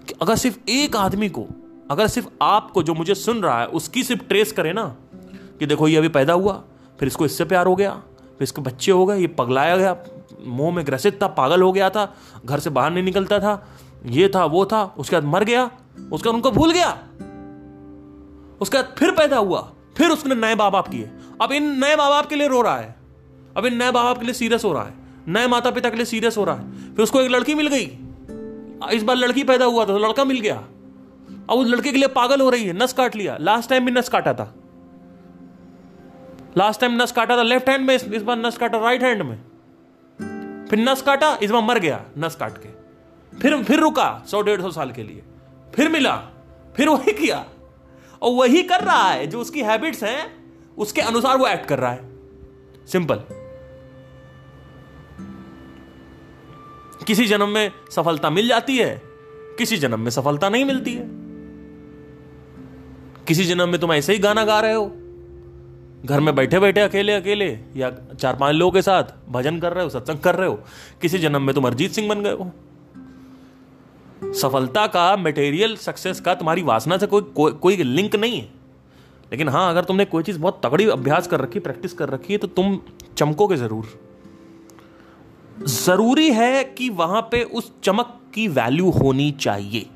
कि 0.09 0.15
अगर 0.23 0.37
सिर्फ़ 0.37 0.71
एक 0.71 0.97
आदमी 0.97 1.29
को, 1.29 1.47
अगर 1.91 2.07
सिर्फ़ 2.07 2.29
आपको 2.43 2.83
जो 2.83 2.95
मुझे 2.95 3.15
सुन 3.15 3.43
रहा 3.43 3.61
है, 3.61 3.67
उसकी 3.67 4.03
सिर्फ़ 4.05 4.23
ट्रेस 4.23 4.53
करे 4.53 4.73
ना 4.73 4.85
कि 5.59 5.67
देखो 5.67 5.89
ये 5.89 5.97
अभी 5.97 6.09
पैदा 6.09 6.33
हुआ, 6.33 6.63
फिर 7.01 7.09
इसको 7.09 7.25
इससे 7.25 7.45
प्यार 7.45 7.67
हो 7.67 7.77
गया, 7.77 7.91
फिर 8.39 8.43
इसके 8.43 8.63
बच्चे 8.63 8.93
हो 8.93 9.07
गए, 9.07 9.19
ये 9.19 9.27
पगलाया 9.27 9.77
गया, 9.77 9.97
मुँह 10.47 10.75
में 10.75 10.87
ग्रसित 10.87 11.23
था, 11.23 11.27
पागल 11.27 11.63
हो 11.63 11.73
गया 11.73 11.91
था, 11.91 12.15
घर 12.47 12.59
से 12.59 12.71
बाहर 12.71 12.91
नहीं 12.91 13.05
निकलता 13.05 13.39
था, 13.39 13.69
ये 14.07 14.29
था, 14.35 14.45
वो 14.45 14.65
था, 14.65 14.95
उसके 14.99 15.17
बाद 15.17 15.25
मर 15.25 15.45
गया, 15.45 15.71
उसके 16.13 16.29
बाद 16.29 16.35
उनको 16.35 16.51
भूल 16.51 16.73
गया, 16.73 16.91
उसके 18.61 18.77
बाद 18.77 18.95
फिर 18.99 19.11
पैदा 19.11 19.37
हुआ, 19.37 19.61
फिर 19.97 20.11
उसने 20.11 20.35
नए 20.35 20.55
माँ 20.55 20.71
बाप 20.71 20.89
किए। 20.89 21.11
अब 21.43 21.53
इन 21.53 21.79
नए 21.81 21.97
माँ 21.97 22.11
बाप 22.11 22.27
के 22.27 22.37
लिए 22.37 22.49
रो 22.49 22.63
रहा 22.63 22.77
है। 22.77 22.98
इन 23.67 23.77
नए 23.77 23.91
बाप 23.91 24.19
के 24.19 24.25
लिए 24.25 24.35
सीरियस 24.35 24.65
हो 24.65 24.73
रहा 24.73 24.85
है। 24.85 24.95
नए 25.29 25.47
माता 25.47 25.71
पिता 25.71 25.91
के 25.91 25.97
लिए 25.97 26.05
सीरियस 26.05 26.37
हो 26.37 26.45
रहा 26.45 26.57
है। 26.57 26.95
फिर 26.95 27.03
उसको 27.03 27.21
एक 27.21 27.31
लड़की 27.31 27.55
मिल 27.55 27.67
गई। 27.67 27.99
इस 28.93 29.03
बार 29.03 29.17
लड़की 29.17 29.45
पैदा 29.45 29.65
हुआ 29.65 29.83
था 29.83 29.87
तो 29.87 29.99
लड़का 29.99 30.25
मिल 30.25 30.41
गया। 30.41 30.57
अब 31.51 31.51
उस 31.51 31.69
लड़के 31.69 31.93
के 31.93 31.99
लिए 31.99 32.09
पागल 32.09 32.41
हो 32.41 32.51
रही 32.51 32.65
है, 32.65 32.73
नस 32.73 32.93
काट 32.93 33.17
लिया। 33.17 33.37
लास्ट 33.41 33.71
टाइम 33.71 33.85
भी 33.85 33.93
नस 33.93 34.09
काटा 34.09 34.33
था। 34.35 34.55
लास्ट 36.57 36.81
टाइम 36.81 37.03
नस 37.03 37.13
काटा 37.13 37.37
था 37.37 37.43
लेफ़्ट 37.43 37.69
हैंड 37.69 37.87
में, 37.87 37.95
इस 37.95 38.23
बार 38.23 38.37
नस 38.37 38.57
काटा 38.59 38.79
राइट 38.79 39.03
हैंड 39.03 39.23
में। 39.23 39.37
फिर 40.69 40.79
नस 40.79 41.03
काटा, 41.03 41.39
इस 41.43 41.51
बार 41.51 41.63
मर 41.63 41.79
गया, 41.79 42.05
नस 42.19 42.35
काट 42.35 42.59
के। 42.59 42.69
फिर 43.39 43.63
फिर 43.63 43.81
रुका 43.81 44.23
सौ 44.27 44.43
डेढ़ 44.43 44.61
सौ 44.61 44.71
साल 44.71 44.91
के 44.91 45.03
लिए। 45.03 45.23
फिर 45.75 45.89
मिला, 45.89 46.17
फिर 46.77 46.89
वही 46.89 47.13
किया। 47.13 47.45
और 48.23 48.33
वही 48.33 48.63
कर 48.63 48.81
रहा 48.81 49.11
है, 49.11 49.27
जो 49.27 49.41
उसकी 49.41 49.61
हैबिट्स 49.61 50.03
हैं, 50.03 50.21
उसके 50.79 51.01
अनुसार 51.01 51.37
वो 51.37 51.47
एक्ट 51.47 51.67
कर 51.67 51.79
रहा 51.79 51.91
है। 51.91 52.09
सिंपल 52.87 53.23
किसी 57.09 57.25
जन्म 57.27 57.49
में 57.49 57.71
सफलता 57.91 58.31
मिल 58.31 58.49
जाती 58.49 58.77
है 58.77 59.01
किसी 59.59 59.77
जन्म 59.77 60.01
में 60.01 60.11
सफलता 60.11 60.49
नहीं 60.49 60.65
मिलती 60.65 60.93
है। 60.95 61.05
किसी 63.27 63.45
जन्म 63.45 63.69
में 63.69 63.81
तुम 63.81 63.93
ऐसे 63.93 64.13
ही 64.13 64.19
गाना 64.19 64.45
गा 64.45 64.59
रहे 64.61 64.75
हो 64.75 64.85
घर 66.05 66.21
में 66.21 66.35
बैठे 66.35 66.59
बैठे 66.59 66.81
अकेले 66.81 67.13
अकेले 67.13 67.49
या 67.77 67.91
चार 68.13 68.37
पाँच 68.37 68.55
लोगों 68.55 68.73
के 68.73 68.83
साथ 68.83 69.05
भजन 69.29 69.59
कर 69.61 69.73
रहे 69.73 69.85
हो 69.85 69.91
सत्संग 69.91 70.19
कर 70.19 70.35
रहे 70.35 70.49
हो 70.49 70.59
किसी 71.03 71.19
जन्म 71.19 71.43
में 71.43 71.55
तुम 71.55 71.67
अरिजीत 71.67 71.93
सिंह 71.93 72.09
बन 72.09 72.23
गए 72.23 72.33
हो। 72.33 72.51
सफलता 74.35 74.87
का 74.87 75.17
मटेरियल 75.17 75.77
सक्सेस 75.77 76.21
का 76.21 76.35
तुम्हारी 76.35 76.63
वासना 76.63 76.97
से 76.99 77.07
कोई 77.07 77.23
को, 77.23 77.51
कोई 77.53 77.77
लिंक 77.77 78.17
नहीं 78.17 78.41
है। 78.41 78.49
लेकिन 79.33 79.49
हाँ 79.49 79.71
अगर 79.71 79.85
तुमने 79.85 80.05
कोई 80.05 80.23
चीज़ 80.23 80.39
बहुत 80.39 80.61
तगड़ी 80.65 80.87
अभ्यास 80.89 81.27
कर 81.27 81.41
रखी 81.41 81.59
प्रैक्टिस 81.61 81.93
कर 81.93 82.09
रखी 82.09 82.33
है 82.33 82.39
तो 82.39 82.47
तुम 82.49 82.79
चमकोगे 83.17 83.57
ज़रूर। 83.57 84.08
ज़रूरी 85.59 86.31
है 86.33 86.65
कि 86.65 86.89
वहाँ 86.91 87.21
पे 87.23 87.43
उस 87.43 87.73
चमक 87.85 88.15
की 88.35 88.47
वैल्यू 88.49 88.91
होनी 88.91 89.31
चाहिए। 89.41 89.87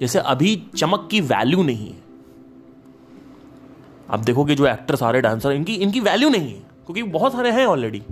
जैसे 0.00 0.18
अभी 0.18 0.54
चमक 0.76 1.08
की 1.10 1.20
वैल्यू 1.22 1.62
नहीं 1.62 1.88
है। 1.88 2.06
आप 4.10 4.20
देखोगे 4.20 4.54
जो 4.54 4.66
एक्टर 4.66 4.96
सारे 4.96 5.20
डांसर 5.20 5.52
इनकी 5.52 5.74
इनकी 5.76 6.00
वैल्यू 6.00 6.28
नहीं 6.28 6.52
है, 6.54 6.60
क्योंकि 6.86 7.02
बहुत 7.02 7.32
सारे 7.32 7.50
हैं 7.50 7.66
ऑलरेडी 7.66 8.02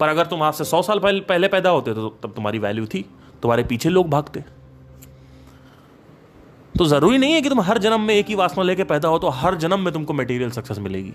पर 0.00 0.08
अगर 0.08 0.26
तुम 0.26 0.42
आज 0.42 0.54
से 0.54 0.64
सौ 0.64 0.82
साल 0.82 0.98
पहले 0.98 1.20
पहले 1.20 1.48
पैदा 1.48 1.70
होते 1.70 1.94
तो 1.94 2.08
तब 2.22 2.32
तुम्हारी 2.32 2.58
वैल्यू 2.58 2.86
थी, 2.86 3.04
तुम्हारे 3.42 3.64
पीछे 3.64 3.88
लोग 3.88 4.08
भागते। 4.10 4.44
तो 6.74 6.84
ज़रूरी 6.84 7.18
नहीं 7.18 7.32
है 7.32 7.40
कि 7.40 7.48
तुम 7.48 7.60
हर 7.60 7.78
जन्म 7.78 8.00
में 8.00 8.14
एक 8.14 8.26
ही 8.26 8.34
वासना 8.34 8.64
लेके 8.64 8.84
पैदा 8.84 9.08
हो 9.08 9.18
तो 9.18 9.28
हर 9.30 9.54
जन्म 9.56 9.80
में 9.80 9.92
तुमको 9.92 10.12
मटेरियल 10.12 10.50
सक्सेस 10.50 10.78
मिलेगी। 10.78 11.12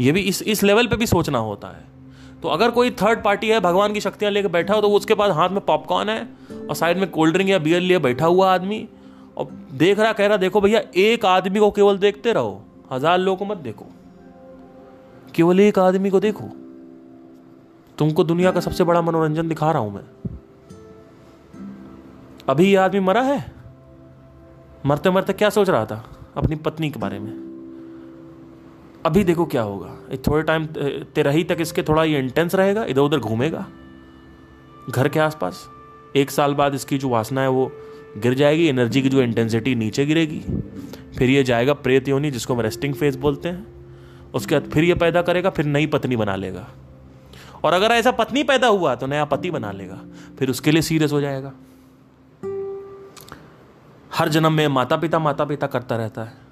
ये 0.00 0.12
भी 0.12 0.20
इस 0.20 0.42
इस 0.44 0.62
लेवल 0.62 0.86
पे 0.86 0.96
भी 0.96 1.06
सोचना 1.06 1.38
होता 1.38 1.68
है। 1.68 1.95
तो 2.42 2.48
अगर 2.48 2.70
कोई 2.70 2.90
थर्ड 2.90 3.22
पार्टी 3.22 3.48
है, 3.48 3.60
भगवान 3.60 3.92
की 3.92 4.00
शक्तियाँ 4.00 4.32
लेकर 4.32 4.48
बैठा 4.48 4.74
हो 4.74 4.80
तो 4.80 4.88
उसके 4.88 5.14
पास 5.14 5.32
हाथ 5.32 5.50
में 5.50 5.60
पॉपकॉर्न 5.60 6.08
है 6.08 6.28
और 6.68 6.74
साइड 6.74 6.98
में 6.98 7.10
कोल्ड 7.10 7.34
ड्रिंक 7.34 7.50
या 7.50 7.58
बियर 7.58 7.80
लिए 7.80 7.98
बैठा 7.98 8.26
हुआ 8.26 8.54
आदमी 8.54 8.88
और 9.36 9.48
देख 9.72 9.98
रहा, 9.98 10.12
कह 10.12 10.26
रहा, 10.26 10.36
देखो 10.36 10.60
भैया, 10.60 10.80
एक 10.96 11.24
आदमी 11.24 11.58
को 11.58 11.70
केवल 11.70 11.98
देखते 11.98 12.32
रहो। 12.32 12.62
हज़ार 12.92 13.18
लोगों 13.18 13.36
को 13.36 13.44
मत 13.44 13.58
देखो। 13.58 13.86
केवल 15.34 15.60
एक 15.60 15.78
आदमी 15.78 16.10
को 16.10 16.20
देखो। 16.20 16.44
तुमको 17.98 18.24
दुनिया 18.24 18.52
का 18.52 18.60
सबसे 18.60 18.84
बड़ा 18.84 19.02
मनोरंजन 19.02 19.48
दिखा 19.48 19.70
रहा 19.72 19.82
हूँ 19.82 19.94
मैं। 19.94 20.02
अभी 22.48 22.68
ये 22.68 22.76
आदमी 22.76 23.00
मरा 23.00 23.22
है? 23.22 23.52
मरते 24.86 25.10
मरते 25.10 25.32
क्या 25.32 25.50
सोच 25.50 25.70
रहा 25.70 25.86
था? 25.86 26.04
अपनी 26.36 26.56
पत्नी 26.56 26.90
के 26.90 27.00
बारे 27.00 27.18
में। 27.18 27.45
अभी 29.06 29.22
देखो 29.24 29.44
क्या 29.46 29.62
होगा। 29.62 30.16
थोड़े 30.26 30.42
टाइम 30.42 30.66
तेरही 31.14 31.44
तक 31.44 31.56
इसके 31.60 31.82
थोड़ा 31.82 32.04
ये 32.04 32.18
इंटेंस 32.18 32.54
रहेगा 32.54 32.84
इधर 32.84 33.00
उधर 33.00 33.18
घूमेगा। 33.18 33.66
घर 34.90 35.08
के 35.08 35.20
आसपास, 35.20 35.68
एक 36.16 36.30
साल 36.30 36.54
बाद 36.54 36.74
इसकी 36.74 36.98
जो 36.98 37.08
वासना 37.08 37.40
है 37.40 37.48
वो 37.48 37.70
गिर 38.18 38.34
जाएगी 38.34 38.66
एनर्जी 38.66 39.02
की 39.02 39.08
जो 39.08 39.22
इंटेंसिटी 39.22 39.74
नीचे 39.74 40.06
गिरेगी। 40.06 40.40
फिर 41.18 41.30
ये 41.30 41.42
जाएगा 41.44 41.72
प्रेत 41.74 42.08
योनि 42.08 42.30
जिसको 42.30 42.54
हम 42.54 42.60
रेस्टिंग 42.60 42.94
फ़ेज़ 42.94 43.18
बोलते 43.18 43.48
हैं। 43.48 43.66
उसके 44.34 44.58
बाद 44.58 44.70
फिर 44.70 44.84
ये 44.84 44.94
पैदा 44.94 45.22
करेगा, 45.22 45.50
फिर 45.50 45.64
नई 45.64 45.86
पत्नी 45.86 46.16
बना 46.16 46.36
लेगा। 46.36 46.66
और 47.64 47.72
अगर 47.72 47.92
ऐसा 47.92 48.10
पत्नी 48.10 48.42
पैदा 48.42 48.66
हुआ 48.66 48.94
तो 48.94 49.06
नया 49.06 49.24
पति 49.24 49.50
बना 49.50 49.72
लेगा। 49.72 50.00
फिर 50.38 50.50
उसके 50.50 50.70
लिए 50.70 50.82
सीरियस 50.82 51.12
हो 51.12 51.20
जाएगा। 51.20 51.52
हर 54.14 54.28
जन्म 54.28 54.52
में 54.52 54.66
माता 54.68 54.96
पिता 54.96 55.18
माता 55.18 55.44
पिता 55.44 55.66
करता 55.66 55.96
रहता 55.96 56.24
है। 56.24 56.45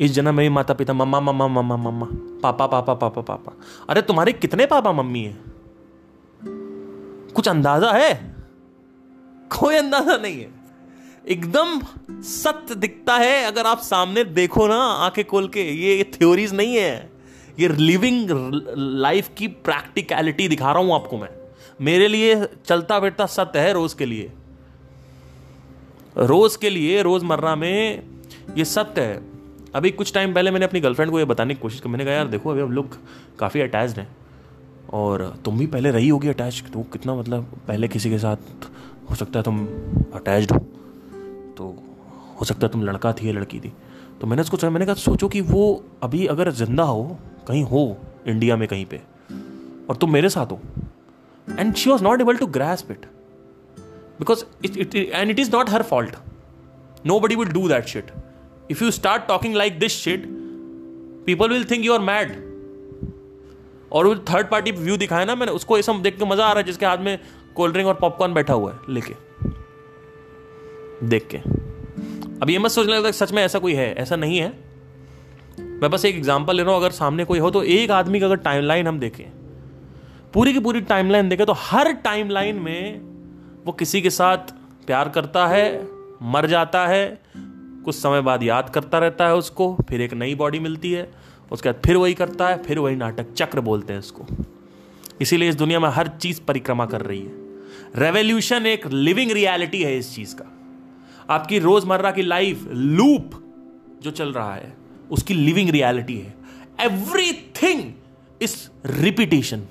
इस 0.00 0.12
जन्म 0.12 0.34
में 0.34 0.48
भी 0.48 0.48
माता 0.48 0.74
पिता 0.74 0.92
मम्मा 0.92 1.20
मम्मा 1.20 1.48
मम्मा 1.48 1.76
मम्मा, 1.76 2.06
पापा 2.42 2.66
पापा 2.66 2.94
पापा 2.94 3.22
पापा। 3.22 3.56
अरे 3.88 4.02
तुम्हारे 4.02 4.32
कितने 4.32 4.66
पापा, 4.66 4.92
मम्मी 4.92 5.24
है? 5.24 5.38
कुछ 7.34 7.48
अंदाज़ा 7.48 7.92
है? 7.92 8.36
कोई 9.58 9.76
अंदाज़ा 9.76 10.16
नहीं 10.16 10.40
है। 10.40 10.50
एकदम 11.28 11.80
सत्य 12.22 12.74
दिखता 12.74 13.16
है, 13.16 13.44
अगर 13.44 13.66
आप 13.66 13.78
सामने 13.78 14.24
देखो 14.24 14.66
ना 14.66 14.76
आँखें 14.76 15.24
खोल 15.24 15.48
के, 15.48 15.62
ये 15.62 16.04
थ्योरीज 16.04 16.54
नहीं 16.54 16.76
है। 16.76 17.12
ये 17.58 17.68
लिविंग 17.68 18.28
लाइफ 18.76 19.30
की 19.38 19.48
प्रैक्टिकलिटी 19.48 20.48
दिखा 20.48 20.72
रहा 20.72 20.82
हूँ 20.82 20.94
आपको 20.94 21.18
मैं। 21.18 21.28
मेरे 21.80 22.08
लिए 22.08 22.48
चलता 22.66 23.00
फिरता 23.00 23.26
सत्य 23.26 23.58
है 23.58 23.72
रोज 23.72 23.94
के 23.94 24.06
लिए। 24.06 24.32
रोज 26.16 26.56
के 26.56 26.70
लिए 26.70 27.02
रोज़मर्रा 27.02 27.56
में 27.56 28.02
ये 28.56 28.64
सत्य 28.64 29.02
है। 29.02 29.29
अभी 29.74 29.90
कुछ 29.90 30.12
टाइम 30.14 30.32
पहले 30.34 30.50
मैंने 30.50 30.66
अपनी 30.66 30.80
गर्लफ्रेंड 30.80 31.10
को 31.12 31.18
ये 31.18 31.24
बताने 31.24 31.54
की 31.54 31.60
कोशिश 31.60 31.80
की, 31.80 31.88
मैंने 31.88 32.04
कहा, 32.04 32.14
यार, 32.14 32.26
देखो, 32.28 32.50
अभी 32.50 32.60
हम 32.60 32.72
लोग 32.72 32.96
काफ़ी 33.38 33.60
अटैच्ड 33.60 33.98
हैं 33.98 34.08
और 34.92 35.22
तुम 35.44 35.58
भी 35.58 35.66
पहले 35.66 35.90
रही 35.90 36.08
होगी 36.08 36.28
अटैच 36.28 36.62
तो 36.72 36.82
कितना 36.92 37.14
मतलब 37.14 37.60
पहले 37.68 37.88
किसी 37.88 38.10
के 38.10 38.18
साथ 38.18 38.66
हो 39.10 39.14
सकता 39.14 39.38
है 39.38 39.42
तुम 39.44 39.66
अटैच्ड 40.14 40.52
हो। 40.52 40.58
तो 41.56 41.74
हो 42.40 42.44
सकता 42.44 42.66
है 42.66 42.72
तुम 42.72 42.82
लड़का 42.82 43.12
थी 43.12 43.28
या 43.28 43.32
लड़की 43.32 43.60
थी। 43.60 43.72
तो 44.20 44.26
मैंने 44.26 44.42
उसको 44.42 44.70
मैंने 44.70 44.86
कहा, 44.86 44.94
सोचो 44.96 45.28
कि 45.28 45.40
वो 45.42 45.84
अभी 46.02 46.26
अगर 46.26 46.50
ज़िंदा 46.52 46.82
हो, 46.82 47.18
कहीं 47.48 47.62
हो 47.64 47.96
इंडिया 48.26 48.56
में 48.56 48.66
कहीं 48.68 48.84
पे, 48.86 49.00
और 49.88 49.96
तुम 49.96 50.12
मेरे 50.12 50.28
साथ 50.28 50.52
हो 50.52 50.60
and 51.48 51.74
she 51.74 51.90
was 51.90 52.02
not 52.04 52.20
able 52.20 52.36
to 52.36 52.46
grasp 52.48 52.90
it 52.90 53.06
because 54.18 54.44
it 54.64 54.94
and 54.96 55.30
it 55.30 55.38
is 55.38 55.50
not 55.52 55.70
her 55.70 55.82
fault 55.82 56.16
nobody 57.20 57.36
will 57.36 57.48
do 57.48 57.68
that 57.68 57.86
shit 57.86 58.10
if 58.70 58.84
you 58.84 58.90
start 58.90 59.26
talking 59.28 59.54
like 59.54 59.78
this 59.78 59.92
shit 59.94 60.24
people 61.26 61.48
will 61.48 61.64
think 61.64 61.84
you 61.84 61.92
are 61.92 62.00
mad 62.00 62.32
और 63.92 64.06
वो 64.06 64.14
third 64.26 64.48
party 64.48 64.70
view 64.72 64.96
दिखाया 64.96 65.24
ना 65.24 65.34
मैंने, 65.34 65.52
उसको 65.52 65.78
ऐसा 65.78 65.92
देख 65.92 66.18
के 66.18 66.24
मज़ा 66.24 66.44
आ 66.44 66.52
रहा 66.52 66.58
है, 66.58 66.64
जिसके 66.64 66.86
हाथ 66.86 66.98
में 66.98 67.18
कोल्ड 67.54 67.72
ड्रिंक 67.72 67.88
और 67.88 67.94
पॉपकॉर्न 67.94 68.34
बैठा 68.34 68.54
हुआ 68.54 68.72
है, 68.72 68.78
लेके। 68.88 69.14
देख 71.06 71.26
के। 71.30 71.38
अब 72.38 72.50
ये 72.50 72.58
मत 72.58 72.70
सोचने 72.70 72.96
लगता 72.96 73.10
सच 73.10 73.32
में 73.32 73.42
ऐसा 73.42 73.58
कोई 73.58 73.74
है, 73.74 73.92
ऐसा 73.94 74.16
नहीं 74.16 74.38
है। 74.38 74.48
मैं 75.60 75.90
बस 75.90 76.04
एक 76.04 76.16
एग्जांपल 76.16 76.56
ले 76.56 76.62
रहा 76.62 76.72
हूँ, 76.72 76.80
अगर 76.80 76.90
सामने 76.92 77.24
कोई 77.24 77.38
हो 77.38 77.50
तो 77.50 77.62
एक 77.64 77.90
आदमी 77.90 78.20
का 78.20 78.26
अगर 78.26 78.36
टाइमलाइन 78.38 78.86
हम 78.86 78.98
देखें, 78.98 79.24
पूरी 80.34 80.52
की 80.52 80.58
पूरी 80.58 80.80
टाइमलाइन 80.82 81.28
देखें 81.28 81.46
तो 81.46 81.52
हर 81.58 81.92
टाइमलाइन 82.04 82.56
में 82.56 83.00
वो 83.64 83.72
किसी 83.72 84.02
के 84.02 84.10
साथ 84.10 84.52
प्यार 84.86 85.08
करता 85.08 85.46
है, 85.46 85.88
मर 86.22 86.46
जाता 86.46 86.86
है 86.86 87.06
कुछ 87.84 87.94
समय 87.94 88.20
बाद 88.20 88.42
याद 88.42 88.70
करता 88.70 88.98
रहता 88.98 89.26
है 89.26 89.34
उसको, 89.34 89.76
फिर 89.88 90.00
एक 90.00 90.14
नई 90.14 90.34
बॉडी 90.34 90.58
मिलती 90.58 90.92
है, 90.92 91.12
उसके 91.52 91.68
बाद 91.68 91.82
फिर 91.86 91.96
वही 91.96 92.14
करता 92.14 92.48
है, 92.48 92.62
फिर 92.62 92.78
वही 92.78 92.96
नाटक, 92.96 93.32
चक्र 93.32 93.60
बोलते 93.60 93.92
हैं 93.92 94.00
इसको। 94.00 94.26
इसीलिए 95.20 95.48
इस 95.48 95.54
दुनिया 95.54 95.80
में 95.80 95.88
हर 95.88 96.08
चीज़ 96.08 96.40
परिक्रमा 96.40 96.86
कर 96.86 97.00
रही 97.00 97.20
है। 97.20 97.32
रेवोल्यूशन 97.96 98.66
एक 98.66 98.86
लिविंग 98.86 99.30
रियलिटी 99.30 99.82
है 99.82 99.98
इस 99.98 100.14
चीज़ 100.14 100.34
का। 100.34 100.44
आपकी 101.30 101.58
रोज़मर्रा 101.58 102.10
की 102.10 102.22
लाइफ 102.22 102.68
लूप 102.72 103.30
जो 104.02 104.10
चल 104.10 104.32
रहा 104.32 104.54
है, 104.54 104.76
उसकी 105.10 105.34
लिविंग 105.34 105.70
रियलिटी 105.70 106.18
है। 106.18 106.34
Everything 107.32 107.92
is 108.42 108.56
repetition 108.86 109.64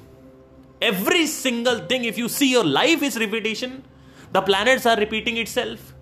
every 0.83 1.27
single 1.27 1.87
thing 1.91 2.05
if 2.05 2.19
you 2.19 2.27
see 2.27 2.53
your 2.53 2.65
life 2.65 3.03
is 3.03 3.19
repetition 3.19 3.79
the 4.33 4.45
the 4.49 4.87
are 4.87 4.99
repeating 4.99 5.37
it 5.37 5.47
itself. 5.47 5.98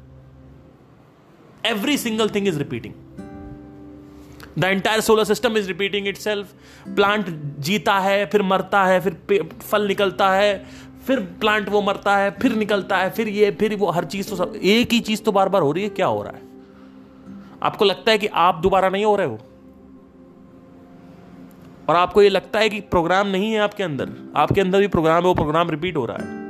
Every 1.72 1.98
single 2.08 2.34
thing 2.36 2.54
is 2.54 2.58
repeating. 2.58 2.92
The 4.60 4.64
entire 4.64 5.02
solar 5.02 5.24
system 5.24 5.58
is 5.58 5.68
repeating 5.68 6.08
itself 6.18 6.48
plant 6.88 7.26
जीता 7.60 8.00
है, 8.00 8.26
फिर 8.26 8.42
मरता 8.42 8.86
है, 8.86 9.00
फिर 9.00 9.50
फल 9.62 9.88
निकलता 9.88 10.30
है, 10.30 10.66
फिर 11.08 11.20
प्लांट 11.20 11.70
वो 11.70 11.82
मरता 11.82 12.18
है, 12.18 12.32
फिर 12.32 12.56
निकलता 12.56 12.98
है, 12.98 13.10
फिर 13.10 13.28
ये, 13.28 13.52
फिर 13.52 13.76
वो, 13.76 13.92
हर 13.92 14.06
चीज़ 14.06 14.30
तो 14.30 14.36
सब 14.36 14.54
एक 14.64 14.94
ही 14.94 15.00
चीज़ 15.00 15.22
तो 15.22 15.32
बार 15.32 15.50
बार 15.50 15.62
हो 15.62 15.72
रही 15.72 15.84
है, 15.84 15.90
क्या 15.90 16.06
हो 16.06 16.22
रहा 16.22 16.32
है? 16.32 16.42
आपको 17.64 17.86
लगता 17.86 18.12
है 18.12 18.18
कि 18.18 18.28
आप 18.28 18.56
दोबारा 18.56 18.90
नहीं 18.90 19.06
हो 19.06 19.16
रहे 19.16 19.28
हो? 19.28 19.40
और 21.90 21.96
आपको 21.96 22.22
ये 22.22 22.30
लगता 22.30 22.60
है 22.60 22.70
कि 22.70 22.80
प्रोग्राम 22.80 23.28
नहीं 23.28 23.52
है 23.52 23.60
आपके 23.60 23.84
अंदर। 23.84 24.10
आपके 24.36 24.62
अंदर 24.62 24.80
भी 24.80 24.88
प्रोग्राम 24.88 25.22
है, 25.22 25.28
वो 25.28 25.34
प्रोग्राम 25.34 25.70
रिपीट 25.70 25.98
हो 25.98 26.06
रहा 26.06 26.18
है। 26.18 26.47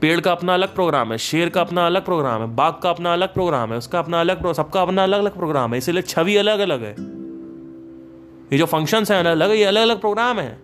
पेड़ 0.00 0.20
का 0.20 0.32
अपना 0.32 0.54
अलग 0.54 0.74
प्रोग्राम 0.74 1.12
है, 1.12 1.18
शेर 1.18 1.48
का 1.48 1.60
अपना 1.60 1.86
अलग 1.86 2.04
प्रोग्राम 2.04 2.40
है, 2.40 2.46
बाघ 2.56 2.74
का 2.82 2.90
अपना 2.90 3.12
अलग 3.12 3.34
प्रोग्राम 3.34 3.72
है, 3.72 3.78
उसका 3.78 3.98
अपना 3.98 4.20
अलग 4.20 4.52
सबका 4.52 4.82
अपना 4.82 5.02
अलग 5.02 5.18
अलग 5.18 5.36
प्रोग्राम 5.36 5.72
है, 5.72 5.78
इसीलिए 5.78 6.02
छवि 6.02 6.36
अलग 6.36 6.58
अलग 6.58 6.82
है। 6.82 7.16
ये 8.52 8.58
जो 8.58 8.66
फ़ंक्शन 8.66 9.04
है 9.10 9.24
अलग 9.24 9.50
ये 9.50 9.64
अलग 9.64 9.82
अलग 9.82 10.00
प्रोग्राम 10.00 10.40
है। 10.40 10.62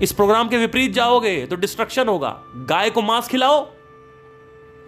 इस 0.00 0.12
प्रोग्राम 0.12 0.48
के 0.48 0.58
विपरीत 0.58 0.92
जाओगे 0.92 1.46
तो 1.46 1.56
डिस्ट्रक्शन 1.56 2.08
होगा। 2.08 2.42
गाय 2.46 2.90
को 2.90 3.02
मांस 3.02 3.28
खिलाओ। 3.28 3.70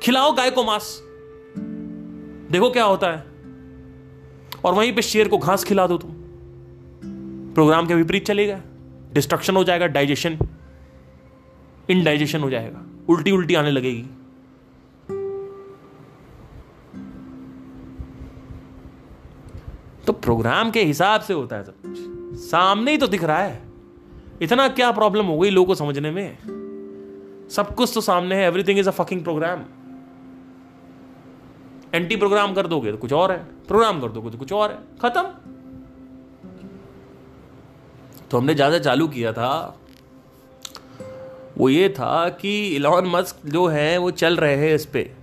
खिलाओ 0.03 0.33
गाय 0.33 0.51
को 0.51 0.65
मांस। 0.65 1.03
देखो 2.53 2.71
क्या 2.71 2.85
होता 2.85 3.07
है। 3.07 3.25
और 4.65 4.75
वहीं 4.75 4.93
पे 4.93 5.03
शेर 5.03 5.29
को 5.29 5.39
घास 5.39 5.65
खिला 5.65 5.87
दो 5.87 5.99
तुम। 5.99 6.11
प्रोग्राम 7.55 7.87
के 7.87 7.95
विपरीत 7.95 8.27
चलेगा 8.27 8.61
डिस्ट्रक्शन 9.13 9.57
हो 9.57 9.65
जाएगा 9.65 9.87
डाइजेशन 9.87 10.39
इनडाइजेशन 11.89 12.41
हो 12.41 12.51
जाएगा। 12.51 12.85
उल्टी 13.09 13.31
उल्टी 13.31 13.55
आने 13.55 13.71
लगेगी। 13.71 14.05
तो 20.07 20.13
प्रोग्राम 20.15 20.71
के 20.71 20.83
हिसाब 20.85 21.21
से 21.21 21.35
होता 21.35 21.57
है 21.57 21.65
सब 21.65 21.75
कुछ। 21.83 22.41
सामने 22.41 22.91
ही 22.91 22.99
तो 22.99 23.07
दिख 23.07 23.25
रहा 23.25 23.39
है। 23.39 23.63
इतना 24.43 24.67
क्या 24.69 24.91
प्रॉब्लम 24.93 25.27
हो 25.27 25.39
गई 25.39 25.51
लोगों 25.51 25.67
को 25.67 25.75
समझने 25.75 26.11
में? 26.11 26.39
सब 27.51 27.75
कुछ 27.75 27.91
तो 27.95 28.01
सामने 28.01 28.35
है। 28.35 28.47
Everything 28.47 28.79
is 28.79 28.89
a 28.89 28.93
fucking 28.93 29.23
program 29.25 29.65
anti 31.95 32.17
program 32.17 32.55
कर 32.55 32.67
दोगे 32.67 32.91
तो 32.93 32.97
कुछ 32.97 33.13
और 33.13 33.33
है। 33.33 33.39
प्रोग्राम 33.69 34.01
कर 34.01 34.09
दोगे 34.09 34.31
तो 34.31 34.39
कुछ 34.39 34.53
और 34.53 34.71
है। 34.71 34.79
खत्म। 35.03 35.23
तो 38.31 38.39
हमने 38.39 38.55
ज़्यादा 38.55 38.79
चालू 38.79 39.09
किया 39.09 39.33
था। 39.33 39.79
वो 41.59 41.69
ये 41.69 41.89
था 41.89 42.29
कि 42.29 42.69
इलॉन 42.69 43.07
मस्क 43.07 43.47
जो 43.47 43.67
है, 43.67 43.99
वो 43.99 44.11
चल 44.11 44.37
रहे 44.37 44.57
हैं 44.57 44.75
इस 44.75 44.87
पे। 44.87 45.15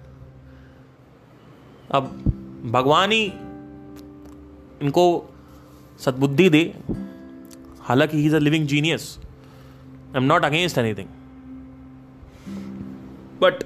अब 1.91 2.03
भगवान 2.65 3.11
ही 3.11 3.23
इनको 4.81 5.33
सद्बुद्धि 5.99 6.49
दे। 6.49 6.75
हालाँकि 7.79 8.17
he 8.17 8.25
is 8.25 8.35
a 8.35 8.39
living 8.39 8.67
genius 8.67 9.19
I 9.19 10.17
am 10.17 10.23
not 10.23 10.45
against 10.45 10.77
anything 10.77 11.07
but 13.41 13.63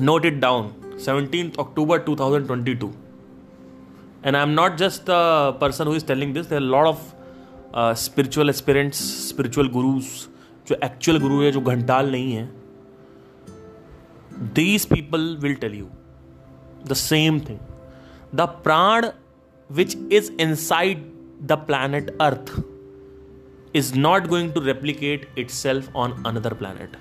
note 0.00 0.24
it 0.24 0.34
down 0.34 0.72
seventeen 0.98 1.52
October 1.58 2.00
2022 2.00 2.88
and 4.26 4.36
i'm 4.36 4.52
not 4.58 4.76
just 4.80 5.00
the 5.08 5.18
person 5.62 5.88
who 5.88 5.94
is 5.98 6.04
telling 6.10 6.30
this, 6.34 6.46
there 6.46 6.60
are 6.60 6.68
a 6.68 6.72
lot 6.74 6.86
of 6.86 6.96
spiritual 7.76 8.50
aspirants 8.50 9.28
spiritual 9.28 9.68
gurus 9.68 10.04
जो 10.68 10.76
actual 10.84 11.18
गुरु 11.18 11.40
है, 11.42 11.50
जो 11.52 11.60
घंटाल 11.60 12.10
नहीं 12.10 12.32
है 12.32 12.48
these 14.54 14.86
people 14.86 15.36
will 15.40 15.54
tell 15.54 15.74
you 15.74 15.88
the 16.86 16.92
same 16.92 17.40
thing 17.40 17.58
the 18.34 18.48
प्राण 18.64 19.06
which 19.70 19.96
is 20.12 20.32
inside 20.54 21.04
the 21.42 21.52
planet 21.66 22.16
Earth 22.20 22.54
is 23.76 23.94
not 23.98 24.26
going 24.26 24.52
to 24.52 24.60
replicate 24.60 25.28
itself 25.50 25.96
on 25.96 26.22
another 26.26 26.54
planet 26.54 26.96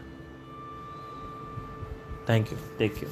thank 2.30 2.51
you 2.51 2.57
thank 2.82 3.03
you 3.03 3.09